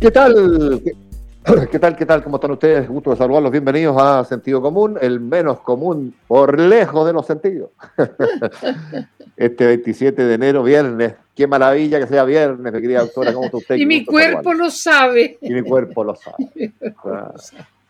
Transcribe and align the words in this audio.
¿Qué 0.00 0.12
tal? 0.12 0.80
¿Qué, 1.72 1.78
tal? 1.80 1.96
¿Qué 1.96 2.06
tal? 2.06 2.22
¿Cómo 2.22 2.36
están 2.36 2.52
ustedes? 2.52 2.88
Gusto 2.88 3.10
de 3.10 3.16
saludarlos. 3.16 3.50
Bienvenidos 3.50 4.00
a 4.00 4.24
Sentido 4.24 4.62
Común, 4.62 4.96
el 5.00 5.18
menos 5.18 5.58
común 5.60 6.14
por 6.28 6.60
lejos 6.60 7.04
de 7.04 7.12
los 7.12 7.26
sentidos. 7.26 7.70
este 9.36 9.66
27 9.66 10.22
de 10.22 10.34
enero, 10.34 10.62
viernes. 10.62 11.14
Qué 11.34 11.48
maravilla 11.48 11.98
que 11.98 12.06
sea 12.06 12.22
viernes, 12.24 12.72
mi 12.72 12.80
querida 12.80 13.00
doctora. 13.00 13.32
¿Cómo 13.32 13.46
está 13.46 13.56
usted? 13.56 13.74
Y 13.74 13.86
mi 13.86 14.04
cuerpo 14.04 14.54
lo 14.54 14.70
sabe. 14.70 15.36
Y 15.40 15.52
mi 15.52 15.62
cuerpo 15.62 16.04
lo 16.04 16.14
sabe. 16.14 16.72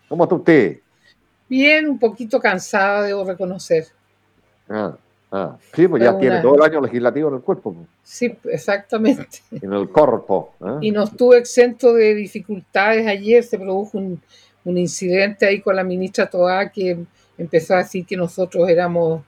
¿Cómo 0.09 0.25
está 0.25 0.35
usted? 0.35 0.79
Bien, 1.47 1.91
un 1.91 1.99
poquito 1.99 2.41
cansada, 2.41 3.03
debo 3.03 3.23
reconocer. 3.25 3.87
Ah. 4.67 4.97
Ah, 5.31 5.59
sí, 5.75 5.87
pues 5.87 6.03
ya 6.03 6.19
tiene 6.19 6.41
todo 6.41 6.55
el 6.57 6.63
año 6.63 6.81
legislativo 6.81 7.29
en 7.29 7.35
el 7.35 7.41
cuerpo. 7.43 7.77
Sí, 8.03 8.35
exactamente. 8.45 9.41
En 9.51 9.73
el 9.73 9.89
cuerpo. 9.91 10.55
¿eh? 10.61 10.79
Y 10.83 10.91
no 10.91 11.05
estuvo 11.05 11.35
exento 11.35 11.93
de 11.93 12.15
dificultades. 12.15 13.07
Ayer 13.07 13.43
se 13.45 13.59
produjo 13.59 13.99
un, 13.99 14.21
incidente 14.65 15.47
ahí 15.47 15.63
con 15.63 15.75
la 15.77 15.83
ministra 15.83 16.29
Toá 16.29 16.69
que 16.69 16.99
empezó 17.39 17.75
a 17.75 17.79
decir 17.79 18.05
que 18.05 18.19
nosotros 18.19 18.69
éramos, 18.69 19.23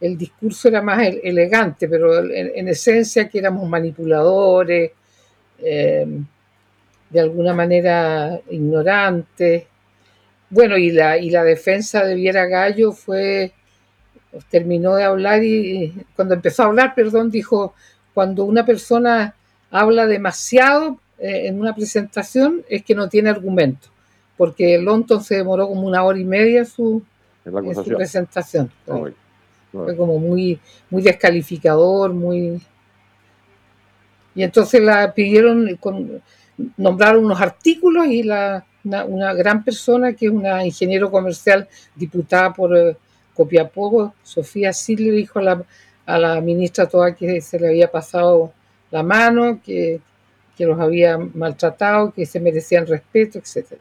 el 0.00 0.18
discurso 0.18 0.66
era 0.66 0.82
más 0.82 1.06
elegante, 1.22 1.88
pero 1.88 2.18
en, 2.24 2.66
esencia 2.66 3.28
que 3.28 3.38
éramos 3.38 3.68
manipuladores, 3.68 4.90
eh, 5.60 6.06
de 7.10 7.20
alguna 7.20 7.54
manera 7.54 8.40
ignorantes. 8.50 9.64
Bueno, 10.50 10.76
y 10.76 10.90
la, 10.90 11.16
y 11.16 11.30
la 11.30 11.44
defensa 11.44 12.04
de 12.04 12.16
Viera 12.16 12.46
Gallo 12.46 12.90
fue 12.90 13.52
terminó 14.50 14.96
de 14.96 15.04
hablar 15.04 15.42
y 15.44 15.92
cuando 16.16 16.34
empezó 16.34 16.62
a 16.62 16.66
hablar, 16.66 16.94
perdón, 16.94 17.30
dijo, 17.30 17.74
cuando 18.14 18.44
una 18.44 18.64
persona 18.64 19.34
habla 19.70 20.06
demasiado 20.06 20.98
eh, 21.18 21.46
en 21.46 21.60
una 21.60 21.74
presentación 21.74 22.62
es 22.68 22.82
que 22.82 22.94
no 22.94 23.08
tiene 23.08 23.30
argumento, 23.30 23.88
porque 24.36 24.78
Lonton 24.78 25.22
se 25.22 25.36
demoró 25.36 25.68
como 25.68 25.82
una 25.82 26.02
hora 26.02 26.18
y 26.18 26.24
media 26.24 26.64
su, 26.64 27.02
en, 27.44 27.74
su 27.74 27.84
presentación. 27.94 28.70
Fue 29.70 29.96
como 29.96 30.18
muy, 30.18 30.58
muy 30.90 31.02
descalificador, 31.02 32.12
muy... 32.12 32.60
Y 34.34 34.42
entonces 34.42 34.82
la 34.82 35.12
pidieron, 35.12 35.76
con, 35.76 36.22
nombraron 36.76 37.24
unos 37.24 37.40
artículos 37.40 38.06
y 38.06 38.22
la, 38.22 38.64
una, 38.84 39.04
una, 39.04 39.34
gran 39.34 39.62
persona 39.62 40.14
que 40.14 40.26
es 40.26 40.32
una 40.32 40.64
ingeniero 40.64 41.10
comercial 41.10 41.68
diputada 41.94 42.52
por 42.52 42.76
eh, 42.76 42.96
Copiapó, 43.34 44.14
Sofía 44.22 44.72
sí 44.72 44.96
le 44.96 45.10
dijo 45.10 45.38
a 45.38 45.42
la, 45.42 45.64
a 46.06 46.18
la 46.18 46.40
ministra 46.40 46.86
toda 46.86 47.14
que 47.14 47.40
se 47.40 47.58
le 47.58 47.68
había 47.68 47.90
pasado 47.90 48.52
la 48.90 49.02
mano, 49.02 49.60
que, 49.64 50.00
que 50.56 50.66
los 50.66 50.78
había 50.78 51.18
maltratado, 51.18 52.12
que 52.12 52.26
se 52.26 52.40
merecían 52.40 52.86
respeto, 52.86 53.38
etcétera. 53.38 53.80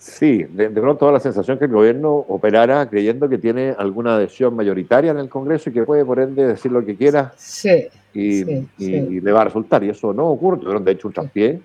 Sí, 0.00 0.44
de, 0.44 0.70
pronto 0.70 0.96
toda 0.96 1.12
la 1.12 1.20
sensación 1.20 1.58
que 1.58 1.66
el 1.66 1.72
gobierno 1.72 2.10
operara 2.10 2.88
creyendo 2.88 3.28
que 3.28 3.36
tiene 3.36 3.74
alguna 3.76 4.16
adhesión 4.16 4.56
mayoritaria 4.56 5.10
en 5.10 5.18
el 5.18 5.28
Congreso 5.28 5.68
y 5.68 5.74
que 5.74 5.82
puede, 5.82 6.06
por 6.06 6.18
ende, 6.18 6.46
decir 6.46 6.72
lo 6.72 6.82
que 6.82 6.96
quiera 6.96 7.34
sí, 7.36 7.86
y, 8.14 9.20
le 9.20 9.32
va 9.32 9.42
a 9.42 9.44
resultar. 9.44 9.84
Y 9.84 9.90
eso 9.90 10.14
no 10.14 10.28
ocurre. 10.28 10.56
Tuvieron, 10.56 10.82
de 10.84 10.92
hecho, 10.92 11.08
un 11.08 11.12
traspié 11.12 11.60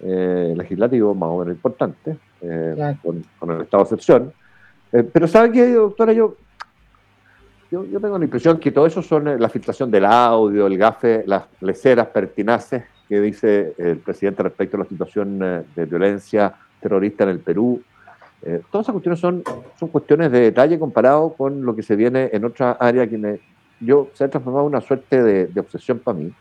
eh, 0.00 0.54
legislativo 0.56 1.14
más 1.14 1.28
o 1.28 1.38
menos 1.40 1.54
importante 1.56 2.16
eh, 2.40 2.96
con, 3.02 3.22
con, 3.38 3.50
el 3.50 3.60
estado 3.60 3.82
de 3.82 3.86
excepción. 3.86 4.32
Eh, 4.92 5.02
pero 5.02 5.28
¿sabe 5.28 5.52
qué, 5.52 5.72
doctora? 5.72 6.12
Yo, 6.12 6.36
yo, 7.70 7.84
tengo 8.00 8.18
la 8.18 8.24
impresión 8.24 8.58
que 8.58 8.72
todo 8.72 8.86
eso 8.86 9.02
son 9.02 9.28
eh, 9.28 9.38
la 9.38 9.48
filtración 9.48 9.90
del 9.90 10.04
audio, 10.04 10.66
el 10.66 10.78
gafe, 10.78 11.24
las 11.26 11.44
leceras 11.60 12.08
pertinaces 12.08 12.84
que 13.08 13.20
dice 13.20 13.74
el 13.78 13.98
presidente 13.98 14.42
respecto 14.42 14.76
a 14.76 14.80
la 14.80 14.86
situación 14.86 15.40
eh, 15.42 15.62
de 15.74 15.84
violencia 15.86 16.54
terrorista 16.80 17.24
en 17.24 17.30
el 17.30 17.40
Perú. 17.40 17.82
todas 18.70 18.84
esas 18.84 18.92
cuestiones 18.92 19.18
son, 19.18 19.42
son 19.78 19.88
cuestiones 19.88 20.30
de 20.30 20.40
detalle 20.40 20.78
comparado 20.78 21.32
con 21.32 21.64
lo 21.64 21.74
que 21.74 21.82
se 21.82 21.96
viene 21.96 22.30
en 22.32 22.44
otra 22.44 22.72
área 22.72 23.06
que 23.08 23.18
me, 23.18 23.40
yo 23.80 24.10
se 24.12 24.24
ha 24.24 24.28
transformado 24.28 24.66
en 24.66 24.74
una 24.74 24.80
suerte 24.80 25.22
de, 25.22 25.46
de 25.48 25.60
obsesión 25.60 25.98
para 25.98 26.18
mí. 26.18 26.32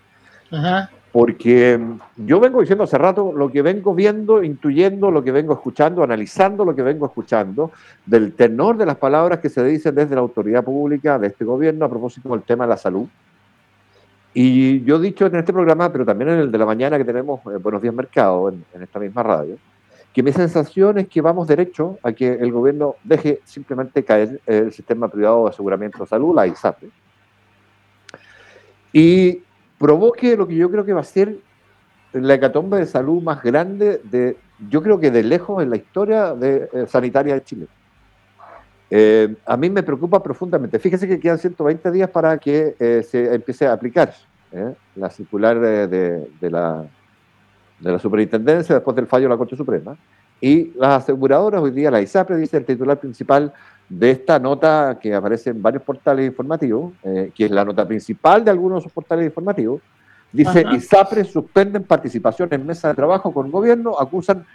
Ajá 0.51 0.91
porque 1.12 1.79
yo 2.18 2.40
vengo 2.40 2.59
diciendo 2.59 2.84
hace 2.84 2.97
rato 2.97 3.31
lo 3.34 3.50
que 3.50 3.62
vengo 3.62 3.95
viendo, 3.95 4.44
intuyendo, 4.44 5.09
lo 5.09 5.23
que 5.23 5.31
vengo 5.31 5.53
escuchando, 5.53 6.03
analizando 6.03 6.66
lo 6.66 6.75
que 6.75 6.81
vengo 6.81 7.06
escuchando, 7.06 7.72
del 8.06 8.34
tenor 8.34 8.78
de 8.78 8.85
las 8.85 8.97
palabras 8.97 9.40
que 9.40 9.50
se 9.50 9.63
dicen 9.63 9.95
desde 9.95 10.16
la 10.16 10.22
autoridad 10.22 10.63
pública 10.63 11.18
de 11.18 11.28
este 11.28 11.45
gobierno 11.45 11.85
a 11.85 11.90
propósito 11.90 12.29
del 12.29 12.41
tema 12.41 12.66
de 12.66 12.69
la 12.69 12.78
salud. 12.78 13.07
Y 14.34 14.84
yo 14.84 14.97
he 14.97 15.00
dicho 15.00 15.25
en 15.25 15.35
este 15.38 15.53
programa, 15.53 15.91
pero 15.91 16.06
también 16.06 16.29
en 16.29 16.40
el 16.40 16.51
de 16.51 16.57
la 16.57 16.66
mañana 16.66 16.97
que 16.97 17.06
tenemos 17.06 17.39
eh, 17.47 17.57
Buenos 17.57 17.81
Días 17.81 17.95
Mercado, 17.95 18.50
en, 18.50 18.84
esta 18.84 19.00
misma 19.00 19.24
radio, 19.24 19.57
que 20.13 20.22
mi 20.22 20.31
sensación 20.31 21.00
es 21.00 21.07
que 21.07 21.22
vamos 21.22 21.47
derecho 21.47 21.97
a 22.03 22.12
que 22.12 22.34
el 22.34 22.51
gobierno 22.51 22.95
deje 23.03 23.41
simplemente 23.45 24.03
caer 24.03 24.39
el 24.45 24.72
sistema 24.72 25.07
privado 25.07 25.45
de 25.45 25.50
aseguramiento 25.50 26.00
de 26.00 26.06
salud, 26.06 26.35
la 26.35 26.45
ISAP. 26.45 26.84
Y 28.94 29.41
provoque 29.77 30.35
lo 30.35 30.47
que 30.47 30.55
yo 30.55 30.69
creo 30.69 30.85
que 30.85 30.93
va 30.93 31.01
a 31.01 31.05
ser 31.05 31.38
la 32.13 32.33
hecatombe 32.33 32.77
de 32.77 32.85
salud 32.85 33.21
más 33.21 33.43
grande 33.43 34.01
de, 34.03 34.38
yo 34.69 34.81
creo 34.81 34.99
que 34.99 35.11
de 35.11 35.23
lejos 35.23 35.61
en 35.61 35.69
la 35.69 35.75
historia 35.75 36.33
de, 36.33 36.69
eh, 36.73 36.85
sanitaria 36.88 37.35
de 37.35 37.43
Chile. 37.43 37.67
Eh, 38.89 39.35
a 39.45 39.57
mí 39.57 39.69
me 39.69 39.83
preocupa 39.83 40.23
profundamente. 40.23 40.79
Fíjese 40.79 41.07
que 41.07 41.19
quedan 41.19 41.38
120 41.38 41.91
días 41.91 42.09
para 42.09 42.38
que 42.38 42.75
eh, 42.79 43.03
se 43.03 43.33
empiece 43.33 43.68
a 43.68 43.74
aplicar 43.74 44.13
la 44.95 45.09
circular 45.09 45.59
de, 45.59 46.25
la, 46.39 46.85
de 47.79 47.91
la 47.91 48.00
superintendencia 48.00 48.75
después 48.75 48.95
del 48.95 49.06
fallo 49.06 49.24
de 49.24 49.29
la 49.29 49.38
Corte 49.38 49.57
Suprema. 49.57 49.97
Y 50.39 50.71
las 50.77 51.03
aseguradoras, 51.03 51.62
hoy 51.62 51.71
día 51.71 51.91
la 51.91 52.01
ISAPRE, 52.01 52.38
dice 52.38 52.57
el 52.57 52.65
titular 52.65 52.97
principal 52.97 53.53
de 53.89 54.12
esta 54.12 54.38
nota 54.39 54.98
que 55.01 55.13
aparece 55.13 55.51
en 55.51 55.62
varios 55.62 55.84
portales 55.84 56.28
informativos, 56.28 56.94
eh, 57.04 57.31
que 57.34 57.45
es 57.45 57.51
la 57.51 57.63
nota 57.63 57.88
principal 57.88 58.44
de 58.44 58.51
algunos 58.51 58.78
de 58.78 58.80
esos 58.81 58.92
portales 58.92 59.25
informativos, 59.25 59.81
dice, 60.31 60.66
ISAPRE 60.72 61.24
suspenden 61.24 61.84
participación 61.84 62.50
en 62.51 62.66
mesa 62.66 62.89
de 62.89 62.95
trabajo 62.95 63.34
con 63.34 63.50
gobierno, 63.50 63.98
acusan 63.98 64.45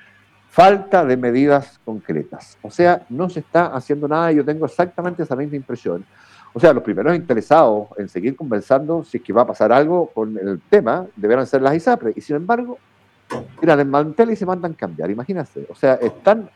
falta 0.50 1.05
de 1.05 1.17
medidas 1.17 1.81
concretas. 1.82 2.58
O 2.61 2.70
sea, 2.70 3.06
no 3.08 3.31
se 3.31 3.40
está 3.40 3.69
haciendo 3.69 4.06
nada 4.06 4.31
y 4.31 4.37
yo 4.37 4.44
tengo 4.44 4.67
exactamente 4.67 5.23
esa 5.23 5.34
misma 5.34 5.56
impresión. 5.56 6.05
O 6.52 6.61
sea, 6.61 6.75
los 6.75 6.82
primeros 6.82 7.17
interesados 7.17 7.88
en 7.96 8.11
seguir 8.11 8.37
conversando 8.37 9.02
si 9.02 9.17
es 9.17 9.23
que 9.23 9.32
va 9.32 9.43
a 9.43 9.46
pasar 9.46 9.73
algo 9.73 10.08
con 10.08 10.37
el 10.37 10.61
tema 10.69 11.06
deberán 11.17 11.46
ser 11.46 11.62
las 11.62 11.75
ISAPRE. 11.75 12.12
Y 12.14 12.20
sin 12.20 12.37
embargo, 12.37 12.76
tiran 13.58 13.81
el 13.81 13.87
mantel 13.87 14.31
y 14.31 14.37
se 14.37 14.44
mandan 14.44 14.75
cambiar. 14.75 15.11
Imagínense. 15.11 15.67
O 15.70 15.75
sea, 15.75 15.94
están 15.94 16.50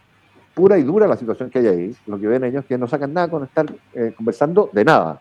pura 0.57 0.79
y 0.79 0.83
dura 0.85 1.07
la 1.07 1.19
situación 1.19 1.51
que 1.51 1.59
hay 1.59 1.67
ahí. 1.67 1.97
Lo 2.07 2.19
que 2.19 2.27
ven 2.27 2.43
ellos 2.43 2.63
es 2.63 2.67
que 2.67 2.79
no 2.79 2.89
sacan 2.89 3.13
nada 3.13 3.29
con 3.29 3.45
estar 3.45 3.67
eh, 3.93 4.15
conversando 4.17 4.71
de 4.73 4.87
nada. 4.87 5.21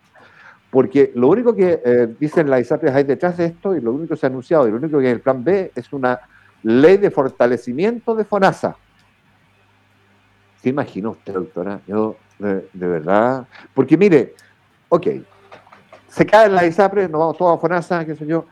Porque 0.70 1.12
lo 1.14 1.28
único 1.28 1.54
que 1.54 1.82
eh, 1.84 2.16
dicen 2.18 2.50
las 2.50 2.62
ISAPRES 2.62 2.96
hay 2.96 3.04
detrás 3.04 3.36
de 3.36 3.48
esto, 3.48 3.76
y 3.76 3.82
lo 3.82 3.92
único 3.92 4.14
que 4.14 4.20
se 4.20 4.26
ha 4.26 4.30
anunciado, 4.30 4.66
y 4.66 4.72
lo 4.72 4.78
único 4.78 4.98
que 4.98 5.04
hay 5.04 5.10
en 5.10 5.16
el 5.18 5.22
plan 5.22 5.44
B, 5.44 5.74
es 5.76 5.92
una 5.92 6.22
ley 6.64 6.96
de 6.96 7.12
fortalecimiento 7.12 8.16
de 8.16 8.24
FONASA. 8.24 8.78
¿Se 10.62 10.70
imagina 10.70 11.10
usted, 11.10 11.34
doctora? 11.34 11.82
Yo, 11.86 12.16
de, 12.40 12.64
verdad. 12.74 13.46
Porque 13.74 13.98
mire, 13.98 14.36
ok, 14.88 15.08
se 16.08 16.26
caen 16.26 16.56
las 16.56 16.64
ISAPRES, 16.64 17.10
nos 17.10 17.20
vamos 17.20 17.38
todos 17.38 17.58
a 17.58 17.60
FONASA, 17.60 18.06
qué 18.06 18.16
sé 18.16 18.26
yo. 18.26 18.46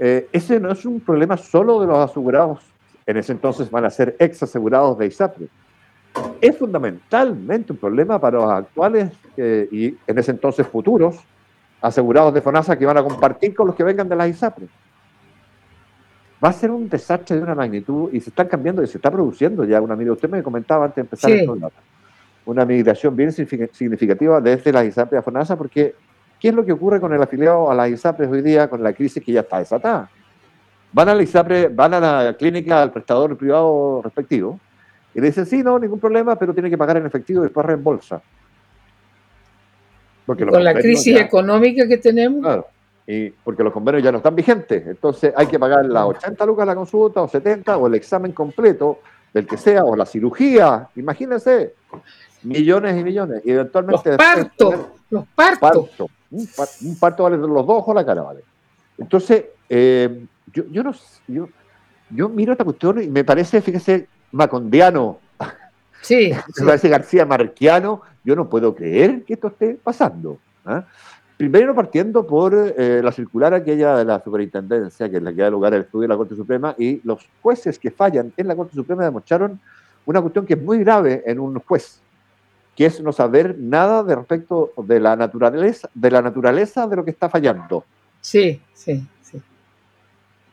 Eh, 0.00 0.28
ese 0.32 0.58
no 0.58 0.72
es 0.72 0.84
un 0.84 0.98
problema 0.98 1.36
solo 1.36 1.80
de 1.80 1.86
los 1.86 2.10
asegurados, 2.10 2.58
en 3.06 3.18
ese 3.18 3.30
entonces 3.30 3.70
van 3.70 3.84
a 3.84 3.90
ser 3.90 4.16
ex 4.18 4.42
asegurados 4.42 4.98
de 4.98 5.06
ISAPRES 5.06 5.48
es 6.48 6.58
fundamentalmente 6.58 7.72
un 7.72 7.78
problema 7.78 8.20
para 8.20 8.38
los 8.38 8.50
actuales 8.50 9.10
eh, 9.34 9.66
y 9.72 9.96
en 10.06 10.18
ese 10.18 10.30
entonces 10.30 10.66
futuros 10.66 11.16
asegurados 11.80 12.34
de 12.34 12.42
FONASA 12.42 12.78
que 12.78 12.84
van 12.84 12.98
a 12.98 13.02
compartir 13.02 13.54
con 13.54 13.66
los 13.66 13.74
que 13.74 13.82
vengan 13.82 14.10
de 14.10 14.14
las 14.14 14.28
ISAPRES. 14.28 14.68
Va 16.44 16.50
a 16.50 16.52
ser 16.52 16.70
un 16.70 16.86
desastre 16.86 17.36
de 17.36 17.42
una 17.42 17.54
magnitud 17.54 18.12
y 18.12 18.20
se 18.20 18.28
están 18.28 18.46
cambiando 18.46 18.82
y 18.82 18.86
se 18.86 18.98
está 18.98 19.10
produciendo 19.10 19.64
ya 19.64 19.80
una 19.80 19.96
migración. 19.96 20.16
Usted 20.16 20.28
me 20.28 20.42
comentaba 20.42 20.84
antes 20.84 20.96
de 20.96 21.00
empezar 21.00 21.30
el 21.30 21.44
programa, 21.46 21.72
una 22.44 22.66
migración 22.66 23.16
bien 23.16 23.32
significativa 23.32 24.38
desde 24.42 24.70
las 24.70 24.84
ISAPRES 24.84 25.20
a 25.20 25.22
FONASA 25.22 25.56
porque 25.56 25.94
¿qué 26.38 26.48
es 26.48 26.54
lo 26.54 26.62
que 26.62 26.72
ocurre 26.72 27.00
con 27.00 27.14
el 27.14 27.22
afiliado 27.22 27.70
a 27.70 27.74
las 27.74 27.88
ISAPRES 27.88 28.30
hoy 28.30 28.42
día 28.42 28.68
con 28.68 28.82
la 28.82 28.92
crisis 28.92 29.24
que 29.24 29.32
ya 29.32 29.40
está 29.40 29.60
desatada? 29.60 30.10
Van 30.92 31.08
a 31.08 31.14
la 31.14 31.22
ISAPRE, 31.22 31.68
van 31.68 31.94
a 31.94 32.00
la 32.00 32.36
clínica 32.36 32.82
al 32.82 32.92
prestador 32.92 33.34
privado 33.34 34.02
respectivo 34.04 34.60
y 35.14 35.20
le 35.20 35.28
dicen, 35.28 35.46
sí, 35.46 35.62
no, 35.62 35.78
ningún 35.78 36.00
problema, 36.00 36.36
pero 36.36 36.52
tiene 36.52 36.68
que 36.68 36.78
pagar 36.78 36.96
en 36.96 37.06
efectivo 37.06 37.40
y 37.40 37.44
después 37.44 37.64
reembolsa. 37.64 38.20
Porque 40.26 40.46
Con 40.46 40.64
la 40.64 40.74
crisis 40.74 41.20
económica 41.20 41.86
que 41.86 41.98
tenemos. 41.98 42.40
Claro, 42.40 42.66
y 43.06 43.30
porque 43.30 43.62
los 43.62 43.72
convenios 43.72 44.02
ya 44.02 44.10
no 44.10 44.18
están 44.18 44.34
vigentes. 44.34 44.86
Entonces 44.86 45.32
hay 45.36 45.46
que 45.46 45.58
pagar 45.58 45.84
las 45.84 46.04
80 46.04 46.46
lucas 46.46 46.66
la 46.66 46.74
consulta, 46.74 47.22
o 47.22 47.28
70, 47.28 47.76
o 47.76 47.86
el 47.86 47.94
examen 47.94 48.32
completo, 48.32 49.00
del 49.32 49.46
que 49.46 49.56
sea, 49.56 49.84
o 49.84 49.94
la 49.94 50.06
cirugía. 50.06 50.88
Imagínense, 50.96 51.74
millones 52.42 52.98
y 52.98 53.04
millones. 53.04 53.42
Y 53.44 53.50
eventualmente. 53.50 54.10
Los 54.10 54.16
partos, 54.16 54.74
los 55.10 55.26
partos. 55.28 55.90
Un, 56.30 56.96
parto, 56.98 57.22
vale 57.22 57.36
los 57.36 57.48
dos 57.48 57.66
ojos 57.68 57.94
la 57.94 58.04
cara, 58.04 58.22
vale. 58.22 58.40
Entonces, 58.98 59.44
eh, 59.68 60.24
yo, 60.52 60.64
yo 60.70 60.82
no 60.82 60.92
yo, 61.28 61.48
yo 62.10 62.28
miro 62.28 62.52
esta 62.52 62.64
cuestión 62.64 63.02
y 63.02 63.06
me 63.06 63.22
parece, 63.22 63.60
fíjese, 63.60 64.08
macondiano. 64.34 65.18
Sí. 66.02 66.32
Me 66.58 66.66
parece 66.66 66.88
García 66.88 67.24
Marquiano. 67.24 68.02
Yo 68.24 68.36
no 68.36 68.48
puedo 68.48 68.74
creer 68.74 69.24
que 69.24 69.34
esto 69.34 69.48
esté 69.48 69.78
pasando. 69.82 70.38
¿ah? 70.64 70.84
Primero 71.36 71.74
partiendo 71.74 72.26
por 72.26 72.54
eh, 72.54 73.00
la 73.02 73.12
circular 73.12 73.54
aquella 73.54 73.96
de 73.96 74.04
la 74.04 74.22
superintendencia, 74.22 75.10
que 75.10 75.16
es 75.16 75.22
la 75.22 75.32
que 75.32 75.42
da 75.42 75.50
lugar 75.50 75.74
al 75.74 75.82
estudio 75.82 76.02
de 76.02 76.08
la 76.08 76.16
Corte 76.16 76.36
Suprema, 76.36 76.74
y 76.78 77.00
los 77.04 77.26
jueces 77.42 77.78
que 77.78 77.90
fallan 77.90 78.32
en 78.36 78.48
la 78.48 78.56
Corte 78.56 78.74
Suprema 78.74 79.04
demostraron 79.04 79.60
una 80.06 80.20
cuestión 80.20 80.46
que 80.46 80.54
es 80.54 80.62
muy 80.62 80.78
grave 80.78 81.22
en 81.26 81.40
un 81.40 81.58
juez, 81.60 82.00
que 82.76 82.86
es 82.86 83.00
no 83.00 83.12
saber 83.12 83.56
nada 83.58 84.02
de 84.04 84.14
respecto 84.14 84.72
de 84.76 85.00
la 85.00 85.16
naturaleza, 85.16 85.88
de 85.94 86.10
la 86.10 86.22
naturaleza 86.22 86.86
de 86.86 86.96
lo 86.96 87.04
que 87.04 87.10
está 87.10 87.28
fallando. 87.28 87.84
Sí, 88.20 88.60
sí 88.72 89.06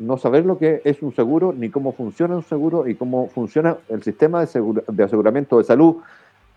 no 0.01 0.18
saber 0.18 0.45
lo 0.45 0.57
que 0.57 0.81
es 0.83 1.01
un 1.01 1.15
seguro, 1.15 1.53
ni 1.53 1.69
cómo 1.69 1.94
funciona 1.94 2.36
un 2.36 2.44
seguro 2.44 2.88
y 2.88 2.95
cómo 2.95 3.27
funciona 3.27 3.77
el 3.89 4.01
sistema 4.03 4.44
de, 4.45 4.83
de 4.88 5.03
aseguramiento 5.03 5.57
de 5.59 5.63
salud. 5.63 5.98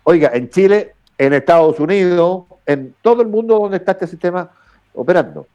Oiga, 0.03 0.31
en 0.33 0.49
Chile, 0.49 0.93
en 1.17 1.33
Estados 1.33 1.79
Unidos, 1.79 2.45
en 2.65 2.95
todo 3.01 3.21
el 3.21 3.27
mundo 3.27 3.59
donde 3.59 3.77
está 3.77 3.91
este 3.93 4.07
sistema 4.07 4.49
operando. 4.93 5.47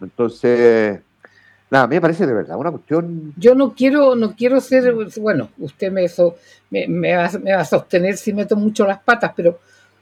Entonces, 0.00 1.00
nada, 1.70 1.84
a 1.84 1.86
mí 1.86 1.94
me 1.94 2.00
parece 2.00 2.26
de 2.26 2.34
verdad 2.34 2.58
una 2.58 2.70
cuestión. 2.72 3.34
Yo 3.36 3.54
no 3.54 3.72
quiero, 3.74 4.16
no 4.16 4.34
quiero 4.34 4.60
ser, 4.60 4.92
bueno, 5.20 5.50
usted 5.58 5.92
me, 5.92 6.04
eso, 6.04 6.36
me, 6.70 7.14
va, 7.14 7.26
a 7.26 7.64
sostener 7.64 8.16
si 8.16 8.32
meto 8.32 8.56
mucho 8.56 8.86
las 8.86 9.00
patas, 9.00 9.32
pero, 9.36 9.58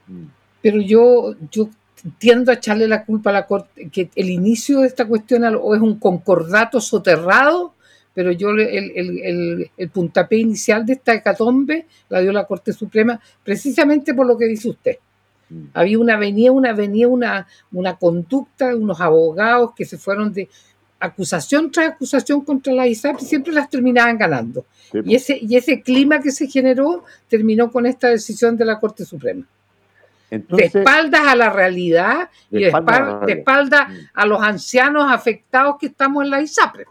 mm. 0.07 0.25
pero 0.63 0.81
yo, 0.81 1.35
yo 1.51 1.69
tiendo 2.19 2.51
a 2.51 2.55
echarle 2.55 2.89
la 2.89 3.05
culpa 3.05 3.31
a 3.31 3.33
la 3.33 3.47
Corte, 3.47 3.89
que 3.91 4.11
el 4.15 4.31
inicio 4.31 4.81
de 4.81 4.87
esta 4.87 5.07
cuestión 5.07 5.45
o 5.45 5.75
es 5.75 5.81
un 5.81 5.99
concordato 5.99 6.81
soterrado, 6.81 7.75
pero 8.15 8.33
yo 8.33 8.51
el, 8.51 8.61
el, 8.61 9.71
el, 9.77 9.91
puntapié 9.91 10.41
inicial 10.41 10.85
de 10.85 10.95
esta 10.95 11.15
hecatombe 11.15 11.87
la 12.09 12.21
dio 12.21 12.33
la 12.33 12.47
Corte 12.47 12.73
Suprema 12.73 13.21
precisamente 13.45 14.15
por 14.15 14.27
lo 14.27 14.37
que 14.37 14.47
dice 14.47 14.71
usted. 14.71 14.97
Mm. 15.51 15.65
Había 15.75 15.99
una 15.99 16.17
venía, 16.17 16.51
una 16.51 16.73
venía, 16.73 17.09
una, 17.09 17.47
una 17.73 17.97
conducta 17.97 18.69
de 18.69 18.75
unos 18.75 19.01
abogados 19.01 19.73
que 19.77 19.85
se 19.85 19.99
fueron 19.99 20.33
de 20.33 20.49
acusación 21.01 21.71
tras 21.71 21.91
acusación 21.91 22.41
contra 22.41 22.73
la 22.73 22.89
ISAP 22.89 23.23
y 23.23 23.25
siempre 23.25 23.53
las 23.53 23.71
terminaban 23.71 24.19
ganando. 24.19 24.67
Y, 25.05 25.15
ese, 25.15 25.39
y 25.41 25.57
ese 25.57 25.83
clima 25.83 26.21
que 26.21 26.33
se 26.33 26.49
generó 26.49 27.05
terminó 27.29 27.71
con 27.71 27.87
esta 27.87 28.09
decisión 28.09 28.57
de 28.57 28.65
la 28.65 28.81
Corte 28.81 29.05
Suprema 29.05 29.47
de 30.31 30.65
espaldas 30.65 31.23
a 31.27 31.35
la 31.35 31.51
realidad 31.51 32.29
y 32.51 32.61
de 32.61 32.69
espaldas, 32.69 33.89
mm. 33.89 33.93
a, 34.15 34.27
los 34.27 34.43
ancianos 34.43 35.11
afectados 35.11 35.77
que 35.79 35.87
estamos 35.87 36.25
en 36.25 36.31
la 36.31 36.41
ISAPRE. 36.43 36.85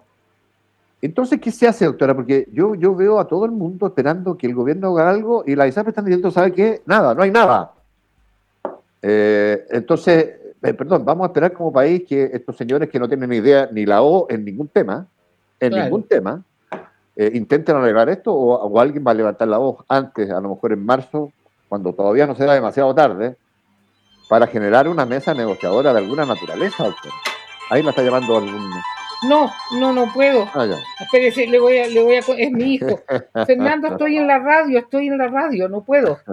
Entonces, 1.01 1.39
¿qué 1.39 1.51
se 1.51 1.67
hace, 1.67 1.85
doctora? 1.85 2.15
Porque 2.15 2.47
yo, 2.51 2.73
yo 2.73 2.95
veo 2.95 3.19
a 3.19 3.27
todo 3.27 3.45
el 3.45 3.51
mundo 3.51 3.87
esperando 3.87 4.37
que 4.37 4.47
el 4.47 4.55
gobierno 4.55 4.97
haga 4.97 5.09
algo 5.09 5.43
y 5.45 5.55
la 5.55 5.67
ISAPRE 5.67 5.91
están 5.91 6.05
diciendo, 6.05 6.31
¿sabe 6.31 6.51
qué? 6.51 6.81
Nada, 6.85 7.13
no 7.13 7.21
hay 7.21 7.29
nada. 7.29 7.71
Eh, 9.01 9.65
entonces, 9.69 10.37
eh, 10.61 10.73
perdón, 10.73 11.05
vamos 11.05 11.25
a 11.25 11.27
esperar 11.27 11.53
como 11.53 11.71
país 11.71 12.03
que 12.07 12.31
estos 12.33 12.57
señores 12.57 12.89
que 12.89 12.99
no 12.99 13.07
tienen 13.07 13.29
ni 13.29 13.37
idea 13.37 13.69
ni 13.71 13.85
la 13.85 14.01
O 14.01 14.25
en 14.29 14.43
ningún 14.43 14.67
tema, 14.67 15.05
en 15.59 15.73
ningún 15.73 16.03
tema, 16.03 16.43
eh, 17.15 17.31
intenten 17.33 17.75
arreglar 17.75 18.09
esto 18.09 18.33
o, 18.33 18.55
o, 18.55 18.79
alguien 18.79 19.03
va 19.05 19.11
a 19.11 19.15
levantar 19.15 19.47
la 19.47 19.57
voz 19.57 19.85
antes, 19.87 20.29
a 20.31 20.41
lo 20.41 20.49
mejor 20.49 20.73
en 20.73 20.83
marzo, 20.83 21.31
cuando 21.69 21.93
todavía 21.93 22.27
no 22.27 22.35
será 22.35 22.53
demasiado 22.53 22.93
tarde, 22.95 23.35
para 24.29 24.47
generar 24.47 24.87
una 24.87 25.05
mesa 25.05 25.33
negociadora 25.33 25.93
de 25.93 25.99
alguna 25.99 26.25
naturaleza, 26.25 26.83
doctor. 26.85 27.11
Ahí 27.69 27.83
me 27.83 27.89
está 27.89 28.01
llamando 28.01 28.37
algún... 28.37 28.71
No, 29.23 29.51
no, 29.79 29.93
no 29.93 30.13
puedo. 30.13 30.47
Ah, 30.53 30.67
Espérese, 30.99 31.47
le 31.47 31.59
voy 31.59 31.79
a, 31.79 31.87
le 31.87 32.03
voy 32.03 32.15
a, 32.15 32.19
es 32.19 32.51
mi 32.51 32.75
hijo. 32.75 33.01
Fernando, 33.47 33.87
estoy 33.87 34.17
en 34.17 34.27
la 34.27 34.37
radio, 34.37 34.79
estoy 34.79 35.07
en 35.07 35.17
la 35.17 35.27
radio, 35.27 35.69
no 35.69 35.81
puedo. 35.81 36.19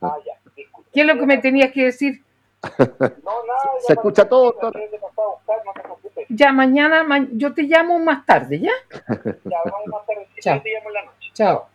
Ah, 0.00 0.16
¿Qué 0.92 1.00
es 1.00 1.06
lo 1.06 1.18
que 1.18 1.26
me 1.26 1.38
tenías 1.38 1.72
que 1.72 1.86
decir? 1.86 2.22
No, 2.78 2.86
nada, 2.88 3.60
Se 3.84 3.94
escucha 3.94 4.28
todo, 4.28 4.44
doctor. 4.52 4.80
Ya, 6.28 6.52
mañana, 6.52 7.04
yo 7.32 7.52
te 7.52 7.62
llamo 7.62 7.98
más 7.98 8.24
tarde, 8.24 8.60
¿ya? 8.60 8.72
Ya, 9.44 9.58
vamos 9.64 9.86
más 9.88 10.06
tarde. 10.06 10.28
Chao. 10.40 10.62
Te 10.62 10.70
llamo 10.72 10.88
en 10.88 10.94
la 10.94 11.04
noche. 11.04 11.30
Chao. 11.34 11.68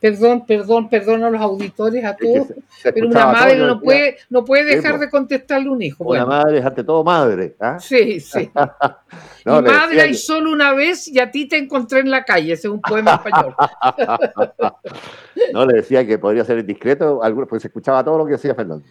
Perdón, 0.00 0.46
perdón, 0.46 0.88
perdón 0.88 1.24
a 1.24 1.30
los 1.30 1.42
auditores, 1.42 2.02
a 2.06 2.16
todos, 2.16 2.48
pero 2.82 3.06
una 3.06 3.26
madre 3.26 3.58
no 3.58 3.78
puede, 3.78 4.16
no 4.30 4.46
puede 4.46 4.76
dejar 4.76 4.98
de 4.98 5.10
contestarle 5.10 5.68
a 5.68 5.72
un 5.72 5.82
hijo. 5.82 6.04
Una 6.04 6.24
madre 6.24 6.58
es 6.58 6.64
ante 6.64 6.82
todo 6.82 7.04
madre. 7.04 7.54
¿ah? 7.60 7.78
Sí, 7.80 8.18
sí. 8.18 8.50
Mi 9.44 9.60
madre 9.60 10.00
hay 10.00 10.14
solo 10.14 10.52
una 10.52 10.72
vez 10.72 11.06
y 11.06 11.18
a 11.18 11.30
ti 11.30 11.46
te 11.46 11.58
encontré 11.58 12.00
en 12.00 12.10
la 12.10 12.24
calle, 12.24 12.54
ese 12.54 12.68
es 12.68 12.72
un 12.72 12.80
poema 12.80 13.14
español. 13.16 13.54
no, 15.52 15.66
le 15.66 15.74
decía 15.74 16.06
que 16.06 16.18
podría 16.18 16.44
ser 16.44 16.58
indiscreto, 16.58 17.20
porque 17.20 17.60
se 17.60 17.68
escuchaba 17.68 18.02
todo 18.02 18.16
lo 18.16 18.24
que 18.24 18.32
decía 18.32 18.54
Fernando. 18.54 18.84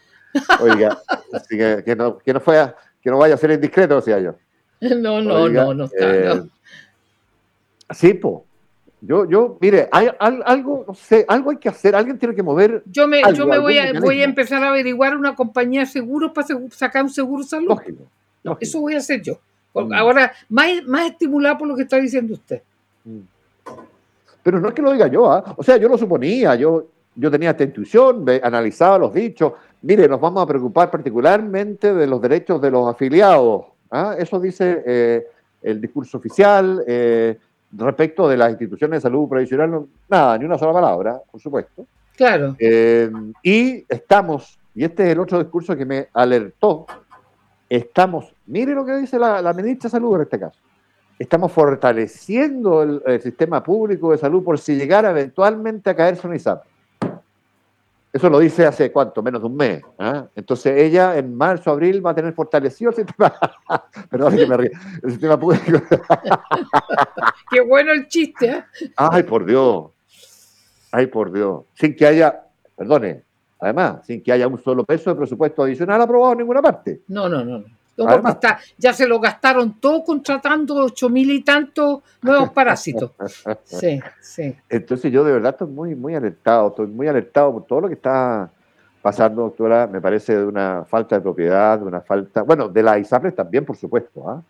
Oiga, 0.59 0.95
así 1.33 1.57
que, 1.57 1.95
no, 1.97 2.19
que, 2.19 2.33
no 2.33 2.41
que 3.01 3.09
no 3.09 3.17
vaya 3.17 3.33
a 3.33 3.37
ser 3.37 3.49
indiscreto, 3.49 3.95
decía 3.95 4.19
yo. 4.19 4.35
No, 4.81 5.21
no, 5.21 5.49
no, 5.49 5.73
no, 5.73 5.85
está, 5.85 6.33
eh, 6.33 6.43
Sí, 7.91 8.13
po. 8.13 8.45
Yo, 9.01 9.25
yo, 9.29 9.57
mire, 9.61 9.87
hay, 9.91 10.09
algo, 10.19 10.83
no 10.85 10.93
sé, 10.93 11.23
algo 11.27 11.51
hay 11.51 11.57
que 11.57 11.69
hacer, 11.69 11.95
alguien 11.95 12.17
tiene 12.17 12.35
que 12.35 12.43
mover. 12.43 12.83
Yo 12.85 13.07
me, 13.07 13.21
yo 13.33 13.47
me 13.47 13.57
voy 13.57 13.77
a, 13.77 13.97
voy 13.99 14.21
a 14.21 14.25
empezar 14.25 14.61
a 14.61 14.69
averiguar 14.69 15.15
una 15.15 15.35
compañía 15.35 15.81
de 15.81 15.85
seguros 15.85 16.31
para 16.33 16.47
sacar 16.71 17.03
un 17.03 17.09
seguro 17.09 17.43
salud. 17.43 17.69
Lógico, 17.69 18.03
Eso 18.59 18.81
voy 18.81 18.95
a 18.95 18.97
hacer 18.97 19.21
yo. 19.21 19.39
Mm. 19.73 19.93
Ahora, 19.93 20.33
más, 20.49 20.83
más 20.85 21.11
estimulado 21.11 21.59
por 21.59 21.67
lo 21.67 21.75
que 21.77 21.83
está 21.83 21.97
diciendo 21.97 22.33
usted. 22.33 22.61
Mm. 23.05 23.19
Pero 24.43 24.59
no 24.59 24.67
es 24.67 24.73
que 24.73 24.81
lo 24.81 24.91
diga 24.91 25.07
yo, 25.07 25.31
¿ah? 25.31 25.53
o 25.55 25.63
sea, 25.63 25.77
yo 25.77 25.87
lo 25.87 25.97
suponía, 25.97 26.55
yo, 26.55 26.87
yo 27.15 27.31
tenía 27.31 27.51
esta 27.51 27.63
intuición, 27.63 28.25
analizaba 28.41 28.97
los 28.97 29.13
dichos. 29.13 29.53
Mire, 29.81 30.07
nos 30.09 30.19
vamos 30.19 30.43
a 30.43 30.45
preocupar 30.45 30.91
particularmente 30.91 31.93
de 31.93 32.07
los 32.07 32.21
derechos 32.21 32.61
de 32.61 32.71
los 32.71 32.87
afiliados. 32.89 33.65
¿ah? 33.91 34.15
Eso 34.17 34.39
dice 34.39 34.83
eh, 34.85 35.27
el 35.61 35.79
discurso 35.79 36.17
oficial. 36.17 36.83
Eh, 36.85 37.37
respecto 37.71 38.27
de 38.27 38.37
las 38.37 38.49
instituciones 38.51 38.97
de 38.97 39.01
salud 39.01 39.27
provisional, 39.27 39.85
nada, 40.09 40.37
ni 40.37 40.45
una 40.45 40.57
sola 40.57 40.73
palabra, 40.73 41.21
por 41.31 41.39
supuesto. 41.39 41.85
Claro. 42.15 42.55
Eh, 42.59 43.09
y 43.43 43.85
estamos, 43.87 44.59
y 44.75 44.83
este 44.83 45.03
es 45.03 45.09
el 45.09 45.19
otro 45.19 45.39
discurso 45.39 45.75
que 45.75 45.85
me 45.85 46.07
alertó, 46.13 46.85
estamos, 47.69 48.33
mire 48.47 48.73
lo 48.73 48.85
que 48.85 48.97
dice 48.97 49.19
la, 49.19 49.53
ministra 49.53 49.87
de 49.87 49.91
Salud 49.91 50.15
en 50.15 50.21
este 50.23 50.39
caso, 50.39 50.59
estamos 51.17 51.51
fortaleciendo 51.51 52.81
el, 52.83 53.21
sistema 53.21 53.63
público 53.63 54.11
de 54.11 54.17
salud 54.17 54.43
por 54.43 54.57
si 54.57 54.75
llegara 54.75 55.11
eventualmente 55.11 55.89
a 55.89 55.95
caerse 55.95 56.27
un 56.27 56.35
ISAP. 56.35 56.63
Eso 58.11 58.29
lo 58.29 58.39
dice 58.39 58.65
hace 58.65 58.91
cuánto, 58.91 59.21
menos 59.21 59.41
de 59.41 59.47
un 59.47 59.55
mes. 59.55 59.81
¿ah? 59.99 60.27
Entonces 60.35 60.81
ella 60.81 61.17
en 61.17 61.35
marzo, 61.35 61.69
abril 61.69 62.03
va 62.03 62.11
a 62.11 62.15
tener 62.15 62.33
fortalecido 62.33 62.89
el 62.89 62.95
sistema, 62.95 63.33
perdón 64.09 64.35
que 64.35 64.47
me 64.47 64.57
ríe, 64.57 64.71
el 65.03 65.11
sistema 65.11 65.39
público. 65.39 65.79
Qué 67.51 67.61
bueno 67.61 67.91
el 67.91 68.07
chiste. 68.07 68.47
¿eh? 68.47 68.63
Ay, 68.95 69.23
por 69.23 69.45
Dios. 69.45 69.91
Ay, 70.91 71.05
por 71.05 71.31
Dios. 71.31 71.65
Sin 71.75 71.95
que 71.95 72.07
haya, 72.07 72.43
perdone, 72.75 73.23
además, 73.59 74.05
sin 74.07 74.23
que 74.23 74.31
haya 74.31 74.47
un 74.47 74.57
solo 74.59 74.83
peso 74.85 75.11
de 75.11 75.15
presupuesto 75.15 75.61
adicional 75.61 76.01
aprobado 76.01 76.31
en 76.33 76.39
ninguna 76.39 76.63
parte. 76.63 77.01
No, 77.07 77.29
no, 77.29 77.43
no. 77.43 77.63
Está, 78.07 78.59
ya 78.77 78.93
se 78.93 79.07
lo 79.07 79.19
gastaron 79.19 79.79
todo 79.79 80.03
contratando 80.03 80.75
ocho 80.75 81.09
mil 81.09 81.31
y 81.31 81.41
tantos 81.41 82.01
nuevos 82.21 82.49
parásitos. 82.53 83.11
Sí, 83.63 83.99
sí. 84.21 84.55
Entonces 84.69 85.11
yo 85.11 85.23
de 85.23 85.33
verdad 85.33 85.51
estoy 85.51 85.67
muy, 85.67 85.95
muy 85.95 86.15
alertado, 86.15 86.69
estoy 86.69 86.87
muy 86.87 87.07
alertado 87.07 87.53
por 87.53 87.65
todo 87.65 87.81
lo 87.81 87.87
que 87.87 87.95
está 87.95 88.49
pasando, 89.01 89.43
doctora. 89.43 89.87
Me 89.87 90.01
parece 90.01 90.37
de 90.37 90.45
una 90.45 90.85
falta 90.85 91.15
de 91.15 91.21
propiedad, 91.21 91.79
de 91.79 91.85
una 91.85 92.01
falta, 92.01 92.43
bueno, 92.43 92.69
de 92.69 92.83
las 92.83 92.99
ISAPRES 92.99 93.35
también, 93.35 93.65
por 93.65 93.75
supuesto. 93.75 94.29
¿ah? 94.29 94.41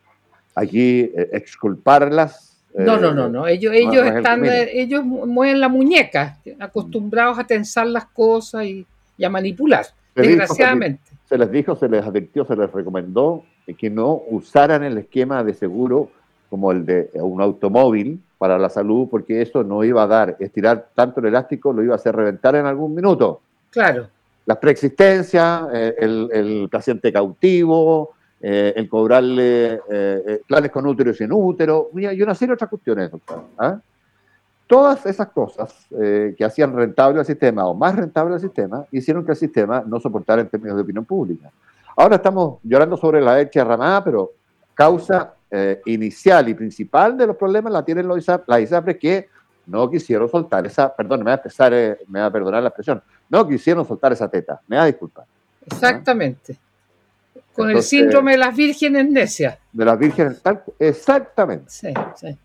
Aquí 0.56 1.02
eh, 1.02 1.30
exculparlas. 1.34 2.58
no, 2.74 2.98
no, 2.98 3.14
no, 3.14 3.30
no. 3.30 3.48
Ellos, 3.48 3.74
ellos 3.74 4.06
están, 4.06 4.46
eh, 4.46 4.70
ellos 4.74 5.04
mueven 5.04 5.60
la 5.60 5.70
muñeca, 5.70 6.38
acostumbrados 6.60 7.40
a 7.40 7.46
tensar 7.46 7.88
las 7.88 8.06
cosas 8.06 8.66
y, 8.66 8.86
y 9.18 9.26
a 9.26 9.30
manipular, 9.30 9.86
desgraciadamente 10.22 11.02
se 11.30 11.38
les 11.38 11.52
dijo, 11.52 11.76
se 11.76 11.88
les 11.88 12.04
advirtió, 12.04 12.44
se 12.44 12.56
les 12.56 12.72
recomendó 12.72 13.44
que 13.78 13.92
no 13.92 14.24
usaran 14.30 14.84
el 14.84 14.98
esquema 14.98 15.44
de 15.44 15.54
seguro 15.54 16.10
como 16.50 16.72
el 16.72 16.84
de 16.88 17.12
un 17.14 17.40
automóvil 17.40 18.20
para 18.40 18.58
la 18.58 18.70
salud, 18.70 19.08
porque 19.12 19.44
eso 19.44 19.64
no 19.64 19.84
iba 19.84 20.02
a 20.02 20.08
dar, 20.08 20.36
estirar 20.40 20.90
tanto 20.96 21.20
el 21.20 21.28
elástico 21.28 21.72
lo 21.72 21.84
iba 21.84 21.94
a 21.94 21.98
hacer 21.98 22.16
reventar 22.16 22.56
en 22.56 22.66
algún 22.66 22.96
minuto. 22.96 23.42
Claro. 23.70 24.08
Las 24.48 24.58
preexistencias, 24.58 25.68
eh, 25.72 25.96
el, 26.00 26.68
paciente 26.72 27.14
cautivo, 27.14 28.14
eh, 28.42 28.74
el 28.76 28.90
cobrarle 28.90 29.82
eh, 29.88 30.42
planes 30.48 30.72
con 30.72 30.88
útero 30.88 31.12
y 31.12 31.14
sin 31.14 31.32
útero, 31.32 31.92
y 31.94 32.22
una 32.24 32.34
serie 32.34 32.48
de 32.48 32.54
otras 32.56 32.72
cuestiones, 32.72 33.12
doctor. 33.12 33.44
¿ah? 33.60 33.80
Todas 34.70 35.04
esas 35.08 35.30
cosas 35.30 35.88
eh, 36.00 36.36
que 36.38 36.46
hacían 36.46 36.76
rentable 36.76 37.20
el 37.20 37.26
sistema 37.26 37.66
o 37.66 37.74
más 37.74 37.96
rentable 37.96 38.36
el 38.36 38.40
sistema 38.40 38.86
hicieron 38.92 39.26
que 39.26 39.32
el 39.32 39.38
sistema 39.38 39.84
no 39.84 40.00
soportara 40.00 40.44
en 40.44 40.48
términos 40.48 40.76
de 40.76 40.84
opinión 40.84 41.06
pública. 41.06 41.50
Ahora 41.96 42.18
estamos 42.18 42.60
llorando 42.62 42.96
sobre 42.96 43.20
la 43.20 43.36
leche 43.36 43.64
ramada, 43.64 44.04
pero 44.04 44.32
causa 44.76 45.34
eh, 45.50 45.82
inicial 45.88 46.50
y 46.50 46.54
principal 46.54 47.18
de 47.18 47.26
los 47.26 47.36
problemas 47.36 47.74
la 47.74 47.84
tienen 47.84 48.08
los 48.08 48.24
las 48.46 48.62
ISAPRES 48.62 48.98
que 48.98 49.30
no 49.66 49.90
quisieron 49.90 50.30
soltar 50.30 50.68
esa, 50.68 50.96
perdón, 50.96 51.22
me 51.22 51.26
va 51.26 51.32
a, 51.32 51.36
empezar, 51.38 51.74
eh, 51.74 51.98
me 52.08 52.20
va 52.20 52.28
a 52.28 52.32
perdonar 52.32 52.62
la 52.62 52.70
expresión, 52.70 53.02
no 53.28 53.48
quisieron 53.48 53.88
soltar 53.88 54.14
esa 54.14 54.28
teta, 54.28 54.62
me 54.68 54.76
da 54.76 54.86
disculpa. 54.86 55.26
Exactamente. 55.66 56.56
Con 57.56 57.72
el 57.72 57.82
síndrome 57.82 58.34
de 58.34 58.38
las 58.38 58.56
vírgenes 58.56 59.10
necias. 59.10 59.58
De 59.74 59.84
las 59.84 59.98
vírgenes, 59.98 60.40
exactamente. 60.78 61.66
Sí, 61.70 61.92
sí. 62.16 62.38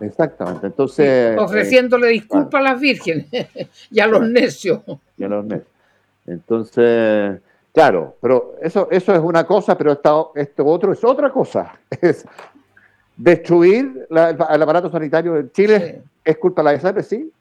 Exactamente. 0.00 0.66
Entonces. 0.66 1.36
ofreciéndole 1.38 2.08
eh, 2.08 2.12
disculpas 2.12 2.60
a 2.60 2.62
las 2.62 2.80
vírgenes 2.80 3.26
y 3.90 4.00
a 4.00 4.06
los 4.06 4.28
necios. 4.28 4.80
Y 5.16 5.24
a 5.24 5.28
los 5.28 5.44
necios. 5.44 5.68
Entonces, 6.26 7.40
claro, 7.72 8.16
pero 8.20 8.56
eso, 8.60 8.88
eso 8.90 9.14
es 9.14 9.20
una 9.20 9.44
cosa, 9.44 9.76
pero 9.78 9.92
esto, 9.92 10.32
esto 10.34 10.66
otro 10.66 10.92
es 10.92 11.02
otra 11.04 11.30
cosa. 11.30 11.72
Es 12.00 12.26
destruir 13.16 14.06
el, 14.10 14.62
aparato 14.62 14.90
sanitario 14.90 15.36
en 15.36 15.50
Chile. 15.50 16.02
¿Es 16.24 16.38
culpa 16.38 16.62
de 16.62 16.64
la 16.64 16.74
ESAP? 16.74 17.00
Sí, 17.00 17.32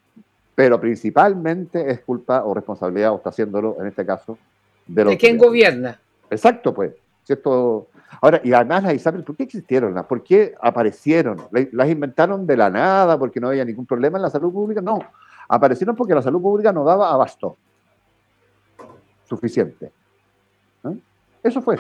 pero 0.56 0.82
principalmente 0.82 1.92
es 1.92 2.00
culpa 2.00 2.44
o 2.44 2.54
responsabilidad, 2.54 3.12
o 3.12 3.18
está 3.18 3.30
haciéndolo 3.30 3.78
en 3.80 3.88
este 3.88 4.06
caso, 4.06 4.38
de, 4.88 5.04
los 5.04 5.12
¿De 5.12 5.18
quien 5.18 5.38
gobierna. 5.38 6.00
Exacto, 6.32 6.74
pues. 6.74 6.94
Si 7.24 7.34
esto, 7.34 7.90
Ahora, 8.22 8.42
y 8.44 8.54
además 8.54 8.84
las 8.84 8.94
ISAPRES, 8.96 9.26
¿por 9.26 9.36
qué 9.36 9.44
existieron? 9.44 9.94
¿Por 10.08 10.24
qué 10.24 10.56
aparecieron? 10.62 11.38
¿Las 11.52 11.90
inventaron 11.90 12.48
de 12.48 12.58
la 12.58 12.70
nada 12.70 13.18
porque 13.18 13.40
no 13.40 13.50
había 13.50 13.66
ningún 13.66 13.86
problema 13.86 14.18
en 14.18 14.24
la 14.24 14.30
salud 14.30 14.52
pública? 14.52 14.82
No, 14.82 15.00
aparecieron 15.48 15.96
porque 15.96 16.16
la 16.16 16.22
salud 16.22 16.42
pública 16.42 16.72
no 16.72 16.84
daba 16.84 17.14
abasto 17.14 17.58
suficiente. 19.28 19.92
¿Eh? 20.86 20.98
Eso 21.44 21.62
fue. 21.62 21.78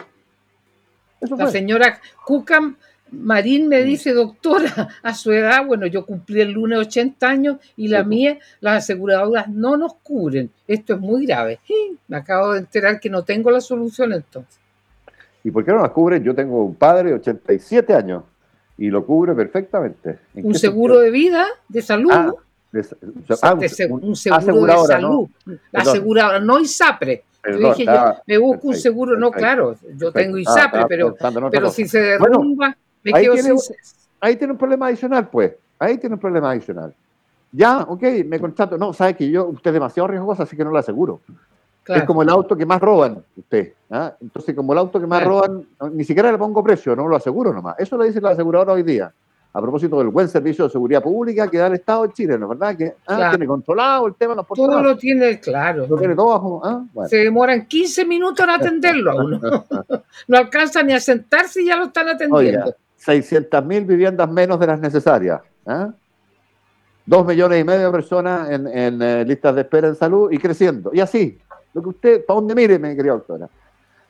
la 1.21 1.47
señora 1.47 1.99
Cucam 2.25 2.75
Marín 3.11 3.67
me 3.67 3.83
dice, 3.83 4.13
doctora, 4.13 4.89
a 5.03 5.13
su 5.13 5.31
edad, 5.31 5.65
bueno, 5.65 5.87
yo 5.87 6.05
cumplí 6.05 6.41
el 6.41 6.51
lunes 6.51 6.79
80 6.79 7.27
años 7.27 7.57
y 7.75 7.87
la 7.87 8.03
mía, 8.03 8.37
las 8.59 8.83
aseguradoras 8.83 9.47
no 9.47 9.77
nos 9.77 9.95
cubren. 9.95 10.51
Esto 10.67 10.95
es 10.95 10.99
muy 10.99 11.25
grave. 11.25 11.59
Me 12.07 12.17
acabo 12.17 12.53
de 12.53 12.59
enterar 12.59 12.99
que 12.99 13.09
no 13.09 13.23
tengo 13.23 13.49
la 13.51 13.61
solución 13.61 14.13
entonces. 14.13 14.59
¿Y 15.47 15.51
por 15.51 15.63
qué 15.63 15.71
no 15.71 15.81
las 15.81 15.91
cubre? 15.91 16.21
Yo 16.21 16.35
tengo 16.35 16.65
un 16.65 16.75
padre 16.75 17.11
de 17.11 17.15
87 17.15 17.93
años 17.93 18.23
y 18.77 18.89
lo 18.89 19.05
cubre 19.05 19.33
perfectamente. 19.33 20.19
¿Un 20.35 20.53
seguro 20.53 20.99
de 20.99 21.09
vida, 21.09 21.45
de 21.69 21.81
salud? 21.81 22.11
Ah, 22.11 22.33
ah 23.43 23.53
un, 23.53 23.69
seguro 24.17 24.65
de 24.65 24.87
salud. 24.87 25.29
La 25.71 25.83
aseguradora, 25.83 26.41
no 26.41 26.59
ISAPRE. 26.59 27.23
yo 27.45 27.69
dije, 27.69 27.85
yo 27.85 28.15
me 28.27 28.37
busco 28.37 28.67
un 28.67 28.75
seguro, 28.75 29.17
no, 29.17 29.31
claro, 29.31 29.77
yo 29.95 30.11
tengo 30.11 30.37
ISAPRE, 30.37 30.85
pero, 30.89 31.15
pero 31.49 31.69
si 31.69 31.87
se 31.87 32.01
derrumba, 32.01 32.75
me 33.01 33.13
quedo 33.13 33.37
sin... 33.37 33.55
Ahí 34.19 34.35
tiene 34.35 34.51
un 34.51 34.59
problema 34.59 34.87
adicional, 34.87 35.29
pues. 35.29 35.53
Ahí 35.79 35.97
tiene 35.97 36.15
un 36.15 36.19
problema 36.19 36.51
adicional. 36.51 36.93
Ya, 37.53 37.83
ok, 37.83 38.03
me 38.25 38.37
contrato. 38.37 38.77
No, 38.77 38.91
sabe 38.91 39.15
que 39.15 39.31
yo, 39.31 39.45
usted 39.45 39.69
es 39.69 39.75
demasiado 39.75 40.07
riesgoso, 40.07 40.43
así 40.43 40.57
que 40.57 40.65
no 40.65 40.71
lo 40.71 40.77
aseguro. 40.77 41.21
Es 41.87 42.03
como 42.03 42.21
el 42.21 42.29
auto 42.29 42.55
que 42.55 42.65
más 42.65 42.81
roban 42.81 43.23
usted. 43.35 43.73
¿ah? 43.89 44.13
Entonces, 44.19 44.55
como 44.55 44.73
el 44.73 44.79
auto 44.79 44.99
que 44.99 45.07
más 45.07 45.23
roban, 45.23 45.65
ni 45.91 46.03
siquiera 46.03 46.31
le 46.31 46.37
pongo 46.37 46.63
precio, 46.63 46.95
no 46.95 47.07
lo 47.07 47.15
aseguro 47.15 47.53
nomás. 47.53 47.75
Eso 47.79 47.97
lo 47.97 48.03
dice 48.03 48.21
la 48.21 48.31
aseguradora 48.31 48.73
hoy 48.73 48.83
día. 48.83 49.11
A 49.53 49.61
propósito 49.61 49.97
del 49.97 50.09
buen 50.09 50.27
servicio 50.27 50.65
de 50.65 50.69
seguridad 50.69 51.01
pública 51.01 51.47
que 51.47 51.57
da 51.57 51.67
el 51.67 51.73
Estado 51.73 52.03
de 52.03 52.13
Chile, 52.13 52.37
¿no 52.37 52.47
verdad? 52.47 52.77
Que 52.77 52.93
ah, 53.07 53.29
tiene 53.31 53.47
controlado 53.47 54.07
el 54.07 54.13
tema. 54.13 54.35
todo 54.43 54.83
lo 54.83 54.95
tiene 54.97 55.39
claro. 55.39 55.87
Lo 55.87 55.97
tiene 55.97 56.15
todo 56.15 56.61
¿ah? 56.63 56.83
Se 57.07 57.17
demoran 57.17 57.65
15 57.65 58.05
minutos 58.05 58.43
en 58.43 58.49
atenderlo 58.51 59.11
a 59.11 59.15
uno. 59.15 59.39
no 60.27 60.37
alcanza 60.37 60.83
ni 60.83 60.93
a 60.93 60.99
sentarse 60.99 61.63
y 61.63 61.67
ya 61.67 61.77
lo 61.77 61.85
están 61.85 62.09
atendiendo. 62.09 62.75
600 62.97 63.65
mil 63.65 63.85
viviendas 63.85 64.29
menos 64.29 64.59
de 64.59 64.67
las 64.67 64.79
necesarias. 64.79 65.41
Dos 67.05 67.25
millones 67.25 67.61
y 67.61 67.63
medio 67.63 67.85
de 67.85 67.91
personas 67.91 68.49
en, 68.49 68.67
en 68.67 69.01
eh, 69.01 69.23
listas 69.25 69.55
de 69.55 69.61
espera 69.61 69.87
en 69.87 69.95
salud 69.95 70.29
y 70.29 70.37
creciendo. 70.37 70.91
Y 70.93 70.99
así, 70.99 71.39
lo 71.77 71.83
que 71.83 71.89
usted, 71.89 72.25
para 72.25 72.39
donde 72.39 72.55
mire, 72.55 72.79
mi 72.79 72.95
querida 72.95 73.13
doctora. 73.13 73.47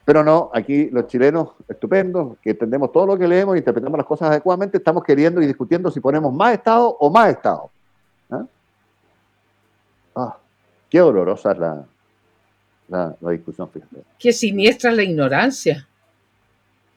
Pero 0.05 0.23
no, 0.23 0.49
aquí 0.53 0.89
los 0.89 1.05
chilenos 1.07 1.49
estupendos, 1.67 2.37
que 2.41 2.51
entendemos 2.51 2.91
todo 2.93 3.07
lo 3.07 3.17
que 3.17 3.27
leemos 3.27 3.55
y 3.55 3.59
interpretamos 3.59 3.97
las 3.97 4.07
cosas 4.07 4.29
adecuadamente, 4.29 4.77
estamos 4.77 5.03
queriendo 5.03 5.41
y 5.41 5.47
discutiendo 5.47 5.91
si 5.91 5.99
ponemos 5.99 6.33
más 6.33 6.53
Estado 6.53 6.95
o 6.97 7.09
más 7.09 7.29
Estado. 7.29 7.69
¿Ah? 8.29 8.45
ah 10.15 10.37
qué 10.89 10.99
dolorosa 10.99 11.51
es 11.51 11.57
la, 11.57 11.85
la, 13.19 13.31
discusión, 13.31 13.69
fíjate. 13.69 14.03
Qué 14.17 14.31
siniestra 14.31 14.91
es 14.91 14.95
la 14.95 15.03
ignorancia. 15.03 15.85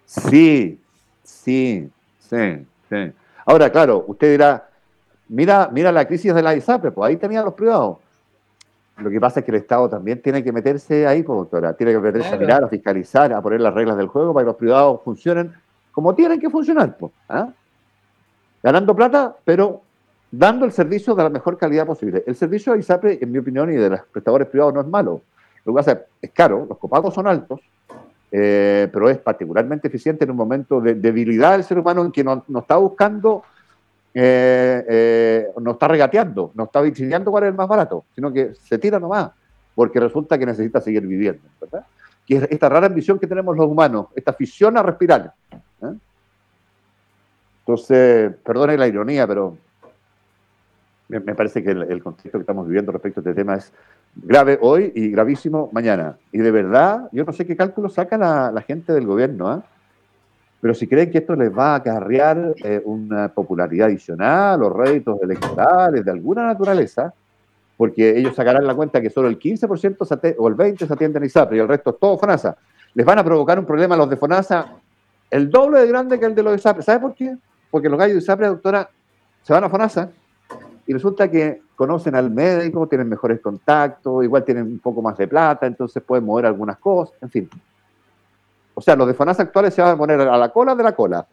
Sí, 0.07 0.79
sí, 1.25 1.91
sí, 2.21 2.67
sí. 2.89 3.13
Ahora, 3.45 3.71
claro, 3.71 4.05
usted 4.07 4.31
dirá, 4.31 4.69
mira, 5.29 5.69
mira 5.73 5.91
la 5.91 6.07
crisis 6.07 6.33
de 6.33 6.43
la 6.43 6.55
ISAPRE, 6.55 6.93
pues 6.93 7.09
ahí 7.09 7.17
tenían 7.17 7.45
los 7.45 7.55
privados. 7.55 7.99
Lo 9.01 9.11
que 9.11 9.21
pasa 9.21 9.41
es 9.41 9.47
que 9.47 9.53
el 9.53 9.59
Estado 9.59 9.89
también 9.89 10.21
tiene 10.21 10.45
que 10.45 10.53
meterse 10.53 11.07
ahí, 11.07 11.23
pues, 11.23 11.37
doctora. 11.39 11.75
Tiene 11.75 11.93
que 11.93 11.99
meterse 11.99 12.35
a 12.35 12.39
mirar, 12.39 12.65
a 12.65 12.69
fiscalizar, 12.69 13.33
a 13.33 13.41
poner 13.41 13.61
las 13.61 13.73
reglas 13.73 13.97
del 13.97 14.09
juego 14.09 14.35
para 14.35 14.45
que 14.45 14.49
los 14.49 14.57
privados 14.57 15.01
funcionen 15.03 15.53
como 15.93 16.15
tienen 16.15 16.39
que 16.39 16.51
funcionar. 16.51 16.97
Pues, 16.97 17.13
¿ah? 17.29 17.49
Ganando 18.63 18.95
plata, 18.95 19.35
pero 19.45 19.83
dando 20.31 20.65
el 20.65 20.73
servicio 20.73 21.15
de 21.15 21.23
la 21.23 21.31
mejor 21.31 21.57
calidad 21.57 21.87
posible. 21.87 22.23
El 22.27 22.37
servicio 22.37 22.73
de 22.73 22.81
ISAPRE, 22.81 23.19
en 23.21 23.33
mi 23.33 23.39
opinión, 23.39 23.73
y 23.73 23.77
de 23.77 23.91
los 23.91 24.01
prestadores 24.13 24.49
privados 24.49 24.75
no 24.75 24.81
es 24.81 24.87
malo. 24.87 25.23
Lo 25.65 25.73
que 25.73 25.77
pasa 25.77 25.93
es, 25.93 25.99
es 26.23 26.31
caro, 26.31 26.67
los 26.69 26.79
copagos 26.79 27.15
son 27.15 27.27
altos, 27.27 27.61
eh, 28.31 28.89
pero 28.93 29.11
es 29.11 29.19
particularmente 29.19 29.89
eficiente 29.89 30.25
en 30.25 30.31
un 30.31 30.37
momento 30.37 30.81
de 30.81 30.95
debilidad 30.95 31.53
del 31.53 31.65
ser 31.65 31.79
humano 31.79 32.05
en 32.05 32.13
que 32.13 32.23
no, 32.23 32.45
no 32.47 32.61
está 32.61 32.77
buscando 32.77 33.43
eh, 34.13 34.85
eh, 34.89 35.49
no 35.61 35.73
está 35.73 35.87
regateando, 35.87 36.51
no 36.55 36.65
está 36.65 36.81
vigilando 36.81 37.31
cuál 37.31 37.45
es 37.45 37.49
el 37.51 37.55
más 37.55 37.69
barato, 37.69 38.05
sino 38.15 38.33
que 38.33 38.55
se 38.55 38.79
tira 38.79 38.99
nomás, 38.99 39.31
porque 39.75 40.01
resulta 40.01 40.37
que 40.37 40.47
necesita 40.47 40.81
seguir 40.81 41.07
viviendo, 41.07 41.43
¿verdad? 41.61 41.87
Y 42.27 42.37
es 42.37 42.43
esta 42.51 42.69
rara 42.69 42.87
ambición 42.87 43.19
que 43.19 43.27
tenemos 43.27 43.57
los 43.57 43.67
humanos, 43.67 44.07
esta 44.15 44.33
afición 44.33 44.77
a 44.77 44.83
respirar. 44.83 45.33
¿eh? 45.53 45.95
Entonces, 47.61 48.35
perdone 48.45 48.77
la 48.77 48.89
ironía, 48.89 49.27
pero 49.27 49.57
me, 51.09 51.21
parece 51.35 51.63
que 51.63 51.71
el, 51.71 52.03
contexto 52.03 52.39
que 52.39 52.43
estamos 52.43 52.67
viviendo 52.67 52.93
respecto 52.93 53.21
a 53.21 53.23
este 53.23 53.35
tema 53.35 53.57
es 53.57 53.73
grave 54.15 54.59
hoy 54.61 54.93
y 54.95 55.11
gravísimo 55.11 55.71
mañana. 55.73 56.17
Y 56.33 56.39
de 56.39 56.51
verdad, 56.51 57.09
yo 57.13 57.25
no 57.25 57.33
sé 57.33 57.47
qué 57.47 57.57
cálculo 57.57 57.89
saca 57.89 58.17
la, 58.17 58.53
la 58.53 58.63
gente 58.63 58.93
del 58.93 59.07
gobierno, 59.07 59.49
¿ah? 59.49 59.65
Pero 60.61 60.75
si 60.75 60.87
creen 60.87 61.11
que 61.11 61.19
esto 61.19 61.35
les 61.35 61.51
va 61.57 61.73
a 61.73 61.77
acarrear 61.77 62.55
eh, 62.63 62.83
una 62.85 63.29
popularidad 63.29 63.89
adicional 63.89 64.63
o 64.63 64.71
réditos 64.71 65.21
electorales 65.23 66.05
de 66.05 66.11
alguna 66.11 66.45
naturaleza, 66.47 67.15
porque 67.77 68.19
ellos 68.19 68.37
sacarán 68.37 68.67
la 68.67 68.75
cuenta 68.75 69.01
que 69.01 69.09
solo 69.09 69.29
el 69.29 69.39
15% 69.39 70.35
o 70.39 70.49
el 70.49 70.57
20% 70.57 70.87
se 70.87 70.93
atienden 70.93 71.23
a 71.23 71.27
ISAPRE 71.27 71.57
y 71.57 71.61
el 71.61 71.69
resto 71.69 71.91
es 71.91 71.99
todo 71.99 72.19
FONASA. 72.19 72.57
Les 72.93 73.07
van 73.07 73.19
a 73.19 73.25
provocar 73.25 73.59
un 73.59 73.65
problema 73.65 73.95
a 73.95 73.99
los 73.99 74.11
de 74.11 74.17
FONASA 74.17 74.67
el 75.31 75.49
doble 75.49 75.81
de 75.81 75.87
grande 75.87 76.19
que 76.19 76.27
el 76.27 76.35
de 76.35 76.43
los 76.43 76.55
ISAPRE. 76.57 76.83
¿Sabe 76.83 77.01
por 77.01 77.15
qué? 77.15 77.37
Porque 77.71 77.89
los 77.89 77.99
gallos 77.99 78.17
de 78.17 78.23
ISAPRE, 78.23 78.49
doctora, 78.49 78.91
se 79.43 79.53
van 79.55 79.65
a 79.65 79.71
FONASA 79.71 80.11
y 80.87 80.93
resulta 80.93 81.31
que 81.31 81.63
conocen 81.75 82.15
al 82.17 82.31
médico, 82.31 82.87
tienen 82.87 83.09
mejores 83.09 83.41
contactos, 83.41 84.25
igual 84.25 84.45
tienen 84.45 84.65
un 84.65 84.79
poco 84.81 85.01
más 85.01 85.17
de 85.17 85.27
plata, 85.27 85.67
entonces 85.67 86.03
pueden 86.03 86.27
mover 86.27 86.45
algunas 86.45 86.77
cosas, 86.77 87.17
en 87.23 87.31
fin. 87.31 87.51
O 88.81 88.83
sea, 88.83 88.97
los 88.97 89.07
de 89.07 89.13
FONASA 89.13 89.43
actuales 89.43 89.75
se 89.75 89.83
van 89.83 89.91
a 89.91 89.99
poner 89.99 90.19
a 90.23 90.39
la 90.39 90.49
cola 90.49 90.75
de 90.75 90.83
la 90.83 90.93
cola. 90.93 91.27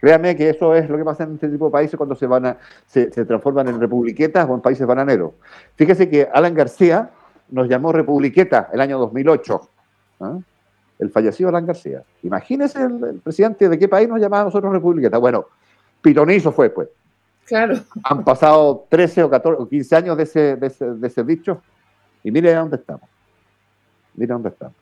Créame 0.00 0.34
que 0.34 0.50
eso 0.50 0.74
es 0.74 0.90
lo 0.90 0.98
que 0.98 1.04
pasa 1.04 1.22
en 1.22 1.34
este 1.34 1.48
tipo 1.48 1.66
de 1.66 1.70
países 1.70 1.96
cuando 1.96 2.16
se 2.16 2.26
van 2.26 2.46
a, 2.46 2.56
se, 2.84 3.06
transforman 3.06 3.68
en 3.68 3.78
republiquetas 3.78 4.48
o 4.48 4.54
en 4.56 4.60
países 4.60 4.84
bananeros. 4.84 5.34
Fíjese 5.76 6.10
que 6.10 6.28
Alan 6.34 6.52
García 6.52 7.10
nos 7.50 7.68
llamó 7.68 7.92
republiqueta 7.92 8.70
el 8.72 8.80
año 8.80 8.98
2008. 8.98 9.70
¿ah? 10.18 10.38
El 10.98 11.10
fallecido 11.10 11.50
Alan 11.50 11.66
García. 11.66 12.02
Imagínese 12.24 12.82
el, 12.82 13.20
presidente 13.22 13.68
de 13.68 13.78
qué 13.78 13.86
país 13.86 14.08
nos 14.08 14.20
llamaba 14.20 14.42
a 14.42 14.44
nosotros 14.46 14.72
republiqueta. 14.72 15.18
Bueno, 15.18 15.46
pitonizo 16.02 16.50
fue 16.50 16.70
pues. 16.70 16.88
Claro. 17.46 17.76
Han 18.02 18.24
pasado 18.24 18.84
13 18.88 19.22
o 19.22 19.30
14 19.30 19.62
o 19.62 19.68
15 19.68 19.94
años 19.94 20.16
de 20.16 20.24
ese, 20.24 20.56
de 20.56 20.66
ese, 20.66 20.86
de 20.86 21.06
ese 21.06 21.22
dicho 21.22 21.62
y 22.24 22.32
mire 22.32 22.52
dónde 22.52 22.78
estamos. 22.78 23.08
Mire 24.18 24.32
dónde 24.32 24.48
estamos. 24.50 24.76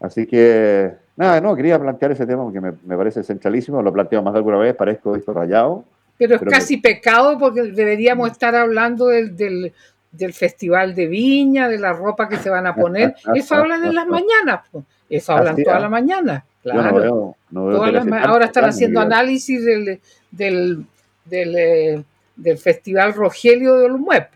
Así 0.00 0.26
que 0.26 0.96
Nada, 1.16 1.40
no, 1.40 1.54
quería 1.54 1.78
plantear 1.78 2.12
ese 2.12 2.26
tema 2.26 2.42
porque 2.42 2.60
me, 2.60 2.96
parece 2.96 3.22
centralísimo, 3.22 3.80
lo 3.82 3.92
planteo 3.92 4.22
más 4.22 4.32
de 4.32 4.38
alguna 4.38 4.58
vez, 4.58 4.74
parezco 4.74 5.14
esto 5.14 5.32
rayado. 5.32 5.84
Pero 6.18 6.36
es 6.36 6.42
casi 6.42 6.76
pecado 6.78 7.38
porque 7.38 7.62
deberíamos 7.62 8.30
estar 8.30 8.54
hablando 8.54 9.06
del, 9.06 9.36
del, 9.36 10.32
festival 10.32 10.94
de 10.94 11.06
viña, 11.06 11.68
de 11.68 11.78
la 11.78 11.92
ropa 11.92 12.28
que 12.28 12.36
se 12.36 12.50
van 12.50 12.66
a 12.66 12.74
poner. 12.74 13.14
Eso 13.34 13.54
hablan 13.54 13.84
en 13.84 13.94
las 13.94 14.06
mañanas, 14.06 14.60
eso 15.08 15.32
hablan 15.32 15.56
toda 15.62 15.80
la 15.80 15.88
mañana. 15.88 16.44
Claro. 16.62 17.36
ahora 17.52 18.46
están 18.46 18.64
haciendo 18.64 19.00
análisis 19.00 19.64
del, 19.64 20.00
del, 20.30 20.86
del, 21.26 21.56
eh, 21.56 22.04
del, 22.36 22.58
Festival 22.58 23.12
Rogelio 23.12 23.76
de 23.76 23.84
Olmué. 23.84 24.28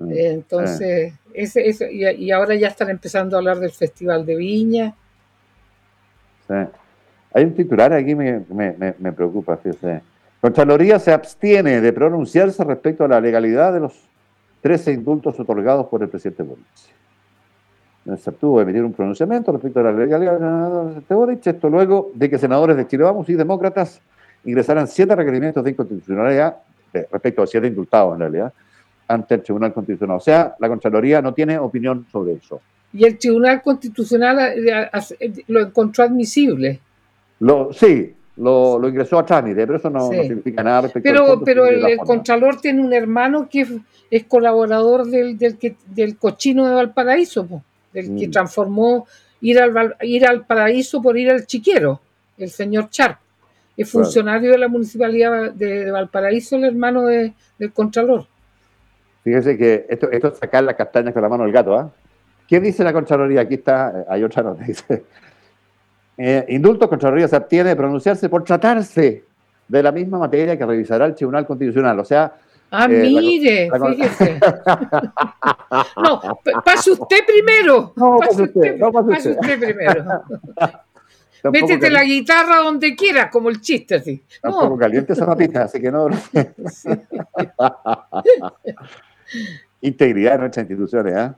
Ah, 0.00 0.04
Entonces, 0.08 1.12
ah. 1.14 1.30
ese, 1.34 1.68
ese, 1.68 1.92
y, 1.92 2.04
y 2.04 2.30
ahora 2.30 2.54
ya 2.54 2.68
están 2.68 2.90
empezando 2.90 3.36
a 3.36 3.38
hablar 3.38 3.58
del 3.58 3.72
Festival 3.72 4.24
de 4.24 4.36
Viña. 4.36 4.94
Hay 7.34 7.44
un 7.44 7.54
titular 7.54 7.92
aquí 7.92 8.14
me, 8.14 8.44
me, 8.50 8.94
me, 8.98 9.12
preocupa, 9.12 9.56
fíjese. 9.56 10.02
Contraloría 10.40 10.98
se 10.98 11.12
abstiene 11.12 11.80
de 11.80 11.92
pronunciarse 11.92 12.62
respecto 12.64 13.04
a 13.04 13.08
la 13.08 13.20
legalidad 13.20 13.72
de 13.72 13.80
los 13.80 13.94
13 14.60 14.92
indultos 14.92 15.38
otorgados 15.40 15.86
por 15.86 16.02
el 16.02 16.08
presidente 16.08 16.42
Boric. 16.42 16.66
Se 18.18 18.30
abstuvo 18.30 18.58
de 18.58 18.64
emitir 18.64 18.84
un 18.84 18.92
pronunciamiento 18.92 19.52
respecto 19.52 19.80
a 19.80 19.84
la 19.84 19.92
legalidad 19.92 20.32
del 20.32 20.82
presidente 20.84 21.14
Boric, 21.14 21.46
esto 21.46 21.70
luego 21.70 22.10
de 22.14 22.28
que 22.28 22.38
senadores 22.38 22.76
de 22.76 22.86
Chile 22.86 23.04
Vamos 23.04 23.28
y 23.28 23.34
demócratas 23.34 24.00
ingresaran 24.44 24.88
siete 24.88 25.14
requerimientos 25.14 25.62
de 25.62 25.70
inconstitucionalidad, 25.70 26.56
respecto 26.92 27.42
a 27.42 27.46
siete 27.46 27.68
indultados 27.68 28.14
en 28.14 28.20
realidad, 28.20 28.52
ante 29.12 29.34
el 29.36 29.42
Tribunal 29.42 29.72
Constitucional. 29.72 30.16
O 30.16 30.20
sea, 30.20 30.54
la 30.58 30.68
Contraloría 30.68 31.22
no 31.22 31.32
tiene 31.32 31.58
opinión 31.58 32.06
sobre 32.10 32.34
eso 32.34 32.60
y 32.92 33.04
el 33.04 33.18
Tribunal 33.18 33.62
Constitucional 33.62 34.38
eh, 34.38 34.90
eh, 35.20 35.32
lo 35.48 35.60
encontró 35.60 36.04
admisible. 36.04 36.80
Lo, 37.40 37.72
sí, 37.72 38.12
lo, 38.36 38.86
ingresó 38.86 39.18
a 39.18 39.26
trámite, 39.26 39.66
pero 39.66 39.78
eso 39.78 39.90
no, 39.90 40.10
significa 40.10 40.62
nada 40.62 40.82
respecto 40.82 41.08
Pero, 41.08 41.42
pero 41.44 41.66
el, 41.66 41.96
Contralor 41.98 42.60
tiene 42.60 42.82
un 42.82 42.92
hermano 42.92 43.48
que 43.48 43.66
es, 44.10 44.24
colaborador 44.24 45.06
del, 45.06 45.38
del, 45.38 45.58
del, 45.86 46.16
cochino 46.18 46.68
de 46.68 46.74
Valparaíso, 46.74 47.62
del 47.92 48.16
que 48.16 48.28
mm. 48.28 48.30
transformó 48.30 49.06
ir 49.40 49.58
al, 49.58 49.96
ir 50.02 50.26
al 50.26 50.44
paraíso 50.44 51.02
por 51.02 51.18
ir 51.18 51.30
al 51.30 51.46
chiquero, 51.46 52.00
el 52.36 52.50
señor 52.50 52.90
Charp. 52.90 53.18
Es 53.74 53.90
funcionario 53.90 54.50
de 54.50 54.58
la 54.58 54.68
municipalidad 54.68 55.50
de, 55.52 55.90
Valparaíso, 55.90 56.56
el 56.56 56.64
hermano 56.64 57.06
del 57.06 57.32
Contralor. 57.72 58.26
Fíjese 59.24 59.56
que 59.56 59.86
esto, 59.88 60.10
esto 60.10 60.28
es 60.28 60.38
sacar 60.38 60.64
las 60.64 60.74
castañas 60.74 61.12
con 61.12 61.22
la 61.22 61.28
mano 61.28 61.44
del 61.44 61.52
gato, 61.52 61.76
¿ah? 61.76 61.90
¿Qué 62.48 62.60
dice 62.60 62.84
la 62.84 62.92
Contraloría? 62.92 63.42
Aquí 63.42 63.54
está, 63.54 64.00
eh, 64.00 64.04
hay 64.08 64.24
otra 64.24 64.42
nota, 64.42 64.64
dice, 64.66 65.04
eh, 66.16 66.44
indulto, 66.48 66.88
Contraloría 66.88 67.28
se 67.28 67.36
abstiene 67.36 67.70
de 67.70 67.76
pronunciarse 67.76 68.28
por 68.28 68.44
tratarse 68.44 69.24
de 69.68 69.82
la 69.82 69.92
misma 69.92 70.18
materia 70.18 70.58
que 70.58 70.66
revisará 70.66 71.06
el 71.06 71.14
Tribunal 71.14 71.46
Constitucional. 71.46 71.98
O 71.98 72.04
sea... 72.04 72.32
Ah, 72.70 72.86
eh, 72.90 73.10
mire, 73.10 73.70
fíjese. 73.70 74.40
no, 75.96 76.38
pase 76.64 76.90
usted 76.92 77.18
primero. 77.26 77.92
No, 77.96 78.18
pase 78.18 78.42
usted, 78.42 78.76
no 78.78 78.90
pase 78.90 79.30
usted. 79.30 79.58
primero. 79.58 80.22
Métete 81.50 81.90
la 81.90 82.04
guitarra 82.04 82.58
donde 82.58 82.94
quiera, 82.94 83.28
como 83.28 83.50
el 83.50 83.60
chiste 83.60 83.96
así. 83.96 84.22
Tampoco 84.40 84.78
caliente 84.78 85.12
esa 85.12 85.26
papita, 85.26 85.64
así 85.64 85.80
que 85.80 85.90
no. 85.90 86.08
Integridad 89.80 90.32
de 90.32 90.38
nuestras 90.38 90.64
instituciones, 90.64 91.16
¿eh? 91.16 91.32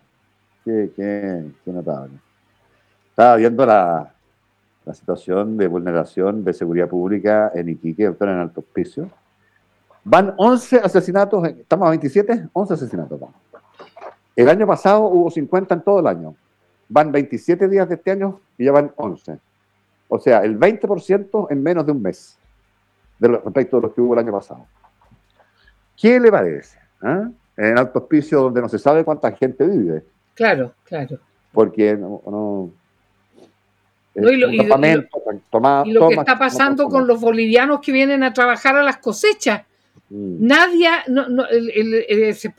Qué, 0.64 0.90
qué, 0.96 1.72
notable. 1.72 2.12
Estaba 3.10 3.36
viendo 3.36 3.66
la, 3.66 4.12
la, 4.84 4.94
situación 4.94 5.56
de 5.56 5.68
vulneración 5.68 6.42
de 6.42 6.52
seguridad 6.52 6.88
pública 6.88 7.52
en 7.54 7.68
Iquique, 7.68 8.06
doctor, 8.06 8.28
en 8.28 8.38
Alto 8.38 8.60
Hospicio. 8.60 9.10
Van 10.04 10.34
11 10.36 10.78
asesinatos, 10.78 11.46
estamos 11.48 11.86
a 11.86 11.90
27, 11.90 12.48
11 12.52 12.74
asesinatos. 12.74 13.20
El 14.36 14.48
año 14.48 14.66
pasado 14.66 15.02
hubo 15.04 15.30
50 15.30 15.74
en 15.74 15.82
todo 15.82 16.00
el 16.00 16.06
año. 16.06 16.34
Van 16.88 17.12
27 17.12 17.68
días 17.68 17.88
de 17.88 17.94
este 17.94 18.10
año 18.10 18.40
y 18.58 18.64
ya 18.64 18.72
van 18.72 18.92
11. 18.96 19.38
O 20.08 20.18
sea, 20.18 20.40
el 20.40 20.58
20% 20.58 21.46
en 21.50 21.62
menos 21.62 21.86
de 21.86 21.92
un 21.92 22.02
mes 22.02 22.38
de 23.18 23.28
respecto 23.28 23.78
a 23.78 23.80
los 23.80 23.92
que 23.92 24.00
hubo 24.00 24.14
el 24.14 24.20
año 24.20 24.32
pasado. 24.32 24.66
¿Qué 25.96 26.18
le 26.18 26.30
parece? 26.30 26.78
¿Ah? 27.00 27.28
En 27.56 27.78
Alto 27.78 28.00
Hospicio, 28.00 28.40
donde 28.40 28.60
no 28.60 28.68
se 28.68 28.78
sabe 28.78 29.04
cuánta 29.04 29.32
gente 29.32 29.64
vive. 29.64 30.02
Claro, 30.34 30.74
claro. 30.84 31.18
Porque 31.52 31.96
no... 31.96 32.20
no, 32.24 32.70
y 34.30 34.36
lo, 34.36 34.48
que 36.08 36.14
está 36.14 36.38
pasando 36.38 36.88
con 36.88 37.06
los 37.06 37.20
bolivianos 37.20 37.80
que 37.80 37.92
vienen 37.92 38.22
a 38.22 38.32
trabajar 38.32 38.76
a 38.76 38.82
las 38.82 38.98
cosechas. 38.98 39.62
Mm. 40.08 40.46
Nadie, 40.46 40.88
no, 41.08 41.28
no, 41.28 41.44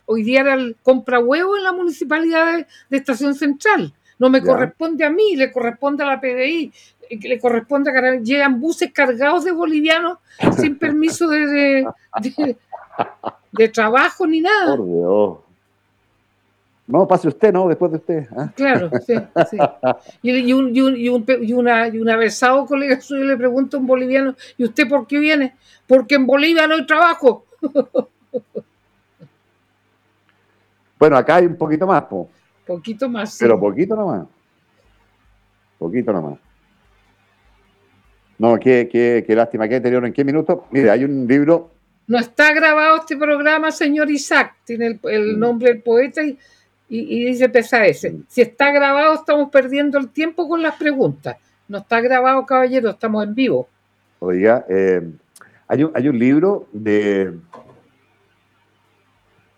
hoy 0.06 0.24
día 0.24 0.42
era 0.42 0.54
el 0.56 0.76
compra 0.84 1.20
huevo 1.20 1.56
en 1.56 1.64
la 1.64 1.72
municipalidad 1.72 2.66
de, 2.90 2.98
Estación 2.98 3.36
Central. 3.36 3.94
No 4.20 4.30
me 4.30 4.42
corresponde 4.42 5.06
a 5.06 5.10
mí, 5.10 5.36
le 5.36 5.52
corresponde 5.52 6.04
a 6.04 6.08
la 6.08 6.22
PDI, 6.22 6.72
le 7.22 7.40
corresponde 7.40 7.92
a 7.92 8.16
llegan 8.16 8.60
buses 8.60 8.92
cargados 8.94 9.44
de 9.44 9.52
bolivianos 9.52 10.20
sin 10.58 10.78
permiso 10.78 11.28
de, 11.28 11.48
de, 11.48 11.88
trabajo 13.70 14.28
ni 14.28 14.42
nada. 14.42 14.76
Por 14.76 14.86
Dios. 14.86 15.38
No, 16.88 17.08
pase 17.08 17.28
usted, 17.28 17.52
¿no? 17.52 17.68
Después 17.68 17.92
de 17.92 17.98
usted. 17.98 18.28
¿ah? 18.38 18.52
Claro, 18.56 18.92
sí, 19.06 19.16
sí. 19.50 19.58
Y, 20.22 20.54
un, 20.54 20.76
y, 20.76 20.82
un, 20.82 20.96
y, 20.98 21.10
un, 21.10 21.26
y, 21.42 21.54
una, 21.54 21.88
y 21.88 21.98
un 21.98 22.66
colega 22.68 23.02
suyo 23.02 23.24
le 23.24 23.38
pregunta 23.38 23.78
a 23.78 23.80
un 23.80 23.88
boliviano, 23.88 24.36
¿y 24.56 24.66
usted 24.66 24.88
por 24.88 25.08
qué 25.08 25.18
viene? 25.20 25.56
Porque 25.88 26.16
en 26.16 26.28
Bolivia 26.28 26.68
no 26.68 26.76
hay 26.76 26.86
trabajo. 26.86 27.46
Bueno, 30.98 31.18
acá 31.18 31.36
hay 31.36 31.46
un 31.46 31.58
poquito 31.58 31.86
más, 31.86 32.04
po. 32.04 32.30
Poquito 32.66 33.10
más, 33.10 33.34
sí. 33.34 33.44
Pero 33.44 33.60
poquito 33.60 33.98
nomás. 33.98 34.28
Poquito 35.78 36.14
nomás. 36.14 36.40
No, 38.38 38.58
qué, 38.58 38.88
qué, 38.90 39.24
qué 39.28 39.36
lástima, 39.36 39.68
qué 39.68 39.76
deterioro, 39.76 40.08
en 40.08 40.14
qué 40.14 40.24
minuto. 40.24 40.66
Mire, 40.72 40.90
hay 40.90 41.04
un 41.04 41.28
libro... 41.28 41.75
No 42.08 42.20
está 42.20 42.54
grabado 42.54 42.98
este 42.98 43.18
programa, 43.18 43.72
señor 43.72 44.12
Isaac, 44.12 44.56
tiene 44.64 44.88
el, 44.88 45.00
el 45.04 45.36
mm. 45.36 45.40
nombre 45.40 45.70
del 45.70 45.82
poeta 45.82 46.24
y 46.24 46.38
y, 46.88 47.26
dice 47.26 47.50
ese 47.54 48.16
Si 48.28 48.42
está 48.42 48.72
grabado, 48.72 49.16
estamos 49.16 49.50
perdiendo 49.50 49.98
el 49.98 50.10
tiempo 50.10 50.48
con 50.48 50.62
las 50.62 50.76
preguntas. 50.76 51.38
No 51.68 51.80
está 51.80 52.00
grabado, 52.00 52.46
caballero, 52.46 52.92
estamos 52.92 53.24
en 53.24 53.34
vivo. 53.34 53.68
Oiga, 54.20 54.66
eh, 54.70 55.02
hay, 55.68 55.84
un, 55.84 55.92
hay 55.96 56.08
un 56.08 56.20
libro 56.20 56.68
de 56.72 57.34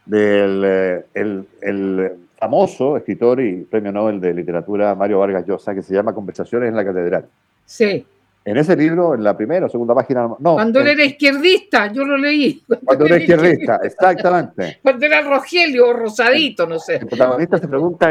del 0.06 0.64
eh, 0.66 1.06
el, 1.14 2.12
famoso 2.40 2.96
escritor 2.96 3.42
y 3.42 3.64
premio 3.64 3.92
Nobel 3.92 4.22
de 4.22 4.32
literatura 4.32 4.94
Mario 4.94 5.18
Vargas 5.20 5.46
Llosa 5.48 5.74
que 5.74 5.82
se 5.82 5.94
llama 5.94 6.14
Conversaciones 6.14 6.70
en 6.70 6.76
la 6.76 6.86
Catedral. 6.86 7.26
Sí. 7.66 8.06
En 8.48 8.56
ese 8.56 8.78
libro, 8.78 9.14
en 9.14 9.26
la 9.26 9.36
primera 9.36 9.66
o 9.66 9.70
segunda 9.70 9.94
página, 9.94 10.26
no. 10.40 10.54
Cuando 10.54 10.80
él 10.80 10.88
era 10.88 11.04
izquierdista, 11.04 11.92
yo 11.92 12.06
lo 12.06 12.16
leí. 12.18 12.64
Cuando, 12.86 13.06
era 13.06 13.18
izquierdista, 13.18 13.82
exactamente. 13.84 14.80
Cuando 14.84 15.06
era 15.06 15.22
Rogelio 15.22 15.90
o 15.90 15.92
Rosadito, 15.92 16.66
no 16.66 16.80
sé. 16.80 16.96
El 16.96 17.08
protagonista 17.08 17.58
se 17.58 17.68
pregunta, 17.68 18.10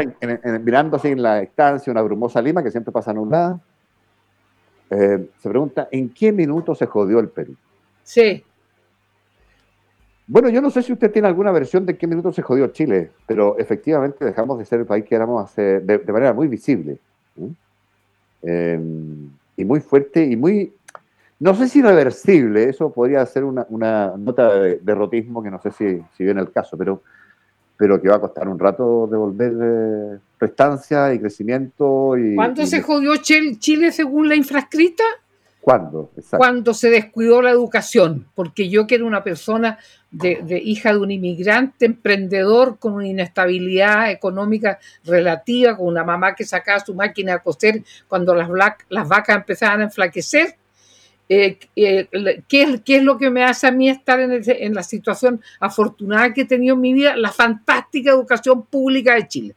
mirando 0.61 0.97
así 0.97 1.07
en 1.07 1.23
la 1.23 1.41
estancia, 1.41 1.91
una 1.91 2.03
brumosa 2.03 2.39
lima 2.39 2.61
que 2.61 2.69
siempre 2.69 2.91
pasa 2.91 3.11
nublada, 3.13 3.59
eh, 4.91 5.27
se 5.39 5.49
pregunta, 5.49 5.87
¿en 5.89 6.09
qué 6.09 6.31
minuto 6.31 6.75
se 6.75 6.85
jodió 6.85 7.17
el 7.17 7.29
Perú? 7.29 7.55
Sí. 8.03 8.43
Bueno, 10.27 10.49
yo 10.49 10.61
no 10.61 10.69
sé 10.69 10.83
si 10.83 10.93
usted 10.93 11.11
tiene 11.11 11.29
alguna 11.29 11.51
versión 11.51 11.83
de 11.83 11.97
qué 11.97 12.05
minuto 12.05 12.31
se 12.31 12.43
jodió 12.43 12.67
Chile, 12.67 13.09
pero 13.25 13.57
efectivamente 13.57 14.23
dejamos 14.23 14.59
de 14.59 14.65
ser 14.65 14.81
el 14.81 14.85
país 14.85 15.03
que 15.03 15.15
éramos 15.15 15.45
hace, 15.45 15.79
de, 15.79 15.97
manera 16.13 16.31
muy 16.31 16.47
visible. 16.47 16.99
Em, 18.43 19.31
y 19.57 19.65
muy 19.65 19.81
fuerte 19.81 20.23
y 20.23 20.37
muy, 20.37 20.71
no 21.39 21.55
sé 21.55 21.67
si 21.67 21.81
reversible, 21.81 22.69
eso 22.69 22.93
podría 22.93 23.25
ser 23.25 23.43
una, 23.43 24.13
nota 24.17 24.53
de 24.53 24.79
derrotismo 24.81 25.43
que 25.43 25.51
no 25.51 25.59
sé 25.61 25.71
si, 25.71 26.01
si 26.15 26.23
viene 26.23 26.39
el 26.39 26.51
caso, 26.51 26.77
pero, 26.77 27.01
pero 27.75 27.99
que 28.01 28.07
va 28.07 28.15
a 28.15 28.21
costar 28.21 28.47
un 28.47 28.59
rato 28.59 29.07
devolver 29.11 29.53
eh, 29.59 30.19
prestancia 30.37 31.13
y 31.13 31.19
crecimiento. 31.19 32.17
Y, 32.17 32.35
¿Cuándo 32.35 32.65
se 32.65 32.81
jodió 32.81 33.15
Chile 33.17 33.91
según 33.91 34.29
la 34.29 34.35
infrascrita? 34.35 35.03
¿Cuándo? 35.67 36.11
Cuando 36.31 36.73
se 36.73 36.89
descuidó 36.89 37.41
la 37.41 37.49
educación, 37.49 38.25
porque 38.35 38.69
yo 38.69 38.87
que 38.87 38.95
era 38.95 39.03
una 39.03 39.21
persona 39.21 39.77
de, 40.09 40.61
hija 40.63 40.93
de 40.93 40.99
un 40.99 41.11
inmigrante, 41.11 41.87
emprendedor 41.87 42.79
con 42.79 42.93
una 42.93 43.07
inestabilidad 43.07 44.09
económica 44.09 44.79
relativa, 45.03 45.75
con 45.75 45.87
una 45.87 46.05
mamá 46.05 46.35
que 46.35 46.45
sacaba 46.45 46.79
su 46.79 46.95
máquina 46.95 47.33
a 47.33 47.39
coser 47.39 47.83
cuando 48.07 48.33
las, 48.33 48.47
las 48.87 49.09
vacas 49.09 49.35
empezaban 49.35 49.81
a 49.81 49.83
enflaquecer. 49.83 50.55
Eh, 51.27 51.59
eh, 51.75 52.07
¿qué, 52.47 52.81
es, 52.85 53.03
lo 53.03 53.17
que 53.17 53.29
me 53.29 53.43
hace 53.43 53.67
a 53.67 53.71
mí 53.71 53.89
estar 53.89 54.21
en, 54.21 54.41
en 54.45 54.73
la 54.73 54.83
situación 54.83 55.41
afortunada 55.59 56.33
que 56.33 56.43
he 56.43 56.45
tenido 56.45 56.75
en 56.75 56.81
mi 56.81 56.93
vida? 56.93 57.17
La 57.17 57.33
fantástica 57.33 58.11
educación 58.11 58.65
pública 58.67 59.15
de 59.15 59.27
Chile. 59.27 59.55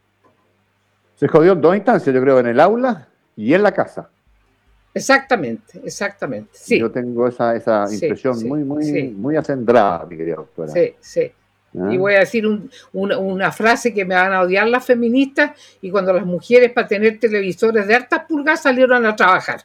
Se 1.15 1.29
jodió 1.29 1.53
en 1.53 1.61
dos 1.61 1.73
instancias, 1.73 2.13
yo 2.13 2.21
creo, 2.21 2.37
en 2.37 2.47
el 2.47 2.59
aula 2.59 3.07
y 3.37 3.53
en 3.53 3.63
la 3.63 3.71
casa. 3.71 4.09
Exactamente, 4.93 5.79
exactamente. 5.83 6.49
Sí. 6.53 6.79
Yo 6.79 6.91
tengo 6.91 7.27
esa, 7.27 7.55
esa 7.55 7.85
impresión 7.91 8.47
muy, 8.47 8.63
muy, 8.63 9.09
muy 9.09 9.35
acendrada, 9.35 10.05
mi 10.05 10.17
querida 10.17 10.35
doctora. 10.35 10.71
Sí, 10.71 10.95
sí. 10.99 11.31
¿Ah? 11.79 11.89
Y 11.89 11.97
voy 11.97 12.15
a 12.15 12.19
decir 12.19 12.45
una, 12.91 13.51
frase 13.51 13.93
que 13.93 14.03
me 14.03 14.15
van 14.15 14.33
a 14.33 14.41
odiar 14.41 14.67
las 14.67 14.85
feministas 14.85 15.51
y 15.81 15.89
cuando 15.89 16.11
las 16.11 16.25
mujeres 16.25 16.71
para 16.73 16.87
tener 16.87 17.19
televisores 17.19 17.87
de 17.87 17.95
hartas 17.95 18.25
pulgadas 18.27 18.63
salieron 18.63 19.05
a 19.05 19.15
trabajar 19.15 19.63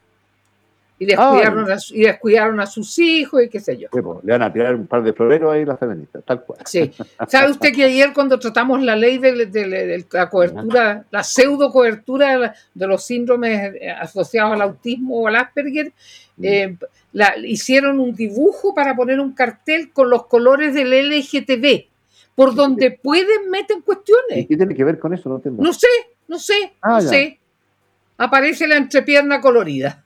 y 0.99 1.05
descuidaron, 1.05 1.71
a, 1.71 1.77
y 1.91 2.01
descuidaron 2.03 2.61
a 2.61 2.67
sus 2.67 2.99
hijos 2.99 3.43
y 3.43 3.49
qué 3.51 3.61
sé 3.61 3.77
yo. 3.77 3.89
le 4.23 4.33
van 4.33 4.43
a 4.43 4.53
tirar 4.53 4.75
un 4.75 4.87
par 4.87 5.03
de 5.03 5.13
floreros 5.13 5.53
ahí 5.53 5.65
las 5.65 5.79
feministas, 5.79 6.25
tal 6.25 6.43
cual. 6.43 6.61
Sí. 6.65 6.91
¿Sabe 7.29 7.51
usted 7.51 7.73
que 7.75 7.85
ayer 7.85 8.13
cuando 8.15 8.39
tratamos 8.39 8.83
la 8.83 8.97
ley 8.97 9.19
de, 9.19 10.05
la 10.11 10.31
cobertura, 10.31 11.05
la 11.11 11.23
pseudo 11.23 11.71
cobertura 11.71 12.55
de 12.73 12.87
los 12.87 13.05
síndromes 13.05 13.73
asociados 14.01 14.55
al 14.55 14.63
autismo 14.63 15.21
o 15.21 15.29
al 15.29 15.37
Asperger, 15.37 15.93
mm. 16.39 16.45
eh, 16.45 16.77
la, 17.13 17.37
hicieron 17.39 18.01
un 18.01 18.15
dibujo 18.15 18.75
para 18.75 18.97
poner 18.97 19.21
un 19.21 19.33
cartel 19.33 19.93
con 19.93 20.09
los 20.09 20.27
colores 20.27 20.73
del 20.73 20.93
LGTB, 21.11 21.89
por 22.35 22.55
donde 22.55 22.91
pueden 22.91 23.51
meten 23.51 23.83
cuestiones. 23.83 24.39
¿Y 24.39 24.47
qué 24.47 24.57
tiene 24.57 24.75
que 24.75 24.85
ver 24.85 24.99
con 24.99 25.13
eso? 25.13 25.29
No, 25.29 25.43
no 25.51 25.73
sé, 25.75 25.89
no 26.27 26.39
sé, 26.39 26.73
ah, 26.81 27.01
no 27.01 27.01
sé. 27.03 27.39
Aparece 28.17 28.67
la 28.67 28.79
entrepierna 28.79 29.43
colorida. 29.43 30.06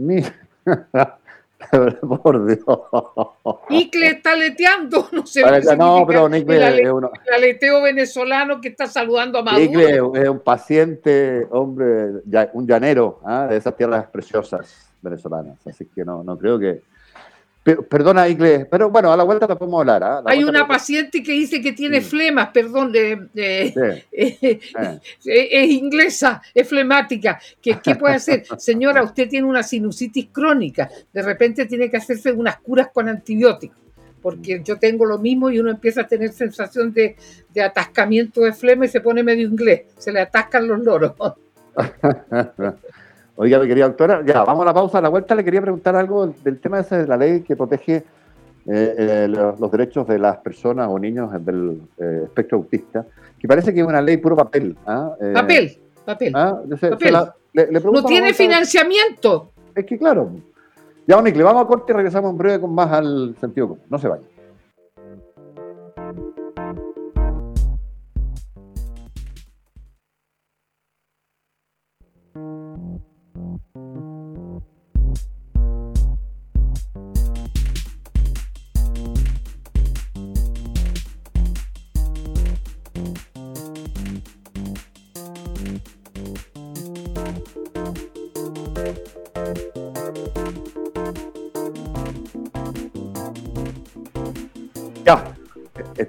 Por 2.22 2.46
Dios. 2.46 2.64
Icle 3.68 4.06
está 4.06 4.34
leteando, 4.34 5.08
no 5.12 5.26
sé. 5.26 5.42
no, 5.76 6.04
pero 6.06 6.28
Nicle 6.28 6.82
es 6.82 6.90
un 6.90 7.08
aleteo 7.32 7.82
venezolano 7.82 8.60
que 8.60 8.68
está 8.68 8.86
saludando 8.86 9.38
a 9.38 9.42
Maduro. 9.42 9.62
Nicle 9.62 10.22
es 10.22 10.28
un 10.28 10.40
paciente, 10.40 11.46
hombre, 11.50 12.22
un 12.54 12.66
llanero 12.66 13.20
¿ah? 13.24 13.46
de 13.48 13.58
esas 13.58 13.76
tierras 13.76 14.06
preciosas 14.06 14.90
venezolanas. 15.02 15.58
Así 15.66 15.86
que 15.94 16.04
no, 16.04 16.24
no 16.24 16.38
creo 16.38 16.58
que, 16.58 16.82
perdona, 17.62 18.26
Igle, 18.26 18.66
pero 18.70 18.90
bueno, 18.90 19.12
a 19.12 19.16
la 19.16 19.24
vuelta 19.24 19.46
te 19.46 19.54
podemos 19.54 19.80
hablar. 19.80 20.02
¿ah? 20.02 20.22
Hay 20.24 20.42
una 20.44 20.66
paciente 20.66 21.22
que 21.22 21.32
dice 21.32 21.60
que 21.60 21.72
tiene 21.72 22.00
flemas, 22.00 22.48
perdón, 22.52 22.90
de, 22.90 23.28
es 24.12 25.70
inglesa, 25.70 26.40
es 26.54 26.68
flemática. 26.68 27.38
¿Qué, 27.60 27.78
¿Qué, 27.82 27.96
puede 27.96 28.14
hacer? 28.14 28.44
Señora, 28.58 29.02
usted 29.02 29.28
tiene 29.28 29.46
una 29.46 29.62
sinusitis 29.62 30.28
crónica, 30.32 30.88
de 31.12 31.22
repente 31.22 31.66
tiene 31.66 31.90
que 31.90 31.98
hacerse 31.98 32.32
unas 32.32 32.58
curas 32.60 32.88
con 32.92 33.08
antibióticos, 33.08 33.76
porque 34.22 34.62
yo 34.64 34.78
tengo 34.78 35.04
lo 35.04 35.18
mismo 35.18 35.50
y 35.50 35.58
uno 35.58 35.70
empieza 35.70 36.02
a 36.02 36.06
tener 36.06 36.32
sensación 36.32 36.94
de, 36.94 37.16
de 37.52 37.62
atascamiento 37.62 38.40
de 38.40 38.54
flema 38.54 38.86
y 38.86 38.88
se 38.88 39.00
pone 39.00 39.22
medio 39.22 39.46
inglés, 39.46 39.82
se 39.98 40.12
le 40.12 40.20
atascan 40.20 40.66
los 40.66 40.80
loros. 40.80 41.12
Oiga, 43.42 43.58
mi 43.58 43.66
querida 43.66 43.86
doctora, 43.86 44.22
ya, 44.22 44.44
vamos 44.44 44.64
a 44.64 44.66
la 44.66 44.74
pausa. 44.74 44.98
A 44.98 45.00
la 45.00 45.08
vuelta 45.08 45.34
le 45.34 45.42
quería 45.42 45.62
preguntar 45.62 45.96
algo 45.96 46.26
del 46.44 46.60
tema 46.60 46.80
ese 46.80 46.98
de 46.98 47.06
la 47.06 47.16
ley 47.16 47.40
que 47.40 47.56
protege 47.56 47.96
eh, 47.96 48.04
eh, 48.66 49.28
los, 49.28 49.70
derechos 49.70 50.06
de 50.06 50.18
las 50.18 50.36
personas 50.36 50.88
o 50.90 50.98
niños 50.98 51.32
del 51.42 51.80
eh, 51.96 52.24
espectro 52.24 52.58
autista, 52.58 53.06
que 53.38 53.48
parece 53.48 53.72
que 53.72 53.80
es 53.80 53.86
una 53.86 54.02
ley 54.02 54.18
puro 54.18 54.36
papel. 54.36 54.76
¿ah? 54.86 55.14
papel, 55.32 55.74
papel. 56.04 56.36
¿ah? 56.36 56.60
no 57.82 58.04
tiene 58.04 58.34
financiamiento. 58.34 59.52
Es 59.74 59.86
que 59.86 59.96
claro. 59.96 60.32
Ya, 61.06 61.22
le 61.22 61.42
vamos 61.42 61.64
a 61.64 61.66
corte 61.66 61.92
y 61.92 61.96
regresamos 61.96 62.32
en 62.32 62.36
breve 62.36 62.60
con 62.60 62.74
más 62.74 62.92
al 62.92 63.34
sentido 63.40 63.68
común. 63.68 63.82
No 63.88 63.98
se 63.98 64.06
vayan. 64.06 64.26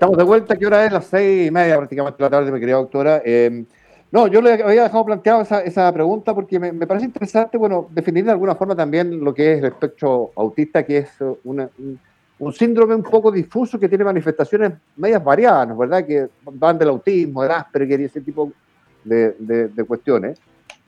Estamos 0.02 0.18
de 0.18 0.24
vuelta, 0.24 0.56
¿qué 0.56 0.66
hora 0.66 0.84
es? 0.84 0.92
Las 0.92 1.06
seis 1.06 1.48
y 1.48 1.52
media 1.52 1.78
prácticamente 1.78 2.18
de 2.18 2.24
la 2.24 2.30
tarde, 2.32 2.52
mi 2.52 2.60
querida 2.60 2.78
doctora. 2.78 3.22
Em, 3.24 3.68
no, 4.12 4.26
yo 4.26 4.42
le 4.42 4.54
había 4.54 4.82
dejado 4.82 5.06
planteado 5.06 5.44
esa, 5.44 5.62
esa 5.62 5.94
pregunta 5.94 6.34
porque 6.34 6.60
me, 6.60 6.88
parece 6.88 7.06
interesante, 7.06 7.56
bueno, 7.56 7.88
definir 7.92 8.26
de 8.26 8.32
alguna 8.32 8.56
forma 8.56 8.76
también 8.76 9.24
lo 9.24 9.32
que 9.32 9.54
es 9.54 9.60
el 9.60 9.66
espectro 9.66 10.32
autista, 10.36 10.84
que 10.84 10.98
es 10.98 11.10
un, 11.44 11.70
síndrome 12.52 12.96
un 12.96 13.04
poco 13.04 13.32
difuso 13.32 13.80
que 13.80 13.88
tiene 13.88 14.04
manifestaciones 14.04 14.72
medias 14.96 15.24
variadas, 15.24 15.78
¿verdad? 15.78 16.04
Que 16.04 16.30
van 16.46 16.80
del 16.80 16.90
autismo, 16.90 17.44
del 17.44 17.52
Asperger 17.52 18.02
y 18.02 18.06
ese 18.06 18.22
tipo 18.22 18.52
de, 19.04 19.36
de, 19.38 19.84
cuestiones, 19.84 20.40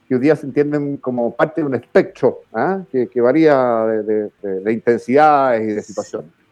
que 0.07 0.15
hoy 0.15 0.21
día 0.21 0.35
se 0.35 0.47
entienden 0.47 0.97
como 0.97 1.35
parte 1.35 1.61
de 1.61 1.67
un 1.67 1.75
espectro 1.75 2.39
¿ah? 2.51 2.81
que, 2.91 3.05
que, 3.05 3.21
varía 3.21 3.85
de, 3.85 4.31
de 4.41 4.73
intensidades 4.73 5.69
y 5.69 5.73
de 5.75 5.83
situaciones. 5.83 6.42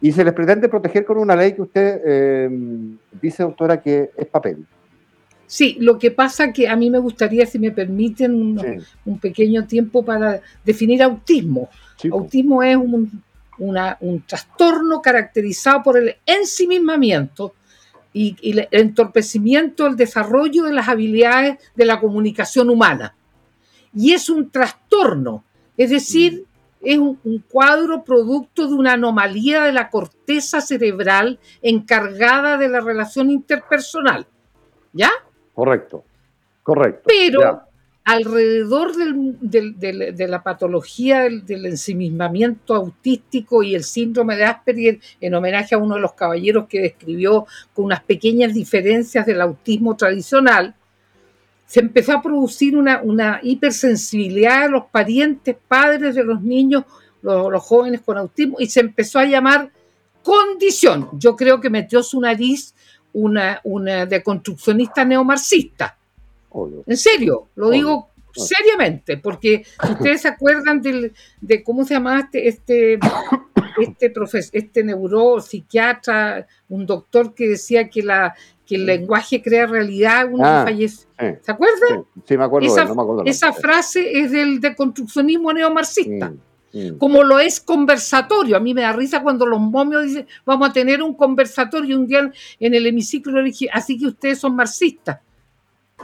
Y 0.00 0.12
se 0.12 0.24
les 0.24 0.34
pretende 0.34 0.68
proteger 0.68 1.04
con 1.04 1.18
una 1.18 1.34
ley 1.34 1.54
que 1.54 1.62
usted 1.62 2.00
eh, 2.04 2.50
dice, 3.20 3.42
doctora, 3.42 3.80
que 3.80 4.10
es 4.16 4.26
papel. 4.26 4.66
Sí, 5.46 5.76
lo 5.80 5.98
que 5.98 6.10
pasa 6.10 6.52
que 6.52 6.68
a 6.68 6.76
mí 6.76 6.90
me 6.90 6.98
gustaría, 6.98 7.46
si 7.46 7.58
me 7.58 7.70
permiten, 7.70 8.34
un, 9.04 9.18
pequeño 9.18 9.66
tiempo 9.66 10.04
para 10.04 10.40
definir 10.64 11.02
autismo. 11.02 11.70
Autismo 12.10 12.62
es 12.62 12.76
un, 12.76 13.22
un, 13.58 14.22
trastorno 14.26 15.00
caracterizado 15.00 15.82
por 15.84 15.98
el 15.98 16.16
ensimismamiento 16.26 17.54
y, 18.12 18.36
y, 18.40 18.58
el 18.58 18.68
entorpecimiento 18.72 19.84
del 19.84 19.96
desarrollo 19.96 20.64
de 20.64 20.72
las 20.72 20.88
habilidades 20.88 21.58
de 21.76 21.84
la 21.84 22.00
comunicación 22.00 22.68
humana. 22.68 23.14
Y 23.94 24.12
es 24.12 24.28
un 24.28 24.50
trastorno, 24.50 25.44
es 25.76 25.90
decir, 25.90 26.44
es 26.82 26.98
un, 26.98 27.44
cuadro 27.48 28.04
producto 28.04 28.66
de 28.66 28.74
una 28.74 28.92
anomalía 28.92 29.62
de 29.62 29.72
la 29.72 29.90
corteza 29.90 30.60
cerebral 30.60 31.38
encargada 31.62 32.56
de 32.58 32.68
la 32.68 32.80
relación 32.80 33.30
interpersonal. 33.30 34.26
¿Ya? 34.92 35.10
Correcto, 35.54 36.04
correcto. 36.62 37.02
Pero, 37.06 37.62
alrededor 38.06 38.94
de 38.94 40.28
la 40.28 40.42
patología 40.44 41.22
del, 41.22 41.66
ensimismamiento 41.66 42.76
autístico 42.76 43.64
y 43.64 43.74
el 43.74 43.82
síndrome 43.82 44.36
de 44.36 44.44
Asperger, 44.44 45.00
en 45.20 45.34
homenaje 45.34 45.74
a 45.74 45.78
uno 45.78 45.96
de 45.96 46.02
los 46.02 46.12
caballeros 46.12 46.68
que 46.68 46.82
describió 46.82 47.46
con 47.74 47.86
unas 47.86 48.04
pequeñas 48.04 48.54
diferencias 48.54 49.26
del 49.26 49.40
autismo 49.40 49.96
tradicional, 49.96 50.76
se 51.66 51.80
empezó 51.80 52.12
a 52.12 52.22
producir 52.22 52.76
una, 52.76 53.40
hipersensibilidad 53.42 54.62
de 54.62 54.70
los 54.70 54.84
parientes, 54.86 55.56
padres 55.66 56.14
de 56.14 56.24
los 56.24 56.40
niños, 56.40 56.84
los, 57.22 57.62
jóvenes 57.62 58.00
con 58.02 58.16
autismo, 58.16 58.56
y 58.60 58.66
se 58.66 58.80
empezó 58.80 59.18
a 59.18 59.24
llamar 59.24 59.70
condición. 60.22 61.08
Yo 61.14 61.34
creo 61.34 61.60
que 61.60 61.70
metió 61.70 62.02
su 62.02 62.20
nariz 62.20 62.74
una, 63.12 63.60
una 63.64 64.06
deconstruccionista 64.06 65.04
neomarxista. 65.04 65.98
En 66.86 66.96
serio, 66.96 67.48
lo 67.56 67.70
digo 67.70 68.10
seriamente, 68.32 69.16
porque 69.16 69.64
ustedes 69.90 70.22
se 70.22 70.28
acuerdan 70.28 70.80
del, 70.80 71.12
de 71.40 71.62
cómo 71.62 71.84
se 71.84 71.94
llamaba 71.94 72.20
este, 72.20 72.48
este, 72.48 72.98
este, 73.78 74.12
este 74.52 74.84
neuropsiquiatra, 74.84 76.46
un 76.68 76.86
doctor 76.86 77.34
que 77.34 77.48
decía 77.48 77.88
que 77.88 78.02
la 78.02 78.34
que 78.66 78.74
el 78.76 78.86
lenguaje 78.86 79.40
crea 79.40 79.66
realidad, 79.66 80.26
uno 80.30 80.44
ah, 80.44 80.64
fallece. 80.64 81.06
¿Se 81.18 81.52
acuerdan? 81.52 82.04
Sí, 82.24 82.36
me 82.36 82.44
acuerdo. 82.44 82.66
Esa, 82.66 82.84
no 82.84 82.94
me 82.94 83.02
acuerdo 83.02 83.22
esa 83.24 83.52
frase 83.52 84.20
es 84.20 84.32
del 84.32 84.60
deconstruccionismo 84.60 85.52
neomarxista. 85.52 86.30
Mm, 86.72 86.78
mm. 86.78 86.98
Como 86.98 87.22
lo 87.22 87.38
es 87.38 87.60
conversatorio. 87.60 88.56
A 88.56 88.60
mí 88.60 88.74
me 88.74 88.82
da 88.82 88.92
risa 88.92 89.22
cuando 89.22 89.46
los 89.46 89.60
momios 89.60 90.02
dicen, 90.04 90.26
vamos 90.44 90.68
a 90.68 90.72
tener 90.72 91.02
un 91.02 91.14
conversatorio 91.14 91.96
un 91.96 92.06
día 92.06 92.30
en 92.58 92.74
el 92.74 92.86
hemiciclo, 92.86 93.40
así 93.72 93.98
que 93.98 94.06
ustedes 94.06 94.38
son 94.38 94.56
marxistas. 94.56 95.20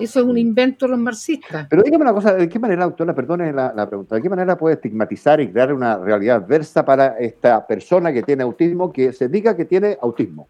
Eso 0.01 0.21
es 0.21 0.27
un 0.27 0.39
invento 0.39 0.87
de 0.87 0.93
los 0.93 1.01
marxistas. 1.01 1.67
Pero 1.69 1.83
dígame 1.83 2.05
una 2.05 2.15
cosa, 2.15 2.35
¿de 2.35 2.49
qué 2.49 2.59
manera, 2.59 2.85
doctora, 2.85 3.15
perdone 3.15 3.53
la, 3.53 3.87
pregunta, 3.87 4.15
¿de 4.15 4.23
qué 4.23 4.31
manera 4.31 4.57
puede 4.57 4.77
estigmatizar 4.77 5.39
y 5.41 5.49
crear 5.49 5.73
una 5.73 5.99
realidad 5.99 6.37
adversa 6.37 6.83
para 6.83 7.19
esta 7.19 7.67
persona 7.67 8.11
que 8.13 8.23
tiene 8.23 8.43
autismo, 8.43 8.91
que 8.91 9.13
se 9.13 9.29
diga 9.29 9.55
que 9.55 9.67
tiene 9.67 9.99
autismo? 10.01 10.49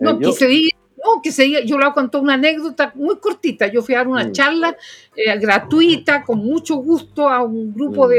No, 0.00 0.10
eh, 0.10 0.18
que 0.18 0.32
se 0.32 0.46
diga, 0.48 0.76
no, 1.04 1.20
que 1.22 1.32
se 1.32 1.66
yo 1.66 1.78
le 1.78 1.92
contar 1.92 2.20
una 2.20 2.34
anécdota 2.34 2.92
muy 2.94 3.18
cortita. 3.18 3.66
Yo 3.66 3.82
fui 3.82 3.94
a 3.94 3.98
dar 3.98 4.08
una 4.08 4.24
mm. 4.24 4.32
charla 4.32 4.76
eh, 5.16 5.38
gratuita, 5.38 6.22
con 6.22 6.38
mucho 6.38 6.76
gusto, 6.76 7.28
a 7.28 7.42
un 7.42 7.72
grupo 7.72 8.06
mm. 8.06 8.10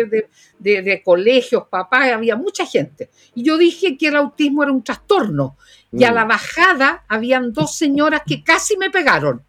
de, 0.60 0.82
de, 0.82 1.02
colegios, 1.04 1.68
papás, 1.70 2.12
había 2.12 2.36
mucha 2.36 2.66
gente. 2.66 3.10
Y 3.36 3.44
yo 3.44 3.58
dije 3.58 3.98
que 3.98 4.08
el 4.08 4.16
autismo 4.16 4.64
era 4.64 4.72
un 4.72 4.84
trastorno. 4.84 5.58
Y 5.92 6.04
a 6.04 6.12
mm. 6.12 6.16
la 6.16 6.26
bajada 6.26 7.04
habían 7.08 7.54
dos 7.54 7.76
señoras 7.76 8.22
que 8.26 8.44
casi 8.44 8.78
me 8.78 8.90
pegaron 8.90 9.44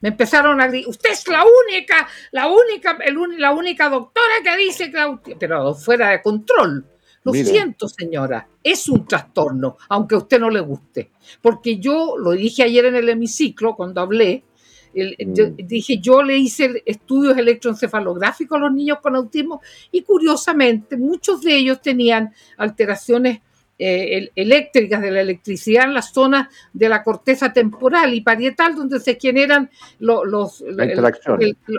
me 0.00 0.08
empezaron 0.08 0.60
a 0.60 0.68
decir, 0.68 0.88
usted 0.88 1.10
es 1.10 1.28
la 1.28 1.44
única, 1.44 2.08
la 2.30 2.48
única, 2.48 2.98
la 3.38 3.52
única 3.52 3.88
doctora 3.88 4.34
que 4.42 4.56
dice 4.56 4.90
que 4.90 5.36
pero 5.38 5.74
fuera 5.74 6.10
de 6.10 6.22
control. 6.22 6.86
Lo 7.22 7.32
siento, 7.32 7.86
señora, 7.86 8.48
es 8.62 8.88
un 8.88 9.06
trastorno, 9.06 9.76
aunque 9.88 10.14
a 10.14 10.18
usted 10.18 10.40
no 10.40 10.48
le 10.48 10.60
guste. 10.60 11.10
Porque 11.42 11.78
yo 11.78 12.16
lo 12.18 12.30
dije 12.32 12.62
ayer 12.62 12.86
en 12.86 12.96
el 12.96 13.08
hemiciclo, 13.10 13.76
cuando 13.76 14.00
hablé, 14.00 14.44
mm. 14.94 15.66
dije, 15.66 15.98
yo 15.98 16.22
le 16.22 16.38
hice 16.38 16.82
estudios 16.86 17.36
electroencefalográficos 17.36 18.56
a 18.56 18.60
los 18.60 18.72
niños 18.72 18.98
con 19.02 19.16
autismo 19.16 19.60
y 19.92 20.02
curiosamente 20.02 20.96
muchos 20.96 21.42
de 21.42 21.56
ellos 21.56 21.82
tenían 21.82 22.32
alteraciones 22.56 23.40
eh, 23.82 24.30
eléctricas 24.36 25.00
de 25.00 25.10
la 25.10 25.22
electricidad 25.22 25.84
en 25.84 25.94
las 25.94 26.12
zonas 26.12 26.48
de 26.70 26.86
la 26.86 27.02
corteza 27.02 27.50
temporal 27.50 28.12
y 28.12 28.20
parietal, 28.20 28.74
donde 28.74 29.00
se 29.00 29.18
generan 29.18 29.70
los, 29.98 30.26
los 30.26 30.62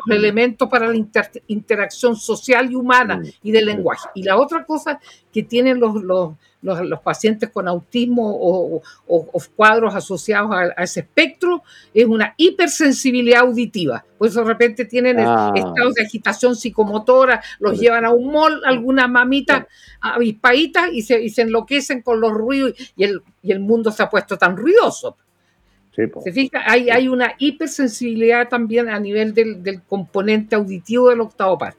elementos 0.09 0.67
para 0.67 0.87
la 0.87 0.95
interacción 1.45 2.15
social 2.15 2.71
y 2.71 2.75
humana 2.75 3.17
mm. 3.17 3.25
y 3.43 3.51
del 3.51 3.67
lenguaje. 3.67 4.09
Y 4.15 4.23
la 4.23 4.37
otra 4.37 4.65
cosa 4.65 4.99
que 5.31 5.43
tienen 5.43 5.79
los, 5.79 6.01
los 6.03 6.33
los, 6.61 6.99
pacientes 7.01 7.49
con 7.49 7.67
autismo 7.67 8.23
o, 8.39 8.81
cuadros 9.55 9.95
asociados 9.95 10.51
a, 10.51 10.83
ese 10.83 11.01
espectro 11.01 11.63
es 11.93 12.05
una 12.05 12.33
hipersensibilidad 12.37 13.41
auditiva. 13.41 14.05
Por 14.17 14.27
eso 14.27 14.41
de 14.41 14.47
repente 14.47 14.85
tienen 14.85 15.19
ah. 15.19 15.51
estados 15.55 15.95
de 15.95 16.03
agitación 16.03 16.55
psicomotora, 16.55 17.41
los 17.59 17.79
llevan 17.79 18.05
a 18.05 18.11
un 18.11 18.31
mall, 18.31 18.61
algunas 18.65 19.09
mamitas 19.09 19.65
avispaditas 19.99 20.91
y 20.93 21.01
se, 21.01 21.21
y 21.21 21.29
se 21.29 21.43
enloquecen 21.43 22.01
con 22.01 22.21
los 22.21 22.31
ruidos 22.31 22.73
y 22.95 23.03
el, 23.03 23.21
y 23.41 23.51
el 23.51 23.59
mundo 23.59 23.91
se 23.91 24.03
ha 24.03 24.09
puesto 24.09 24.37
tan 24.37 24.55
ruidoso. 24.55 25.17
¿Se 25.93 26.31
fija? 26.31 26.63
Hay, 26.65 26.89
hay, 26.89 27.09
una 27.09 27.33
hipersensibilidad 27.37 28.47
también 28.47 28.87
a 28.87 28.97
nivel 28.97 29.33
del, 29.33 29.61
del 29.61 29.81
componente 29.81 30.55
auditivo 30.55 31.09
del 31.09 31.19
octavo 31.19 31.57
par. 31.57 31.75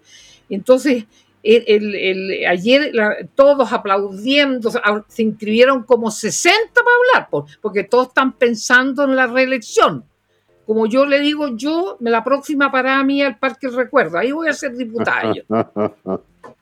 Entonces, 0.51 1.07
el, 1.43 2.45
ayer 2.47 2.93
todos 3.35 3.73
aplaudiendo, 3.73 4.71
se 5.09 5.23
inscribieron 5.23 5.83
como 5.83 6.11
60 6.11 6.57
para 6.75 7.21
hablar, 7.21 7.47
porque 7.61 7.85
todos 7.85 8.09
están 8.09 8.33
pensando 8.33 9.05
en 9.05 9.17
la 9.17 9.27
reelección. 9.27 10.05
Como 10.67 10.87
yo 10.87 11.05
le 11.05 11.21
digo, 11.21 11.49
yo, 11.57 11.97
la 12.01 12.23
próxima 12.23 12.71
parada 12.71 13.03
mía 13.03 13.27
el 13.27 13.37
Parque 13.37 13.69
Recuerdo, 13.69 14.19
ahí 14.19 14.31
voy 14.31 14.49
a 14.49 14.53
ser 14.53 14.77
diputado. 14.77 15.35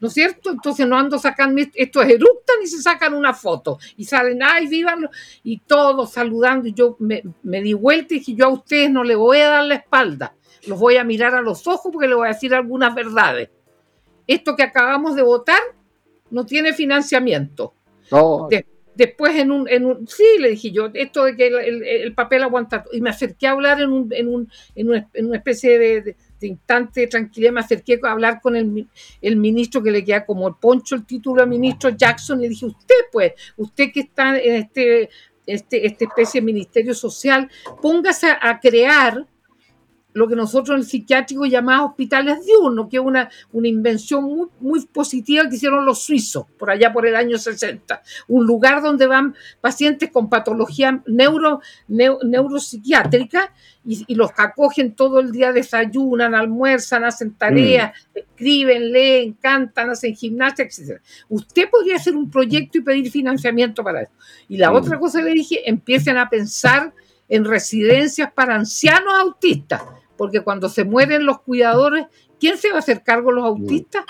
¿No 0.00 0.08
es 0.08 0.14
cierto? 0.14 0.50
Entonces 0.50 0.86
no 0.86 0.98
ando 0.98 1.18
sacando, 1.18 1.60
esto 1.74 2.00
es 2.00 2.08
eructan 2.08 2.56
y 2.62 2.66
se 2.66 2.80
sacan 2.80 3.12
una 3.12 3.34
foto 3.34 3.78
y 3.98 4.04
salen, 4.06 4.42
ay, 4.42 4.66
vívanlo, 4.66 5.10
y 5.44 5.58
todos 5.58 6.12
saludando. 6.12 6.68
Y 6.68 6.72
yo 6.72 6.96
me, 6.98 7.22
me 7.42 7.60
di 7.60 7.74
vuelta 7.74 8.14
y 8.14 8.18
dije, 8.20 8.34
yo 8.34 8.46
a 8.46 8.48
ustedes 8.48 8.90
no 8.90 9.04
le 9.04 9.14
voy 9.14 9.38
a 9.38 9.50
dar 9.50 9.64
la 9.64 9.74
espalda, 9.74 10.34
los 10.66 10.78
voy 10.78 10.96
a 10.96 11.04
mirar 11.04 11.34
a 11.34 11.42
los 11.42 11.66
ojos 11.66 11.92
porque 11.92 12.08
les 12.08 12.16
voy 12.16 12.26
a 12.26 12.32
decir 12.32 12.54
algunas 12.54 12.94
verdades 12.94 13.50
esto 14.34 14.54
que 14.54 14.62
acabamos 14.62 15.16
de 15.16 15.22
votar 15.22 15.60
no 16.30 16.46
tiene 16.46 16.72
financiamiento. 16.72 17.74
después 18.94 19.34
en 19.34 19.50
un, 19.50 19.68
en 19.68 19.86
un, 19.86 20.06
sí, 20.06 20.24
le 20.38 20.50
dije 20.50 20.70
yo, 20.70 20.90
esto 20.94 21.24
de 21.24 21.34
que 21.34 21.46
el, 21.48 22.14
papel 22.14 22.42
aguanta, 22.42 22.84
y 22.92 23.00
me 23.00 23.10
acerqué 23.10 23.48
a 23.48 23.52
hablar 23.52 23.80
en, 23.80 23.90
un, 23.90 24.12
en, 24.12 24.28
un, 24.28 24.48
en, 24.74 25.26
una, 25.26 25.36
especie 25.36 25.78
de, 25.78 26.16
instante 26.42 27.00
de 27.00 27.06
tranquilidad, 27.08 27.52
me 27.52 27.60
acerqué 27.60 27.98
a 28.02 28.12
hablar 28.12 28.40
con 28.40 28.54
el, 28.54 28.86
el, 29.20 29.36
ministro 29.36 29.82
que 29.82 29.90
le 29.90 30.04
queda 30.04 30.24
como 30.24 30.46
el 30.46 30.54
poncho 30.60 30.94
el 30.94 31.06
título 31.06 31.42
al 31.42 31.48
ministro 31.48 31.90
Jackson, 31.90 32.38
y 32.38 32.42
le 32.42 32.48
dije, 32.50 32.66
usted 32.66 32.94
pues, 33.10 33.32
usted 33.56 33.90
que 33.92 34.00
está 34.00 34.38
en 34.38 34.54
este, 34.56 35.08
este, 35.46 35.86
esta 35.86 36.04
especie 36.04 36.40
de 36.40 36.44
ministerio 36.44 36.94
social, 36.94 37.50
póngase 37.82 38.28
a 38.40 38.60
crear 38.60 39.26
lo 40.12 40.28
que 40.28 40.36
nosotros 40.36 40.74
en 40.74 40.80
el 40.80 40.86
psiquiátrico 40.86 41.46
llamamos 41.46 41.90
hospitales 41.90 42.44
diurnos, 42.44 42.88
que 42.88 42.96
es 42.96 43.02
una, 43.02 43.30
una 43.52 43.68
invención 43.68 44.24
muy, 44.24 44.48
muy, 44.60 44.86
positiva 44.86 45.48
que 45.48 45.56
hicieron 45.56 45.84
los 45.86 46.02
suizos 46.02 46.46
por 46.58 46.70
allá 46.70 46.92
por 46.92 47.06
el 47.06 47.14
año 47.14 47.38
60. 47.38 48.02
Un 48.28 48.46
lugar 48.46 48.82
donde 48.82 49.06
van 49.06 49.34
pacientes 49.60 50.10
con 50.10 50.28
patología 50.28 51.02
neuro, 51.06 51.60
neuropsiquiátrica 51.88 53.52
y, 53.84 54.14
los 54.14 54.30
acogen 54.36 54.94
todo 54.94 55.20
el 55.20 55.32
día, 55.32 55.52
desayunan, 55.52 56.34
almuerzan, 56.34 57.04
hacen 57.04 57.34
tareas, 57.34 57.92
mm. 58.14 58.18
escriben, 58.18 58.92
leen, 58.92 59.32
cantan, 59.34 59.90
hacen 59.90 60.14
gimnasia, 60.14 60.64
etc. 60.64 61.00
Usted 61.28 61.70
podría 61.70 61.96
hacer 61.96 62.16
un 62.16 62.30
proyecto 62.30 62.78
y 62.78 62.82
pedir 62.82 63.10
financiamiento 63.10 63.82
para 63.82 64.02
eso. 64.02 64.12
Y 64.48 64.56
la 64.56 64.70
mm. 64.70 64.74
otra 64.74 64.98
cosa 64.98 65.22
le 65.22 65.32
dije, 65.32 65.68
empiecen 65.68 66.18
a 66.18 66.28
pensar 66.28 66.92
en 67.28 67.44
residencias 67.44 68.32
para 68.32 68.56
ancianos 68.56 69.14
autistas 69.18 69.82
porque 70.20 70.42
cuando 70.42 70.68
se 70.68 70.84
mueren 70.84 71.24
los 71.24 71.40
cuidadores, 71.40 72.04
¿quién 72.38 72.58
se 72.58 72.68
va 72.68 72.76
a 72.76 72.80
hacer 72.80 73.02
cargo 73.02 73.30
de 73.30 73.36
los 73.36 73.44
autistas? 73.46 74.04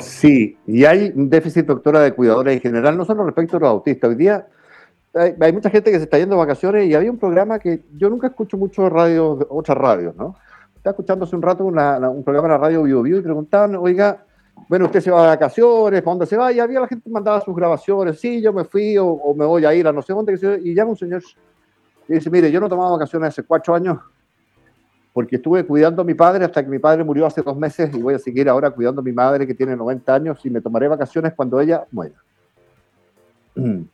Sí, 0.00 0.56
y 0.66 0.86
hay 0.86 1.12
un 1.14 1.28
déficit, 1.28 1.66
doctora, 1.66 2.00
de 2.00 2.14
cuidadores 2.14 2.54
en 2.54 2.62
general, 2.62 2.96
no 2.96 3.04
solo 3.04 3.26
respecto 3.26 3.58
a 3.58 3.60
los 3.60 3.68
autistas. 3.68 4.08
Hoy 4.08 4.16
día 4.16 4.46
hay, 5.12 5.52
mucha 5.52 5.68
gente 5.68 5.90
que 5.90 5.98
se 5.98 6.04
está 6.04 6.16
yendo 6.16 6.36
de 6.36 6.38
vacaciones 6.38 6.86
y 6.86 6.94
había 6.94 7.10
un 7.10 7.18
programa 7.18 7.58
que 7.58 7.82
yo 7.98 8.08
nunca 8.08 8.28
escucho 8.28 8.56
mucho 8.56 8.88
radio, 8.88 9.46
otras 9.50 9.76
radios, 9.76 10.16
¿no? 10.16 10.36
Estaba 10.74 10.92
escuchando 10.92 11.26
hace 11.26 11.36
un 11.36 11.42
rato 11.42 11.66
un 11.66 12.24
programa 12.24 12.46
en 12.46 12.52
la 12.52 12.58
radio 12.58 12.82
Bio 12.84 13.18
y 13.18 13.20
preguntaban, 13.20 13.76
oiga, 13.76 14.24
bueno, 14.70 14.86
usted 14.86 15.02
se 15.02 15.10
va 15.10 15.20
de 15.20 15.28
vacaciones, 15.28 16.00
¿para 16.00 16.12
dónde 16.12 16.24
se 16.24 16.38
va? 16.38 16.50
Y 16.50 16.60
había 16.60 16.80
la 16.80 16.88
gente 16.88 17.04
que 17.04 17.10
mandaba 17.10 17.42
sus 17.42 17.54
grabaciones, 17.54 18.18
sí, 18.18 18.40
yo 18.40 18.54
me 18.54 18.64
fui 18.64 18.96
o, 18.96 19.34
me 19.36 19.44
voy 19.44 19.66
a 19.66 19.74
ir 19.74 19.86
a 19.86 19.92
no 19.92 20.00
sé 20.00 20.14
dónde, 20.14 20.60
y 20.64 20.74
llama 20.74 20.92
un 20.92 20.96
señor 20.96 21.22
y 22.08 22.14
dice, 22.14 22.30
mire, 22.30 22.50
yo 22.50 22.58
no 22.58 22.70
tomaba 22.70 22.92
vacaciones 22.92 23.28
hace 23.28 23.42
cuatro 23.42 23.74
años 23.74 23.98
porque 25.14 25.36
estuve 25.36 25.64
cuidando 25.64 26.02
a 26.02 26.04
mi 26.04 26.14
padre 26.14 26.44
hasta 26.44 26.62
que 26.62 26.68
mi 26.68 26.80
padre 26.80 27.04
murió 27.04 27.24
hace 27.24 27.40
dos 27.40 27.56
meses 27.56 27.94
y 27.94 28.02
voy 28.02 28.14
a 28.14 28.18
seguir 28.18 28.48
ahora 28.48 28.72
cuidando 28.72 29.00
a 29.00 29.04
mi 29.04 29.12
madre 29.12 29.46
que 29.46 29.54
tiene 29.54 29.76
90 29.76 30.12
años 30.12 30.44
y 30.44 30.50
me 30.50 30.60
tomaré 30.60 30.88
vacaciones 30.88 31.32
cuando 31.34 31.60
ella 31.60 31.86
muera. 31.90 32.16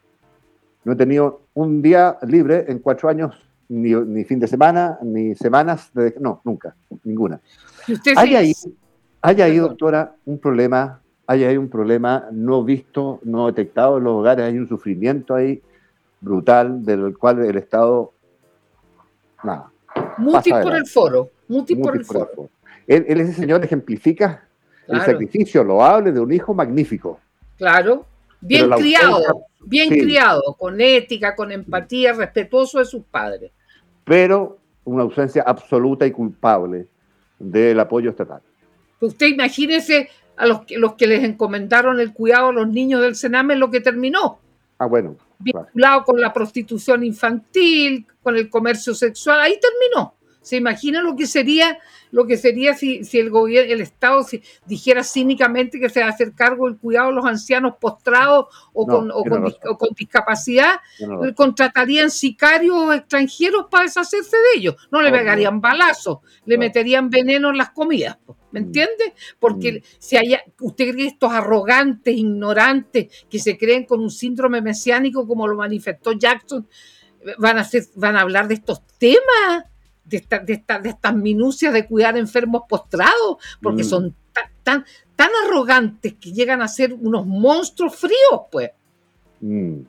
No 0.83 0.93
he 0.95 0.97
tenido 0.97 1.43
un 1.53 1.83
día 1.83 2.17
libre 2.23 2.65
en 2.67 2.79
cuatro 2.79 3.11
años, 3.11 3.35
ni, 3.69 4.25
fin 4.25 4.41
de 4.41 4.47
semana, 4.47 4.99
ni 5.03 5.35
semanas, 5.35 5.91
no, 6.19 6.41
nunca, 6.43 6.75
ninguna. 7.05 7.39
Hay 8.17 8.35
ahí, 8.35 8.55
hay 9.21 9.43
ahí, 9.43 9.59
doctora, 9.59 10.15
un 10.25 10.39
problema, 10.39 11.03
hay 11.27 11.45
ahí 11.45 11.59
un 11.59 11.69
problema 11.69 12.29
no 12.33 12.65
visto, 12.65 13.21
no 13.25 13.49
detectado 13.49 13.99
en 13.99 14.05
los 14.05 14.15
hogares, 14.15 14.47
hay 14.47 14.57
un 14.57 14.67
sufrimiento 14.67 15.35
ahí 15.35 15.61
brutal 16.19 16.83
del 16.83 17.19
cual 17.19 17.45
el 17.45 17.59
Estado, 17.59 18.11
nada, 19.45 19.71
Mutis 20.19 20.53
por 20.53 20.75
el 20.75 20.87
foro. 20.87 21.31
Mutis, 21.49 21.77
por, 21.79 21.97
el, 21.97 22.05
foro. 22.05 22.51
Él, 22.87 23.05
ese 23.21 23.35
señor 23.35 23.65
ejemplifica 23.65 24.45
el 24.87 25.01
sacrificio 25.03 25.63
loable 25.63 26.13
de 26.13 26.21
un 26.21 26.33
hijo 26.33 26.55
magnífico. 26.55 27.21
Claro. 27.57 28.07
Bien 28.41 28.71
criado, 28.71 29.45
bien 29.61 29.91
criado, 29.91 30.57
con 30.59 30.81
ética, 30.81 31.37
con 31.37 31.53
empatía, 31.53 32.15
respetuoso 32.15 32.79
de 32.79 32.87
sus 32.87 33.05
padres. 33.05 33.53
Pero 34.05 34.59
una 34.85 35.03
ausencia 35.03 35.43
absoluta 35.47 36.07
y 36.07 36.11
culpable 36.11 36.87
del 37.39 37.79
apoyo 37.79 38.11
estatal. 38.11 38.41
Usted 39.01 39.27
imagínese 39.27 40.09
a 40.37 40.47
los 40.47 40.65
que, 40.65 40.79
los 40.79 40.95
que 40.95 41.07
les 41.07 41.23
encomendaron 41.23 42.01
el 42.01 42.13
cuidado 42.13 42.49
a 42.49 42.53
los 42.53 42.69
niños 42.69 43.03
del 43.03 43.15
Sename 43.15 43.57
lo 43.57 43.71
que 43.71 43.81
terminó. 43.81 44.39
Ah, 44.79 44.87
bueno. 44.87 45.17
Vinculado 45.41 46.05
con 46.05 46.21
la 46.21 46.33
prostitución 46.33 47.03
infantil, 47.03 48.07
con 48.23 48.37
el 48.37 48.49
comercio 48.49 48.95
sexual, 48.95 49.41
ahí 49.41 49.59
terminó. 49.61 50.15
¿Se 50.43 50.57
imagina 50.57 51.03
lo 51.03 51.17
que 51.17 51.27
sería, 51.27 51.79
lo 52.11 52.27
que 52.27 52.39
sería 52.39 52.75
si, 52.75 53.05
si 53.05 53.19
el 53.19 53.29
gobierno, 53.29 53.75
el 53.75 53.83
Estado 53.83 54.23
si, 54.23 54.43
dijera 54.67 55.05
cínicamente 55.05 55.79
que 55.79 55.91
se 55.91 56.01
va 56.01 56.07
a 56.07 56.11
hacer 56.11 56.33
cargo 56.35 56.67
del 56.67 56.79
cuidado 56.79 57.09
de 57.09 57.15
los 57.15 57.27
ancianos 57.27 57.75
postrados 57.79 58.47
o, 58.73 58.87
con, 58.87 59.11
o, 59.11 59.23
con, 59.23 59.95
discapacidad? 59.95 60.81
contratarían 61.37 62.11
sicarios 62.11 62.95
extranjeros 62.95 63.67
para 63.71 63.85
deshacerse 63.85 64.37
de 64.37 64.59
ellos. 64.59 64.77
No 64.91 65.03
le 65.03 65.11
pegarían 65.11 65.61
balazos, 65.61 66.19
le 66.47 66.57
meterían 66.57 67.11
veneno 67.11 67.51
en 67.51 67.59
las 67.59 67.71
comidas. 67.71 68.17
¿Me 68.53 68.61
mm. 68.61 68.65
entiende? 68.65 69.15
Porque 69.39 69.73
mm. 69.73 69.83
si 69.99 70.17
haya, 70.17 70.43
usted 70.61 70.91
cree 70.91 71.05
que 71.05 71.07
estos 71.07 71.33
arrogantes, 71.33 72.17
ignorantes, 72.17 73.27
que 73.29 73.39
se 73.39 73.57
creen 73.57 73.85
con 73.85 74.01
un 74.01 74.11
síndrome 74.11 74.61
mesiánico 74.61 75.27
como 75.27 75.47
lo 75.47 75.57
manifestó 75.57 76.13
Jackson, 76.13 76.67
van 77.39 77.59
a, 77.59 77.63
hacer, 77.63 77.85
van 77.95 78.17
a 78.17 78.23
hablar 78.23 78.49
de 78.49 78.55
estos 78.55 78.83
temas 78.99 79.65
de, 80.05 80.25
de, 80.45 80.89
estas 80.89 81.15
minucias 81.15 81.73
de 81.73 81.87
cuidar 81.87 82.17
enfermos 82.17 82.63
postrados, 82.69 83.37
porque 83.63 83.83
mm. 83.83 83.87
son 83.87 84.17
tan, 84.63 84.85
tan, 85.17 85.31
arrogantes 85.47 86.15
que 86.15 86.33
llegan 86.33 86.63
a 86.63 86.69
ser 86.69 86.93
unos 86.93 87.27
monstruos 87.27 87.95
fríos, 87.95 88.43
pues. 88.51 88.71
Mm. 89.41 89.81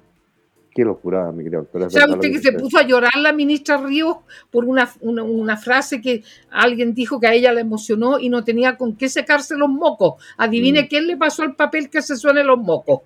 Qué 0.73 0.86
locura, 0.86 1.31
mi 1.34 1.43
querido 1.43 1.63
doctor. 1.63 1.91
¿Sabe 1.91 2.13
usted 2.13 2.31
que, 2.31 2.39
se 2.39 2.53
puso 2.53 2.77
a 2.77 2.84
llorar 2.84 3.15
la 3.17 3.34
ministra 3.34 3.75
Ríos 3.77 4.17
por 4.49 4.63
una, 4.63 4.89
una, 5.01 5.57
frase 5.57 5.99
que 5.99 6.23
alguien 6.49 6.93
dijo 6.93 7.19
que 7.19 7.27
a 7.27 7.34
ella 7.34 7.51
le 7.51 7.60
emocionó 7.60 8.19
y 8.19 8.29
no 8.29 8.45
tenía 8.45 8.77
con 8.77 8.95
qué 8.95 9.10
secarse 9.10 9.57
los 9.57 9.67
mocos? 9.67 10.23
Adivine 10.38 10.84
mm. 10.84 10.88
quién 10.88 11.07
le 11.07 11.17
pasó 11.17 11.43
el 11.43 11.55
papel 11.55 11.89
que 11.89 12.01
se 12.01 12.15
suene 12.15 12.43
los 12.43 12.57
mocos. 12.57 13.01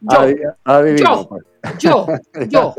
Yo, 0.00 0.26
yo, 0.96 1.28
yo, 1.78 2.06
yo, 2.48 2.74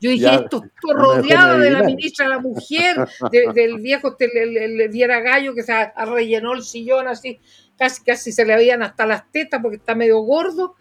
yo 0.00 0.10
dije 0.10 0.34
esto, 0.34 0.64
estoy 0.64 0.94
rodeada 0.94 1.56
de 1.56 1.70
la 1.70 1.84
ministra 1.84 2.24
de 2.24 2.30
la 2.30 2.40
mujer, 2.40 2.96
del 3.30 3.78
viejo 3.78 4.16
el, 4.18 4.88
Viera 4.88 5.20
Gallo 5.20 5.54
que 5.54 5.62
se 5.62 5.72
rellenó 6.04 6.52
el 6.54 6.64
sillón 6.64 7.06
así, 7.06 7.38
casi 7.78 8.02
casi 8.02 8.32
se 8.32 8.44
le 8.44 8.56
veían 8.56 8.82
hasta 8.82 9.06
las 9.06 9.30
tetas 9.30 9.60
porque 9.62 9.76
está 9.76 9.94
medio 9.94 10.18
gordo, 10.22 10.74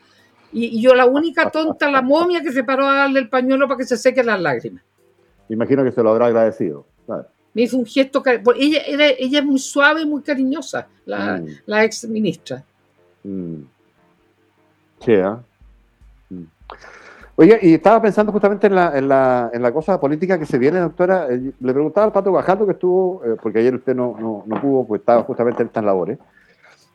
y, 0.54 0.82
yo 0.82 0.96
la 0.96 1.06
única 1.06 1.50
tonta, 1.52 1.90
la 1.90 2.02
momia 2.02 2.42
que 2.42 2.52
se 2.52 2.64
paró 2.64 2.88
a 2.88 2.96
darle 2.96 3.20
el 3.20 3.30
pañuelo 3.30 3.68
para 3.68 3.78
que 3.78 3.86
se 3.86 3.98
sequen 3.98 4.28
las 4.28 4.42
lágrimas. 4.42 4.84
Imagino 5.50 5.84
que 5.84 5.92
se 5.92 6.02
lo 6.02 6.12
habrá 6.12 6.28
agradecido. 6.28 6.86
Me 7.54 7.64
hizo 7.64 7.78
un 7.78 7.86
gesto, 7.86 8.24
ella, 8.56 8.82
era, 8.88 9.06
ella 9.10 9.40
es 9.40 9.46
muy 9.46 9.60
suave 9.60 10.02
y 10.02 10.06
muy 10.06 10.24
cariñosa, 10.24 10.88
la, 11.06 11.38
mm. 11.38 11.48
la 11.68 11.84
ex 11.84 12.08
ministra. 12.08 12.64
Mm. 13.24 13.62
¿eh? 15.08 15.36
Oye, 17.36 17.60
y 17.64 17.74
estaba 17.74 18.00
pensando 18.02 18.32
justamente 18.32 18.68
en 18.68 18.76
la, 18.76 18.96
en 18.98 19.08
la, 19.08 19.50
en 19.54 19.62
la 19.62 19.72
cosa 19.72 20.00
política 20.00 20.38
que 20.38 20.46
se 20.46 20.60
viene, 20.60 20.80
doctora. 20.80 21.28
Eh, 21.30 21.52
le 21.60 21.74
preguntaba 21.74 22.06
al 22.06 22.12
Pato 22.12 22.32
Gajardo 22.32 22.66
que 22.66 22.74
estuvo, 22.74 23.24
eh, 23.26 23.36
porque 23.42 23.60
ayer 23.60 23.74
usted 23.74 23.96
no, 23.96 24.16
no, 24.20 24.44
no, 24.46 24.62
pudo, 24.62 24.86
pues 24.86 25.02
estaba 25.02 25.24
justamente 25.24 25.64
en 25.64 25.68
estas 25.68 25.84
labores. 25.84 26.20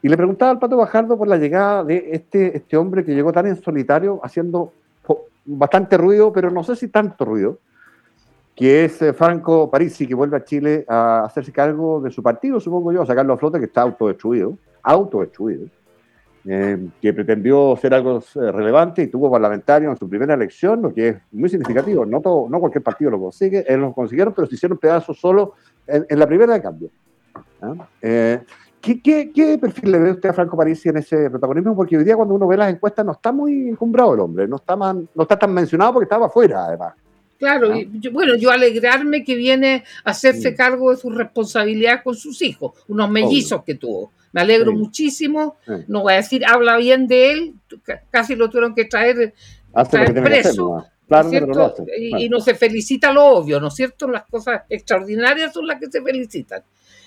Y 0.02 0.08
le 0.08 0.16
preguntaba 0.16 0.52
al 0.52 0.58
Pato 0.58 0.76
Gajardo 0.76 1.18
por 1.18 1.26
la 1.26 1.36
llegada 1.36 1.84
de 1.84 2.10
este, 2.12 2.56
este 2.56 2.76
hombre 2.76 3.04
que 3.04 3.14
llegó 3.14 3.32
tan 3.32 3.46
en 3.46 3.60
solitario, 3.60 4.20
haciendo 4.22 4.72
bastante 5.44 5.96
ruido, 5.96 6.32
pero 6.32 6.50
no 6.50 6.62
sé 6.62 6.76
si 6.76 6.88
tanto 6.88 7.24
ruido, 7.24 7.58
que 8.54 8.84
es 8.84 9.00
eh, 9.02 9.12
Franco 9.12 9.70
Parisi, 9.70 10.06
que 10.06 10.14
vuelve 10.14 10.36
a 10.36 10.44
Chile 10.44 10.84
a 10.88 11.24
hacerse 11.24 11.52
cargo 11.52 12.00
de 12.00 12.10
su 12.10 12.22
partido, 12.22 12.60
supongo 12.60 12.92
yo, 12.92 13.02
a 13.02 13.06
sacarlo 13.06 13.32
a 13.32 13.38
flote, 13.38 13.58
que 13.58 13.66
está 13.66 13.82
autodestruido, 13.82 14.56
autodestruido. 14.82 15.66
Eh, 16.50 16.88
que 17.02 17.12
pretendió 17.12 17.76
ser 17.76 17.92
algo 17.92 18.20
eh, 18.20 18.52
relevante 18.52 19.02
y 19.02 19.08
tuvo 19.08 19.30
parlamentario 19.30 19.90
en 19.90 19.96
su 19.98 20.08
primera 20.08 20.32
elección, 20.32 20.80
lo 20.80 20.94
que 20.94 21.08
es 21.08 21.16
muy 21.32 21.50
significativo. 21.50 22.06
No, 22.06 22.22
todo, 22.22 22.48
no 22.48 22.58
cualquier 22.60 22.82
partido 22.82 23.10
lo 23.10 23.20
consigue, 23.20 23.66
ellos 23.68 23.80
lo 23.80 23.92
consiguieron, 23.92 24.32
pero 24.32 24.46
se 24.46 24.54
hicieron 24.54 24.78
pedazos 24.78 25.18
solo 25.20 25.54
en, 25.86 26.18
la 26.18 26.26
primera 26.26 26.54
de 26.54 26.62
cambio. 26.62 26.90
¿ah? 27.60 27.74
Eh, 28.00 28.40
¿qué, 28.96 29.30
qué, 29.32 29.58
perfil 29.58 29.92
le 29.92 29.98
ve 29.98 30.10
usted 30.12 30.28
a 30.30 30.32
Franco 30.32 30.56
Parisi 30.56 30.88
en 30.88 30.98
ese 30.98 31.30
protagonismo? 31.30 31.76
Porque 31.76 31.96
hoy 31.96 32.04
día 32.04 32.16
cuando 32.16 32.34
uno 32.34 32.46
ve 32.46 32.56
las 32.56 32.72
encuestas 32.72 33.04
no 33.04 33.12
está 33.12 33.32
muy 33.32 33.68
encumbrado 33.68 34.14
el 34.14 34.20
hombre, 34.20 34.48
no 34.48 34.56
está, 34.56 34.76
no 34.76 35.08
está 35.18 35.38
tan 35.38 35.52
mencionado 35.52 35.94
porque 35.94 36.04
estaba 36.04 36.26
afuera 36.26 36.64
además. 36.66 36.94
Claro, 37.38 37.72
¿Ah? 37.72 37.78
y 37.78 38.08
bueno, 38.08 38.34
yo 38.34 38.50
alegrarme 38.50 39.22
que 39.22 39.36
viene 39.36 39.84
a 40.04 40.10
hacerse 40.10 40.54
cargo 40.54 40.90
de 40.90 40.96
su 40.96 41.10
responsabilidad 41.10 42.02
con 42.02 42.16
sus 42.16 42.42
hijos, 42.42 42.72
unos 42.88 43.08
mellizos 43.08 43.62
que 43.64 43.76
tuvo. 43.76 44.10
Me 44.32 44.40
alegro 44.40 44.72
muchísimo. 44.72 45.56
No 45.86 46.02
voy 46.02 46.14
a 46.14 46.16
decir 46.16 46.44
habla 46.44 46.76
bien 46.76 47.06
de 47.06 47.32
él, 47.32 47.54
casi 48.10 48.34
lo 48.34 48.50
tuvieron 48.50 48.74
que 48.74 48.84
traer, 48.86 49.34
preso. 50.22 50.84
y, 51.96 52.28
no 52.28 52.40
se 52.40 52.54
felicita 52.54 53.12
lo 53.12 53.24
obvio, 53.24 53.60
¿no 53.60 53.68
es 53.68 53.74
cierto? 53.74 54.08
Las 54.08 54.24
cosas 54.24 54.62
extraordinarias 54.68 55.52
son 55.52 55.66
las 55.66 55.78
que 55.78 55.86
se 55.90 56.02
felicitan. 56.02 56.62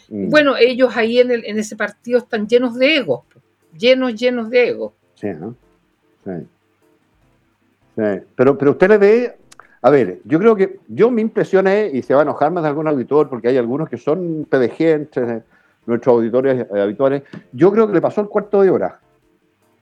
Mm. 0.09 0.29
Bueno, 0.29 0.55
ellos 0.57 0.95
ahí 0.95 1.19
en, 1.19 1.31
el, 1.31 1.45
en 1.45 1.59
ese 1.59 1.75
partido 1.75 2.19
están 2.19 2.47
llenos 2.47 2.77
de 2.77 2.97
ego, 2.97 3.25
llenos, 3.77 4.15
llenos 4.15 4.49
de 4.49 4.69
ego. 4.69 4.93
Sí, 5.15 5.27
sí. 6.25 6.31
Pero, 8.35 8.57
pero 8.57 8.71
usted 8.71 8.89
le 8.89 8.97
ve, 8.97 9.37
a 9.81 9.89
ver, 9.89 10.19
yo 10.25 10.39
creo 10.39 10.55
que 10.55 10.79
yo 10.87 11.11
mi 11.11 11.21
impresión 11.21 11.67
es, 11.67 11.93
y 11.93 12.01
se 12.01 12.13
va 12.13 12.21
a 12.21 12.23
enojar 12.23 12.51
más 12.51 12.63
de 12.63 12.69
algún 12.69 12.87
auditor, 12.87 13.29
porque 13.29 13.49
hay 13.49 13.57
algunos 13.57 13.89
que 13.89 13.97
son 13.97 14.47
PDG 14.49 14.81
entre 14.81 15.43
nuestros 15.85 16.15
auditores 16.15 16.67
eh, 16.73 16.81
habituales, 16.81 17.23
yo 17.51 17.71
creo 17.71 17.87
que 17.87 17.93
le 17.93 18.01
pasó 18.01 18.21
el 18.21 18.27
cuarto 18.27 18.61
de 18.61 18.69
hora. 18.69 18.99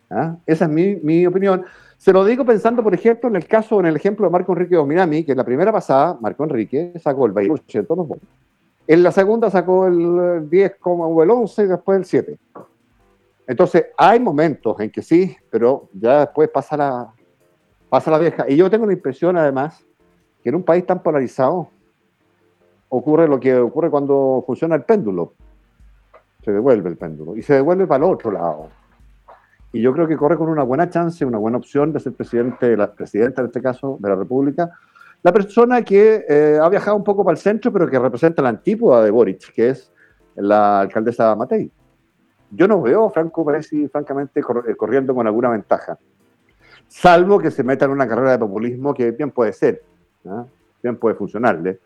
¿Ah? 0.10 0.38
Esa 0.45 0.65
es 0.65 0.71
mi, 0.71 0.95
mi, 0.95 1.25
opinión. 1.27 1.65
Se 1.97 2.12
lo 2.12 2.25
digo 2.25 2.45
pensando, 2.45 2.82
por 2.82 2.93
ejemplo, 2.93 3.29
en 3.29 3.36
el 3.36 3.45
caso, 3.45 3.79
en 3.79 3.86
el 3.86 3.95
ejemplo 3.95 4.25
de 4.25 4.32
Marco 4.32 4.53
Enrique 4.53 4.75
Dominami, 4.75 5.23
que 5.23 5.32
en 5.32 5.38
la 5.38 5.43
primera 5.43 5.71
pasada, 5.71 6.17
Marco 6.19 6.43
Enrique 6.43 6.93
sacó 7.03 7.25
el 7.25 7.34
20% 7.34 7.71
de 7.71 7.95
los 7.95 8.08
votos. 8.08 8.27
En 8.89 9.04
la 9.04 9.12
segunda 9.12 9.52
sacó 9.52 9.86
el 9.86 10.49
10, 10.49 10.78
o 10.82 11.21
el 11.21 11.30
11 11.30 11.62
y 11.62 11.67
después 11.67 11.99
el 11.99 12.06
7. 12.06 12.39
Entonces, 13.45 13.86
hay 13.95 14.19
momentos 14.19 14.80
en 14.80 14.89
que 14.89 15.04
sí, 15.04 15.38
pero 15.52 15.89
ya 15.93 16.21
después 16.21 16.49
pasa 16.49 16.75
la, 16.75 17.13
pasa 17.88 18.10
la 18.10 18.17
vieja. 18.17 18.49
Y 18.49 18.56
yo 18.56 18.67
tengo 18.67 18.88
la 18.88 18.93
impresión, 18.93 19.38
además, 19.38 19.86
que 20.41 20.49
en 20.49 20.56
un 20.56 20.63
país 20.63 20.88
tan 20.88 21.04
polarizado 21.04 21.69
ocurre 22.89 23.28
lo 23.28 23.39
que 23.39 23.56
ocurre 23.58 23.91
cuando 23.91 24.43
funciona 24.47 24.73
el 24.73 24.84
péndulo 24.86 25.34
se 26.43 26.52
devuelve 26.52 26.89
el 26.89 26.97
péndulo 26.97 27.38
y 27.38 27.43
se 27.43 27.54
devuelve 27.54 27.86
para 27.86 28.04
el 28.04 28.12
otro 28.12 28.32
lado. 28.32 28.69
Y 29.71 29.82
yo 29.82 29.93
creo 29.93 30.08
que 30.08 30.17
corre 30.17 30.36
con 30.36 30.49
una 30.49 30.63
buena 30.63 30.89
chance, 30.89 31.23
una 31.23 31.38
buena 31.38 31.60
opción 31.60 31.93
de 31.93 31.99
ser 31.99 32.13
presidente, 32.13 32.75
la 32.75 32.91
presidenta 32.91 33.41
en 33.41 33.47
este 33.47 33.62
caso 33.62 33.97
de 33.99 34.10
la 34.10 34.15
República, 34.15 34.71
la 35.21 35.34
persona 35.34 35.82
que 35.82 36.25
eh, 36.27 36.60
ha 36.62 36.69
viajado 36.69 36.95
un 36.95 37.03
poco 37.03 37.23
para 37.23 37.34
el 37.34 37.41
centro, 37.41 37.71
pero 37.73 37.89
que 37.89 37.99
representa 37.99 38.41
la 38.41 38.49
antípoda 38.49 39.03
de 39.03 39.12
Boric, 39.12 39.53
que 39.53 39.69
es 39.69 39.91
la 40.36 40.82
alcaldesa 40.82 41.36
Matei. 41.36 41.69
Yo 42.51 42.67
no 42.67 42.82
veo 42.82 43.05
a 43.05 43.12
Franco 43.12 43.45
Paresi, 43.45 43.88
francamente, 43.89 44.39
eh, 44.39 44.75
corriendo 44.75 45.13
con 45.13 45.27
alguna 45.27 45.49
ventaja, 45.49 45.97
salvo 46.88 47.39
que 47.39 47.51
se 47.51 47.63
meta 47.63 47.86
en 47.86 47.91
una 47.91 48.08
carrera 48.08 48.32
de 48.32 48.39
populismo 48.39 48.93
que 48.93 49.12
bien 49.12 49.32
puede 49.32 49.53
ser, 49.53 49.84
bien 50.82 50.97
puede 50.97 51.15
funcionarle, 51.15 51.79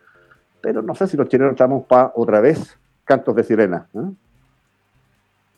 pero 0.60 0.80
no 0.80 0.94
sé 0.94 1.06
si 1.06 1.16
los 1.16 1.28
chilenos 1.28 1.52
estamos 1.52 1.84
para 1.86 2.12
otra 2.14 2.40
vez 2.40 2.78
cantos 3.04 3.36
de 3.36 3.44
sirena. 3.44 3.86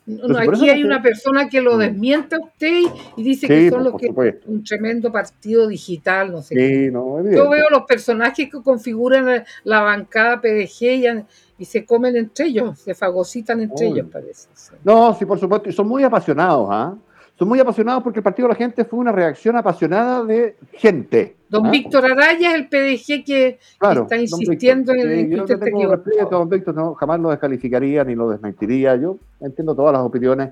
No, 0.07 0.39
aquí 0.39 0.69
hay 0.69 0.85
una 0.85 1.01
persona 1.01 1.49
que 1.49 1.59
lo 1.59 1.75
mm. 1.75 1.79
desmiente 1.79 2.35
a 2.37 2.39
usted 2.39 2.83
y 3.17 3.23
dice 3.23 3.45
que 3.45 3.69
son 3.69 3.83
los 3.83 3.95
que 3.95 4.09
un 4.45 4.63
tremendo 4.63 5.11
partido 5.11 5.67
digital, 5.67 6.31
no 6.31 6.41
sé. 6.41 6.89
Yo 6.89 7.49
veo 7.49 7.65
los 7.69 7.83
personajes 7.83 8.49
que 8.49 8.61
configuran 8.63 9.43
la 9.65 9.81
bancada 9.81 10.39
PDG 10.39 11.25
y, 11.57 11.65
se 11.65 11.85
comen 11.85 12.15
entre 12.15 12.45
ellos, 12.45 12.79
se 12.79 12.95
fagocitan 12.95 13.59
entre 13.59 13.87
ellos, 13.87 14.07
parece. 14.09 14.47
No, 14.81 15.13
sí, 15.13 15.25
por 15.25 15.39
supuesto, 15.39 15.67
y 15.67 15.73
son 15.73 15.89
muy 15.89 16.03
apasionados, 16.03 16.67
¿ah? 16.71 16.95
Son 17.37 17.47
muy 17.47 17.59
apasionados 17.59 18.01
porque 18.01 18.19
el 18.19 18.23
Partido 18.23 18.47
de 18.47 18.53
la 18.53 18.57
Gente 18.57 18.83
fue 18.83 18.97
una 18.97 19.11
reacción 19.11 19.55
apasionada 19.55 20.23
de 20.23 20.55
gente. 20.73 21.35
Don 21.49 21.67
¿ah? 21.67 21.69
Víctor 21.69 22.05
Araya 22.05 22.49
es 22.49 22.55
el 22.55 22.67
PDG 22.67 23.23
que, 23.23 23.59
está 24.01 24.17
insistiendo 24.17 24.91
en 24.91 24.99
el 25.01 25.29
yo 25.29 25.43
usted 25.43 25.59
Respeto, 25.59 26.29
don 26.31 26.49
Víctor 26.49 26.73
no, 26.73 26.95
jamás 26.95 27.19
lo 27.19 27.29
descalificaría 27.29 28.03
ni 28.03 28.15
lo 28.15 28.29
desmentiría. 28.29 28.95
Yo 28.95 29.19
entiendo 29.39 29.75
todas 29.75 29.93
las 29.93 30.01
opiniones. 30.01 30.49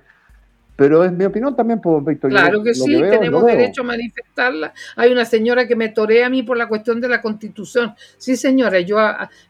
pero 0.75 1.03
es 1.03 1.11
mi 1.11 1.25
opinión 1.25 1.55
también, 1.55 1.81
por 1.81 2.03
pues, 2.03 2.15
Víctor. 2.15 2.29
Claro 2.29 2.61
que 2.61 2.75
sí, 2.75 2.93
tenemos 3.01 3.43
derecho 3.43 3.81
a 3.81 3.85
manifestarla. 3.85 4.71
Hay 4.95 5.11
una 5.11 5.25
señora 5.25 5.67
que 5.67 5.75
me 5.75 5.89
torea 5.89 6.27
a 6.27 6.29
mí 6.29 6.43
por 6.43 6.55
la 6.55 6.67
cuestión 6.67 7.01
de 7.01 7.09
la 7.09 7.19
constitución. 7.19 7.95
Sí, 8.17 8.35
señora, 8.35 8.79
yo, 8.81 8.97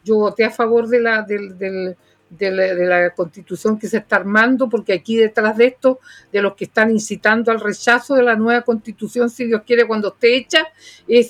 yo 0.05 0.15
voté 0.15 0.45
a 0.45 0.51
favor 0.51 0.88
de 0.88 1.01
la, 1.01 1.23
del, 1.23 1.57
del, 1.57 1.97
de 2.30 2.51
la, 2.51 3.09
constitución 3.11 3.78
que 3.78 3.88
se 3.88 3.97
está 3.97 4.17
armando, 4.17 4.67
porque 4.67 4.93
aquí 4.93 5.15
detrás 5.15 5.57
de 5.57 5.67
esto, 5.67 5.99
de 6.32 6.41
los 6.41 6.55
que 6.55 6.65
están 6.65 6.91
incitando 6.91 7.51
al 7.51 7.59
rechazo 7.59 8.15
de 8.15 8.23
la 8.23 8.36
nueva 8.36 8.61
constitución, 8.61 9.30
si 9.30 9.45
Dios 9.45 9.61
quiere, 9.65 9.86
cuando 9.86 10.09
esté 10.09 10.36
hecha, 10.36 10.67
es 11.07 11.30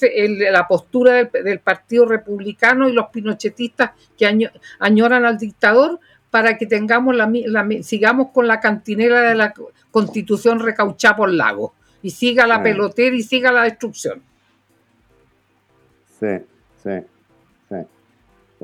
la 0.52 0.68
postura 0.68 1.26
del, 1.26 1.60
Partido 1.60 2.06
Republicano 2.06 2.88
y 2.88 2.94
los 2.94 3.08
pinochetistas 3.08 3.92
que 4.18 4.50
añoran 4.80 5.26
al 5.26 5.38
dictador 5.38 6.00
para 6.30 6.58
que 6.58 6.66
tengamos 6.66 7.16
la, 7.16 7.32
sigamos 7.82 8.32
con 8.34 8.48
la 8.48 8.60
cantinera 8.60 9.22
de 9.22 9.36
la 9.36 9.54
constitución 9.92 10.60
recauchada 10.60 11.16
por 11.16 11.32
lago 11.32 11.74
y 12.02 12.12
siga 12.12 12.46
la 12.46 12.62
pelotera 12.62 13.16
y 13.16 13.24
siga 13.24 13.52
la 13.52 13.64
destrucción. 13.64 14.22
Sí, 16.20 16.28
sí. 16.84 17.15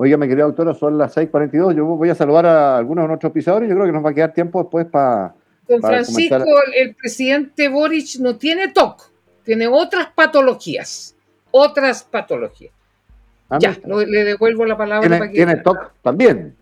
Oiga, 0.02 0.16
mi 0.16 0.26
querida 0.26 0.46
doctora, 0.46 0.74
son 0.74 0.98
las 0.98 1.16
6:42. 1.16 1.76
Yo 1.76 1.84
voy 1.84 2.10
a 2.10 2.16
saludar 2.16 2.44
a 2.44 2.76
algunos 2.76 3.04
de 3.04 3.06
nuestros 3.06 3.32
pisadores. 3.32 3.68
Yo 3.68 3.76
creo 3.76 3.86
que 3.86 3.92
nos 3.92 4.04
va 4.04 4.10
a 4.10 4.14
quedar 4.14 4.34
tiempo 4.34 4.60
después 4.60 4.84
para. 4.86 5.32
Don 5.68 5.80
Francisco, 5.80 6.44
el 6.74 6.96
presidente 6.96 7.68
Boric 7.68 8.18
no 8.18 8.36
tiene 8.36 8.72
TOC, 8.72 9.12
tiene 9.44 9.68
otras 9.68 10.08
patologías. 10.12 11.14
Otras 11.52 12.02
patologías. 12.02 12.72
Ah, 13.48 13.58
ya, 13.60 13.78
le 13.86 14.24
devuelvo 14.24 14.66
la 14.66 14.76
palabra 14.76 15.02
¿Tiene, 15.02 15.18
para 15.18 15.30
que. 15.30 15.36
Tiene 15.36 15.56
TOC 15.58 15.92
también. 16.02 16.56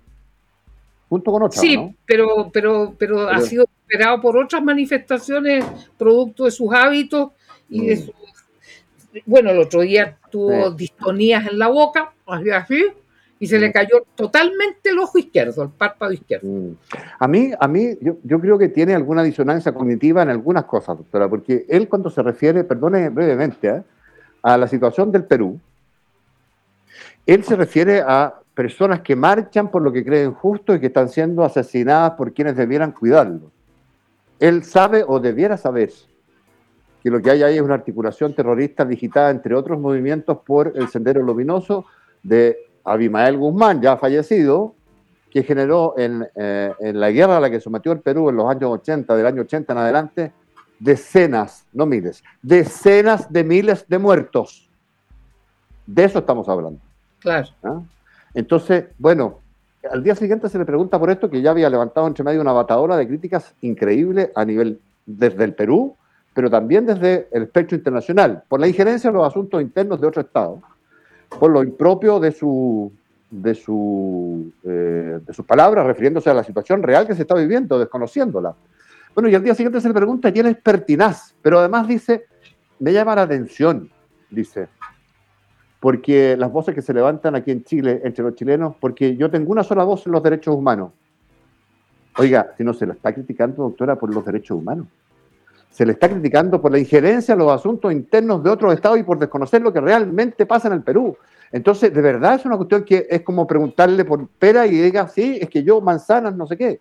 Junto 1.08 1.32
con 1.32 1.44
otras. 1.44 1.62
Sí, 1.62 1.96
pero, 2.04 2.50
pero, 2.52 2.94
pero, 2.98 3.26
ha 3.26 3.40
sido 3.40 3.64
superado 3.82 4.20
por 4.20 4.36
otras 4.36 4.62
manifestaciones, 4.62 5.64
producto 5.96 6.44
de 6.44 6.50
sus 6.50 6.70
hábitos 6.74 7.30
y 7.70 7.86
de 7.86 7.96
mm. 7.96 7.98
sus. 8.00 8.14
Bueno, 9.24 9.48
el 9.48 9.60
otro 9.60 9.80
día 9.80 10.18
tuvo 10.30 10.72
distonías 10.72 11.46
en 11.50 11.58
la 11.58 11.68
boca, 11.68 12.12
así 12.26 12.84
y 13.42 13.46
se 13.46 13.58
le 13.58 13.70
mm. 13.70 13.72
cayó 13.72 14.06
totalmente 14.14 14.90
el 14.90 14.98
ojo 14.98 15.18
izquierdo, 15.18 15.62
el 15.62 15.70
párpado 15.70 16.12
izquierdo. 16.12 16.46
Mm. 16.46 16.76
A 17.18 17.26
mí, 17.26 17.50
a 17.58 17.66
mí 17.66 17.96
yo, 18.00 18.18
yo, 18.22 18.38
creo 18.38 18.58
que 18.58 18.68
tiene 18.68 18.94
alguna 18.94 19.22
disonancia 19.22 19.72
cognitiva 19.72 20.22
en 20.22 20.28
algunas 20.28 20.64
cosas, 20.64 20.98
doctora, 20.98 21.28
porque 21.28 21.64
él 21.68 21.88
cuando 21.88 22.10
se 22.10 22.22
refiere, 22.22 22.62
perdone 22.62 23.08
brevemente, 23.08 23.68
¿eh? 23.68 23.82
a 24.42 24.56
la 24.58 24.68
situación 24.68 25.10
del 25.10 25.24
Perú, 25.24 25.58
él 27.26 27.42
se 27.42 27.56
refiere 27.56 28.02
a 28.06 28.34
personas 28.54 29.00
que 29.00 29.16
marchan 29.16 29.70
por 29.70 29.80
lo 29.80 29.90
que 29.90 30.04
creen 30.04 30.34
justo 30.34 30.74
y 30.74 30.80
que 30.80 30.88
están 30.88 31.08
siendo 31.08 31.42
asesinadas 31.42 32.12
por 32.12 32.34
quienes 32.34 32.56
debieran 32.56 32.92
cuidarlo. 32.92 33.50
Él 34.38 34.64
sabe 34.64 35.02
o 35.06 35.18
debiera 35.18 35.56
saber 35.56 35.90
que 37.02 37.10
lo 37.10 37.22
que 37.22 37.30
hay 37.30 37.42
ahí 37.42 37.56
es 37.56 37.62
una 37.62 37.74
articulación 37.74 38.34
terrorista 38.34 38.84
digitada 38.84 39.30
entre 39.30 39.54
otros 39.54 39.80
movimientos 39.80 40.38
por 40.44 40.72
el 40.74 40.88
Sendero 40.88 41.22
Luminoso 41.22 41.86
de 42.22 42.69
Abimael 42.84 43.36
Guzmán, 43.36 43.80
ya 43.80 43.96
fallecido, 43.96 44.74
que 45.30 45.42
generó 45.42 45.94
eh, 45.96 46.72
en, 46.80 47.00
la 47.00 47.10
guerra 47.10 47.36
a 47.36 47.40
la 47.40 47.50
que 47.50 47.60
sometió 47.60 47.92
el 47.92 48.00
Perú 48.00 48.28
en 48.28 48.36
los 48.36 48.50
años 48.50 48.70
80, 48.70 49.14
del 49.14 49.26
año 49.26 49.42
80 49.42 49.72
en 49.72 49.78
adelante, 49.78 50.32
decenas, 50.78 51.66
no 51.72 51.86
miles, 51.86 52.24
decenas 52.42 53.32
de 53.32 53.44
miles 53.44 53.86
de 53.88 53.98
muertos. 53.98 54.68
De 55.86 56.04
eso 56.04 56.18
estamos 56.18 56.48
hablando. 56.48 56.80
Claro. 57.20 57.48
¿Ah? 57.62 57.80
Entonces, 58.34 58.86
bueno, 58.98 59.38
al 59.90 60.02
día 60.02 60.14
siguiente 60.14 60.48
se 60.48 60.58
le 60.58 60.64
pregunta 60.64 60.98
por 60.98 61.10
esto, 61.10 61.30
que 61.30 61.42
ya 61.42 61.50
había 61.50 61.70
levantado 61.70 62.06
entre 62.06 62.24
medio 62.24 62.40
una 62.40 62.52
batadora 62.52 62.96
de 62.96 63.06
críticas 63.06 63.54
increíble 63.60 64.32
a 64.34 64.44
nivel 64.44 64.80
desde 65.06 65.44
el 65.44 65.54
Perú, 65.54 65.96
pero 66.34 66.50
también 66.50 66.86
desde 66.86 67.28
el 67.32 67.44
espectro 67.44 67.76
internacional, 67.76 68.42
por 68.48 68.60
la 68.60 68.68
injerencia 68.68 69.08
en 69.08 69.14
los 69.14 69.26
asuntos 69.26 69.60
internos 69.60 70.00
de 70.00 70.06
otro 70.06 70.22
Estado 70.22 70.60
por 71.38 71.50
lo 71.50 71.62
impropio 71.62 72.20
de 72.20 72.32
su 72.32 72.92
de, 73.30 73.54
su, 73.54 74.52
eh, 74.64 75.20
de 75.24 75.32
sus 75.32 75.44
palabras, 75.46 75.86
refiriéndose 75.86 76.28
a 76.30 76.34
la 76.34 76.42
situación 76.42 76.82
real 76.82 77.06
que 77.06 77.14
se 77.14 77.22
está 77.22 77.34
viviendo, 77.34 77.78
desconociéndola. 77.78 78.54
Bueno, 79.14 79.28
y 79.28 79.34
al 79.34 79.42
día 79.42 79.54
siguiente 79.54 79.80
se 79.80 79.88
le 79.88 79.94
pregunta 79.94 80.32
quién 80.32 80.46
es 80.46 80.56
pertinaz, 80.56 81.34
pero 81.40 81.60
además 81.60 81.86
dice, 81.86 82.26
me 82.80 82.92
llama 82.92 83.14
la 83.14 83.22
atención, 83.22 83.88
dice, 84.30 84.68
porque 85.78 86.36
las 86.36 86.50
voces 86.50 86.74
que 86.74 86.82
se 86.82 86.92
levantan 86.92 87.34
aquí 87.36 87.52
en 87.52 87.64
Chile, 87.64 88.00
entre 88.04 88.24
los 88.24 88.34
chilenos, 88.34 88.74
porque 88.80 89.16
yo 89.16 89.30
tengo 89.30 89.52
una 89.52 89.62
sola 89.62 89.84
voz 89.84 90.06
en 90.06 90.12
los 90.12 90.22
derechos 90.22 90.54
humanos. 90.54 90.92
Oiga, 92.18 92.52
si 92.56 92.64
no 92.64 92.74
se 92.74 92.86
la 92.86 92.94
está 92.94 93.14
criticando, 93.14 93.62
doctora, 93.62 93.96
por 93.96 94.12
los 94.12 94.24
derechos 94.24 94.58
humanos 94.58 94.86
se 95.70 95.86
le 95.86 95.92
está 95.92 96.08
criticando 96.08 96.60
por 96.60 96.72
la 96.72 96.78
injerencia 96.78 97.32
en 97.32 97.38
los 97.38 97.52
asuntos 97.52 97.92
internos 97.92 98.42
de 98.42 98.50
otros 98.50 98.74
estados 98.74 98.98
y 98.98 99.04
por 99.04 99.18
desconocer 99.18 99.62
lo 99.62 99.72
que 99.72 99.80
realmente 99.80 100.44
pasa 100.44 100.68
en 100.68 100.74
el 100.74 100.82
Perú. 100.82 101.16
Entonces, 101.52 101.94
de 101.94 102.00
verdad 102.00 102.34
es 102.34 102.44
una 102.44 102.56
cuestión 102.56 102.84
que 102.84 103.06
es 103.08 103.22
como 103.22 103.46
preguntarle 103.46 104.04
por 104.04 104.26
pera 104.28 104.66
y 104.66 104.72
diga, 104.72 105.06
sí, 105.08 105.38
es 105.40 105.48
que 105.48 105.62
yo 105.62 105.80
manzanas, 105.80 106.34
no 106.34 106.46
sé 106.46 106.56
qué. 106.56 106.80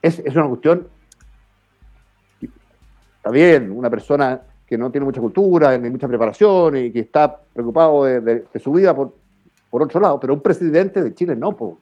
Es, 0.00 0.20
una 0.34 0.48
cuestión, 0.48 0.88
está 3.16 3.30
bien, 3.30 3.70
una 3.70 3.88
persona 3.88 4.40
que 4.66 4.76
no 4.76 4.90
tiene 4.90 5.04
mucha 5.04 5.20
cultura, 5.20 5.78
ni 5.78 5.90
mucha 5.90 6.08
preparación 6.08 6.76
y 6.76 6.90
que 6.90 7.00
está 7.00 7.40
preocupado 7.52 8.04
de, 8.04 8.44
su 8.60 8.72
vida 8.72 8.96
por, 8.96 9.14
por 9.70 9.82
otro 9.82 10.00
lado, 10.00 10.18
pero 10.18 10.34
un 10.34 10.40
presidente 10.40 11.02
de 11.02 11.14
Chile 11.14 11.36
no, 11.36 11.56
por, 11.56 11.76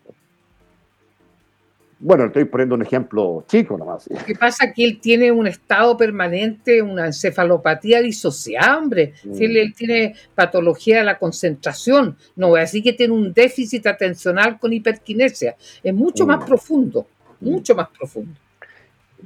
bueno, 2.02 2.24
estoy 2.24 2.46
poniendo 2.46 2.74
un 2.74 2.82
ejemplo 2.82 3.44
chico 3.46 3.76
nomás. 3.76 4.08
Lo 4.08 4.24
que 4.24 4.34
pasa 4.34 4.64
es 4.64 4.74
que 4.74 4.84
él 4.84 5.00
tiene 5.00 5.30
un 5.30 5.46
estado 5.46 5.98
permanente, 5.98 6.80
una 6.80 7.06
encefalopatía 7.06 8.00
disociada, 8.00 8.78
hombre. 8.78 9.12
Si 9.34 9.44
él, 9.44 9.68
mm. 9.68 9.72
tiene 9.74 10.14
patología 10.34 10.98
de 10.98 11.04
la 11.04 11.18
concentración, 11.18 12.16
no 12.36 12.48
voy 12.48 12.58
a 12.58 12.62
decir 12.62 12.82
que 12.82 12.94
tiene 12.94 13.12
un 13.12 13.34
déficit 13.34 13.86
atencional 13.86 14.58
con 14.58 14.72
hiperquinesia. 14.72 15.56
Es 15.82 15.92
mucho 15.92 16.26
más 16.26 16.40
mm. 16.40 16.46
profundo, 16.46 17.06
mm. 17.40 17.50
mucho 17.50 17.74
más 17.74 17.88
profundo. 17.90 18.32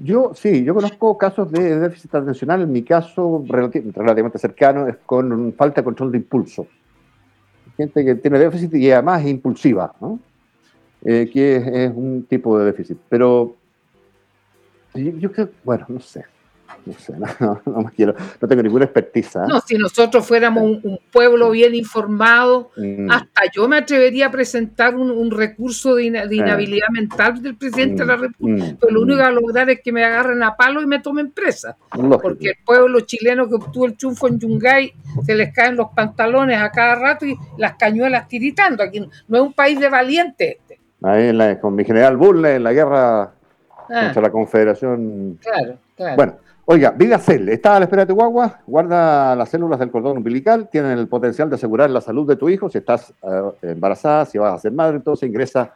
Yo 0.02 0.32
sí, 0.34 0.64
yo 0.64 0.74
conozco 0.74 1.16
casos 1.16 1.52
de 1.52 1.78
déficit 1.78 2.12
atencional. 2.12 2.62
En 2.62 2.72
mi 2.72 2.82
caso, 2.82 3.44
relativamente 3.46 4.38
cercano, 4.40 4.88
es 4.88 4.96
con 5.06 5.54
falta 5.56 5.80
de 5.80 5.84
control 5.84 6.10
de 6.10 6.18
impulso. 6.18 6.66
Gente 7.76 8.04
que 8.04 8.16
tiene 8.16 8.40
déficit 8.40 8.74
y 8.74 8.90
además 8.90 9.22
es 9.22 9.28
impulsiva, 9.28 9.94
¿no? 10.00 10.18
Eh, 11.04 11.28
que 11.30 11.56
es, 11.56 11.92
un 11.94 12.24
tipo 12.28 12.58
de 12.58 12.66
déficit. 12.66 12.98
Pero 13.08 13.54
yo, 14.94 15.32
creo, 15.32 15.50
bueno, 15.62 15.84
no 15.88 16.00
sé. 16.00 16.24
No 16.86 16.92
sé, 16.98 17.14
no, 17.40 17.62
no, 17.64 17.90
quiero, 17.94 18.14
no 18.40 18.48
tengo 18.48 18.62
ninguna 18.62 18.84
expertiza. 18.84 19.46
No, 19.46 19.60
si 19.60 19.76
nosotros 19.76 20.26
fuéramos 20.26 20.62
un, 20.62 20.98
pueblo 21.10 21.50
bien 21.50 21.74
informado, 21.74 22.70
mm. 22.76 23.10
hasta 23.10 23.42
yo 23.54 23.68
me 23.68 23.78
atrevería 23.78 24.26
a 24.26 24.30
presentar 24.30 24.94
un, 24.94 25.30
recurso 25.30 25.94
de, 25.94 26.04
inhabilidad 26.04 26.88
mental 26.92 27.40
del 27.40 27.56
presidente 27.56 28.02
de 28.02 28.06
la 28.06 28.16
mm. 28.16 28.20
República, 28.20 28.64
mm. 28.66 28.76
pero 28.80 28.92
lo 28.92 29.02
único 29.02 29.16
que 29.16 29.22
va 29.22 29.28
a 29.28 29.32
lograr 29.32 29.70
es 29.70 29.80
que 29.80 29.92
me 29.92 30.04
agarren 30.04 30.42
a 30.42 30.56
palo 30.56 30.82
y 30.82 30.86
me 30.86 30.98
tomen 30.98 31.30
presa. 31.30 31.76
Porque 32.20 32.48
el 32.48 32.56
pueblo 32.64 33.00
chileno 33.00 33.48
que 33.48 33.54
obtuvo 33.54 33.86
el 33.86 33.96
triunfo 33.96 34.28
en 34.28 34.40
Yungay 34.40 34.92
se 35.24 35.34
les 35.34 35.54
caen 35.54 35.76
los 35.76 35.88
pantalones 35.94 36.60
a 36.60 36.70
cada 36.70 36.96
rato 36.96 37.24
y 37.24 37.36
las 37.56 37.76
cañuelas 37.76 38.28
tiritando. 38.28 38.82
Aquí 38.82 39.00
no 39.00 39.36
es 39.36 39.42
un 39.42 39.52
país 39.52 39.78
de 39.78 39.88
valientes 39.88 40.56
ahí 41.04 41.58
con 41.60 41.74
mi 41.74 41.84
general 41.84 42.16
Bulle 42.16 42.56
en 42.56 42.64
la 42.64 42.72
guerra 42.72 43.22
ah. 43.22 43.32
contra 43.88 44.22
la 44.22 44.30
Confederación. 44.30 45.38
Claro, 45.40 45.78
claro. 45.96 46.16
Bueno, 46.16 46.34
oiga, 46.64 46.90
Vidacel, 46.90 47.48
está 47.48 47.76
a 47.76 47.80
la 47.80 47.84
espera 47.84 48.02
de 48.02 48.08
tu 48.08 48.14
guagua, 48.14 48.60
guarda 48.66 49.36
las 49.36 49.48
células 49.48 49.78
del 49.78 49.90
cordón 49.90 50.16
umbilical, 50.16 50.68
tienen 50.70 50.98
el 50.98 51.08
potencial 51.08 51.48
de 51.48 51.56
asegurar 51.56 51.90
la 51.90 52.00
salud 52.00 52.26
de 52.26 52.36
tu 52.36 52.48
hijo, 52.48 52.68
si 52.68 52.78
estás 52.78 53.12
eh, 53.22 53.70
embarazada, 53.70 54.24
si 54.24 54.38
vas 54.38 54.54
a 54.54 54.58
ser 54.58 54.72
madre, 54.72 54.96
entonces 54.96 55.28
ingresa 55.28 55.72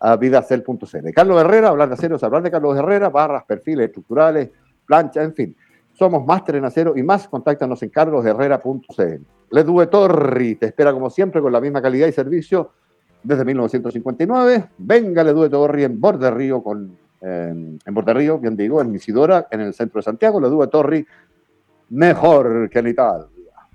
a 0.00 0.16
vidacel.cl. 0.16 1.12
Carlos 1.14 1.40
Herrera, 1.40 1.68
hablar 1.68 1.88
de 1.88 1.94
acero 1.94 2.18
hablar 2.20 2.42
de 2.42 2.50
Carlos 2.50 2.76
Herrera, 2.76 3.08
barras, 3.08 3.44
perfiles 3.44 3.86
estructurales, 3.86 4.50
plancha, 4.84 5.22
en 5.22 5.34
fin. 5.34 5.56
Somos 5.92 6.26
máster 6.26 6.56
en 6.56 6.64
acero 6.64 6.94
y 6.96 7.02
más, 7.02 7.28
contáctanos 7.28 7.82
en 7.82 7.88
carlosherrera.cl. 7.88 9.22
Ledue 9.50 9.86
Torri 9.86 10.56
te 10.56 10.66
espera 10.66 10.92
como 10.92 11.08
siempre 11.08 11.40
con 11.40 11.52
la 11.52 11.60
misma 11.60 11.80
calidad 11.80 12.08
y 12.08 12.12
servicio 12.12 12.72
desde 13.24 13.44
1959. 13.44 14.68
Venga, 14.78 15.24
le 15.24 15.32
Due 15.32 15.48
Torri 15.48 15.82
en 15.84 16.00
Borde 16.00 16.30
Río, 16.30 16.62
con, 16.62 16.96
en 17.20 17.80
Borde 17.90 18.14
Río, 18.14 18.38
bien 18.38 18.56
digo, 18.56 18.80
en 18.80 18.94
Isidora, 18.94 19.48
en 19.50 19.62
el 19.62 19.74
centro 19.74 19.98
de 19.98 20.04
Santiago. 20.04 20.40
Le 20.40 20.48
Due 20.48 20.68
Torri, 20.68 21.04
mejor 21.90 22.70
que 22.70 22.78
en 22.78 22.86
Italia. 22.88 23.26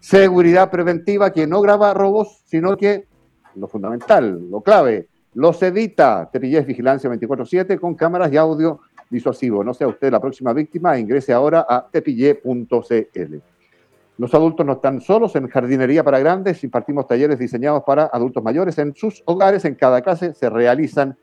seguridad 0.00 0.70
preventiva 0.70 1.32
que 1.32 1.46
no 1.46 1.60
graba 1.60 1.94
robos, 1.94 2.42
sino 2.46 2.76
que 2.76 3.06
lo 3.54 3.68
fundamental, 3.68 4.50
lo 4.50 4.60
clave, 4.60 5.08
los 5.34 5.62
evita. 5.62 6.28
Tepillé 6.32 6.58
es 6.58 6.66
vigilancia 6.66 7.08
24-7 7.08 7.78
con 7.78 7.94
cámaras 7.94 8.32
y 8.32 8.36
audio 8.36 8.80
disuasivo. 9.08 9.62
No 9.62 9.72
sea 9.72 9.86
usted 9.86 10.10
la 10.10 10.20
próxima 10.20 10.52
víctima, 10.52 10.98
ingrese 10.98 11.32
ahora 11.32 11.64
a 11.68 11.86
tepillé.cl. 11.88 13.53
Los 14.16 14.32
adultos 14.32 14.64
no 14.64 14.74
están 14.74 15.00
solos 15.00 15.34
en 15.34 15.48
jardinería 15.48 16.04
para 16.04 16.20
grandes, 16.20 16.62
impartimos 16.62 17.08
talleres 17.08 17.36
diseñados 17.36 17.82
para 17.84 18.04
adultos 18.12 18.44
mayores. 18.44 18.78
En 18.78 18.94
sus 18.94 19.22
hogares, 19.26 19.64
en 19.64 19.74
cada 19.74 20.02
casa, 20.02 20.32
se 20.32 20.48
realizan 20.48 21.18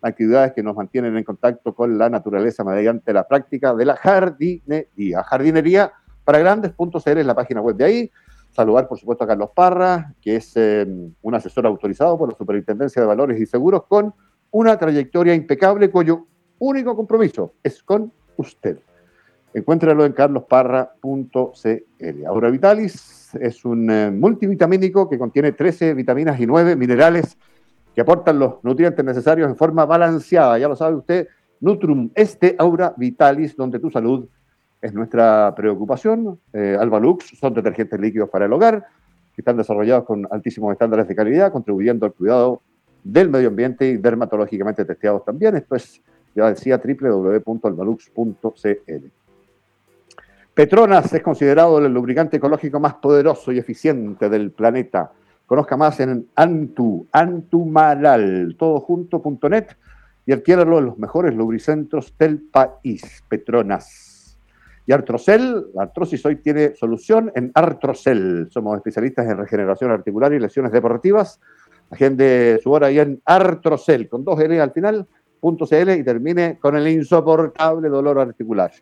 actividades 0.00 0.52
que 0.52 0.62
nos 0.62 0.76
mantienen 0.76 1.16
en 1.16 1.24
contacto 1.24 1.74
con 1.74 1.98
la 1.98 2.08
naturaleza 2.08 2.62
mediante 2.62 3.12
la 3.12 3.26
práctica 3.26 3.74
de 3.74 3.84
la 3.84 3.96
jardinería. 3.96 5.24
Jardinería 5.24 5.92
para 6.24 6.38
grandes.cl 6.38 7.18
es 7.18 7.26
la 7.26 7.34
página 7.34 7.60
web 7.60 7.74
de 7.74 7.84
ahí. 7.84 8.10
Saludar, 8.50 8.86
por 8.86 8.98
supuesto, 8.98 9.24
a 9.24 9.26
Carlos 9.26 9.50
Parra, 9.54 10.14
que 10.22 10.36
es 10.36 10.52
eh, 10.56 10.86
un 11.22 11.34
asesor 11.34 11.66
autorizado 11.66 12.16
por 12.16 12.30
la 12.30 12.38
Superintendencia 12.38 13.02
de 13.02 13.08
Valores 13.08 13.40
y 13.40 13.46
Seguros 13.46 13.82
con 13.88 14.14
una 14.52 14.78
trayectoria 14.78 15.34
impecable 15.34 15.90
cuyo 15.90 16.26
único 16.58 16.94
compromiso 16.94 17.54
es 17.62 17.82
con 17.82 18.12
usted. 18.36 18.78
Encuéntralo 19.54 20.04
en 20.04 20.12
carlosparra.cl. 20.12 22.26
Aura 22.26 22.50
Vitalis 22.50 23.16
es 23.40 23.64
un 23.64 23.90
eh, 23.90 24.10
multivitamínico 24.10 25.08
que 25.08 25.18
contiene 25.18 25.52
13 25.52 25.94
vitaminas 25.94 26.38
y 26.40 26.46
9 26.46 26.76
minerales 26.76 27.38
que 27.94 28.02
aportan 28.02 28.38
los 28.38 28.62
nutrientes 28.62 29.02
necesarios 29.04 29.48
en 29.48 29.56
forma 29.56 29.86
balanceada. 29.86 30.58
Ya 30.58 30.68
lo 30.68 30.76
sabe 30.76 30.96
usted, 30.96 31.28
Nutrum 31.60 32.10
este 32.14 32.54
Aura 32.58 32.92
Vitalis, 32.96 33.56
donde 33.56 33.78
tu 33.78 33.90
salud 33.90 34.26
es 34.82 34.92
nuestra 34.92 35.54
preocupación. 35.56 36.38
Eh, 36.52 36.76
Albalux 36.78 37.24
son 37.38 37.54
detergentes 37.54 37.98
líquidos 37.98 38.28
para 38.28 38.44
el 38.44 38.52
hogar 38.52 38.86
que 39.34 39.40
están 39.40 39.56
desarrollados 39.56 40.04
con 40.04 40.28
altísimos 40.30 40.70
estándares 40.72 41.08
de 41.08 41.14
calidad, 41.14 41.50
contribuyendo 41.52 42.04
al 42.06 42.12
cuidado 42.12 42.60
del 43.02 43.30
medio 43.30 43.48
ambiente 43.48 43.88
y 43.88 43.96
dermatológicamente 43.96 44.84
testeados 44.84 45.24
también. 45.24 45.56
Esto 45.56 45.76
es, 45.76 46.02
ya 46.34 46.50
decía, 46.50 46.78
www.albalux.cl. 46.78 49.25
Petronas 50.56 51.12
es 51.12 51.22
considerado 51.22 51.76
el 51.76 51.92
lubricante 51.92 52.38
ecológico 52.38 52.80
más 52.80 52.94
poderoso 52.94 53.52
y 53.52 53.58
eficiente 53.58 54.30
del 54.30 54.52
planeta. 54.52 55.12
Conozca 55.44 55.76
más 55.76 56.00
en 56.00 56.28
Antu, 56.34 57.06
Antumalal, 57.12 58.56
todojunto.net 58.58 59.66
y 60.24 60.32
adquiéralo 60.32 60.78
en 60.78 60.86
los 60.86 60.98
mejores 60.98 61.34
lubricentros 61.34 62.16
del 62.18 62.40
país. 62.40 63.22
Petronas. 63.28 64.38
Y 64.86 64.92
Artrocel, 64.92 65.66
la 65.74 65.82
artrosis 65.82 66.24
hoy 66.24 66.36
tiene 66.36 66.74
solución 66.74 67.30
en 67.34 67.50
Artrocel. 67.52 68.48
Somos 68.50 68.78
especialistas 68.78 69.26
en 69.26 69.36
regeneración 69.36 69.90
articular 69.90 70.32
y 70.32 70.40
lesiones 70.40 70.72
deportivas. 70.72 71.38
Agende 71.90 72.60
su 72.62 72.72
hora 72.72 72.86
ahí 72.86 72.98
en 72.98 73.20
Artrocel, 73.26 74.08
con 74.08 74.24
dos 74.24 74.40
L 74.40 74.58
al 74.58 74.72
final, 74.72 75.06
punto 75.38 75.66
CL 75.66 75.90
y 75.98 76.02
termine 76.02 76.58
con 76.58 76.78
el 76.78 76.88
insoportable 76.88 77.90
dolor 77.90 78.18
articular 78.18 78.72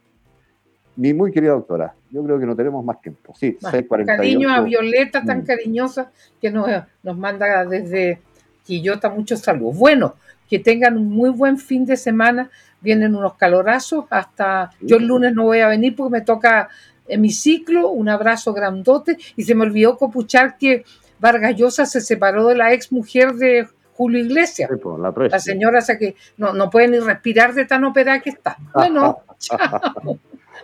mi 0.96 1.12
muy 1.12 1.32
querida 1.32 1.52
doctora, 1.52 1.94
yo 2.10 2.22
creo 2.24 2.38
que 2.38 2.46
no 2.46 2.54
tenemos 2.54 2.84
más 2.84 3.00
tiempo. 3.00 3.34
Sí, 3.36 3.58
Cariño 4.06 4.52
a 4.52 4.60
Violeta, 4.60 5.22
tan 5.24 5.40
mm. 5.40 5.44
cariñosa, 5.44 6.10
que 6.40 6.50
nos, 6.50 6.68
nos 7.02 7.18
manda 7.18 7.64
desde 7.64 8.20
Quillota 8.64 9.10
muchos 9.10 9.40
saludos. 9.40 9.76
Bueno, 9.76 10.14
que 10.48 10.58
tengan 10.58 10.96
un 10.96 11.08
muy 11.08 11.30
buen 11.30 11.58
fin 11.58 11.84
de 11.84 11.96
semana. 11.96 12.50
Vienen 12.80 13.14
unos 13.14 13.34
calorazos. 13.34 14.06
Hasta 14.10 14.70
yo 14.80 14.96
el 14.96 15.06
lunes 15.06 15.34
no 15.34 15.44
voy 15.44 15.60
a 15.60 15.68
venir 15.68 15.94
porque 15.96 16.12
me 16.12 16.20
toca 16.20 16.68
hemiciclo. 17.06 17.90
Un 17.90 18.08
abrazo 18.08 18.52
grandote. 18.52 19.18
Y 19.36 19.44
se 19.44 19.54
me 19.54 19.64
olvidó 19.64 19.96
copuchar 19.96 20.56
que 20.56 20.84
Vargas 21.18 21.56
Llosa 21.56 21.86
se 21.86 22.00
separó 22.00 22.46
de 22.46 22.54
la 22.54 22.72
ex 22.72 22.92
mujer 22.92 23.34
de 23.34 23.66
Julio 23.94 24.24
Iglesias. 24.24 24.70
Pues, 24.82 24.98
la, 24.98 25.12
la, 25.28 25.38
señora, 25.38 25.80
o 25.80 25.98
que 25.98 26.16
no, 26.36 26.52
no 26.52 26.70
puede 26.70 26.88
ni 26.88 26.98
respirar 26.98 27.54
de 27.54 27.64
tan 27.64 27.84
operada 27.84 28.20
que 28.20 28.30
está. 28.30 28.56
Bueno, 28.74 29.18
chao. 29.38 30.18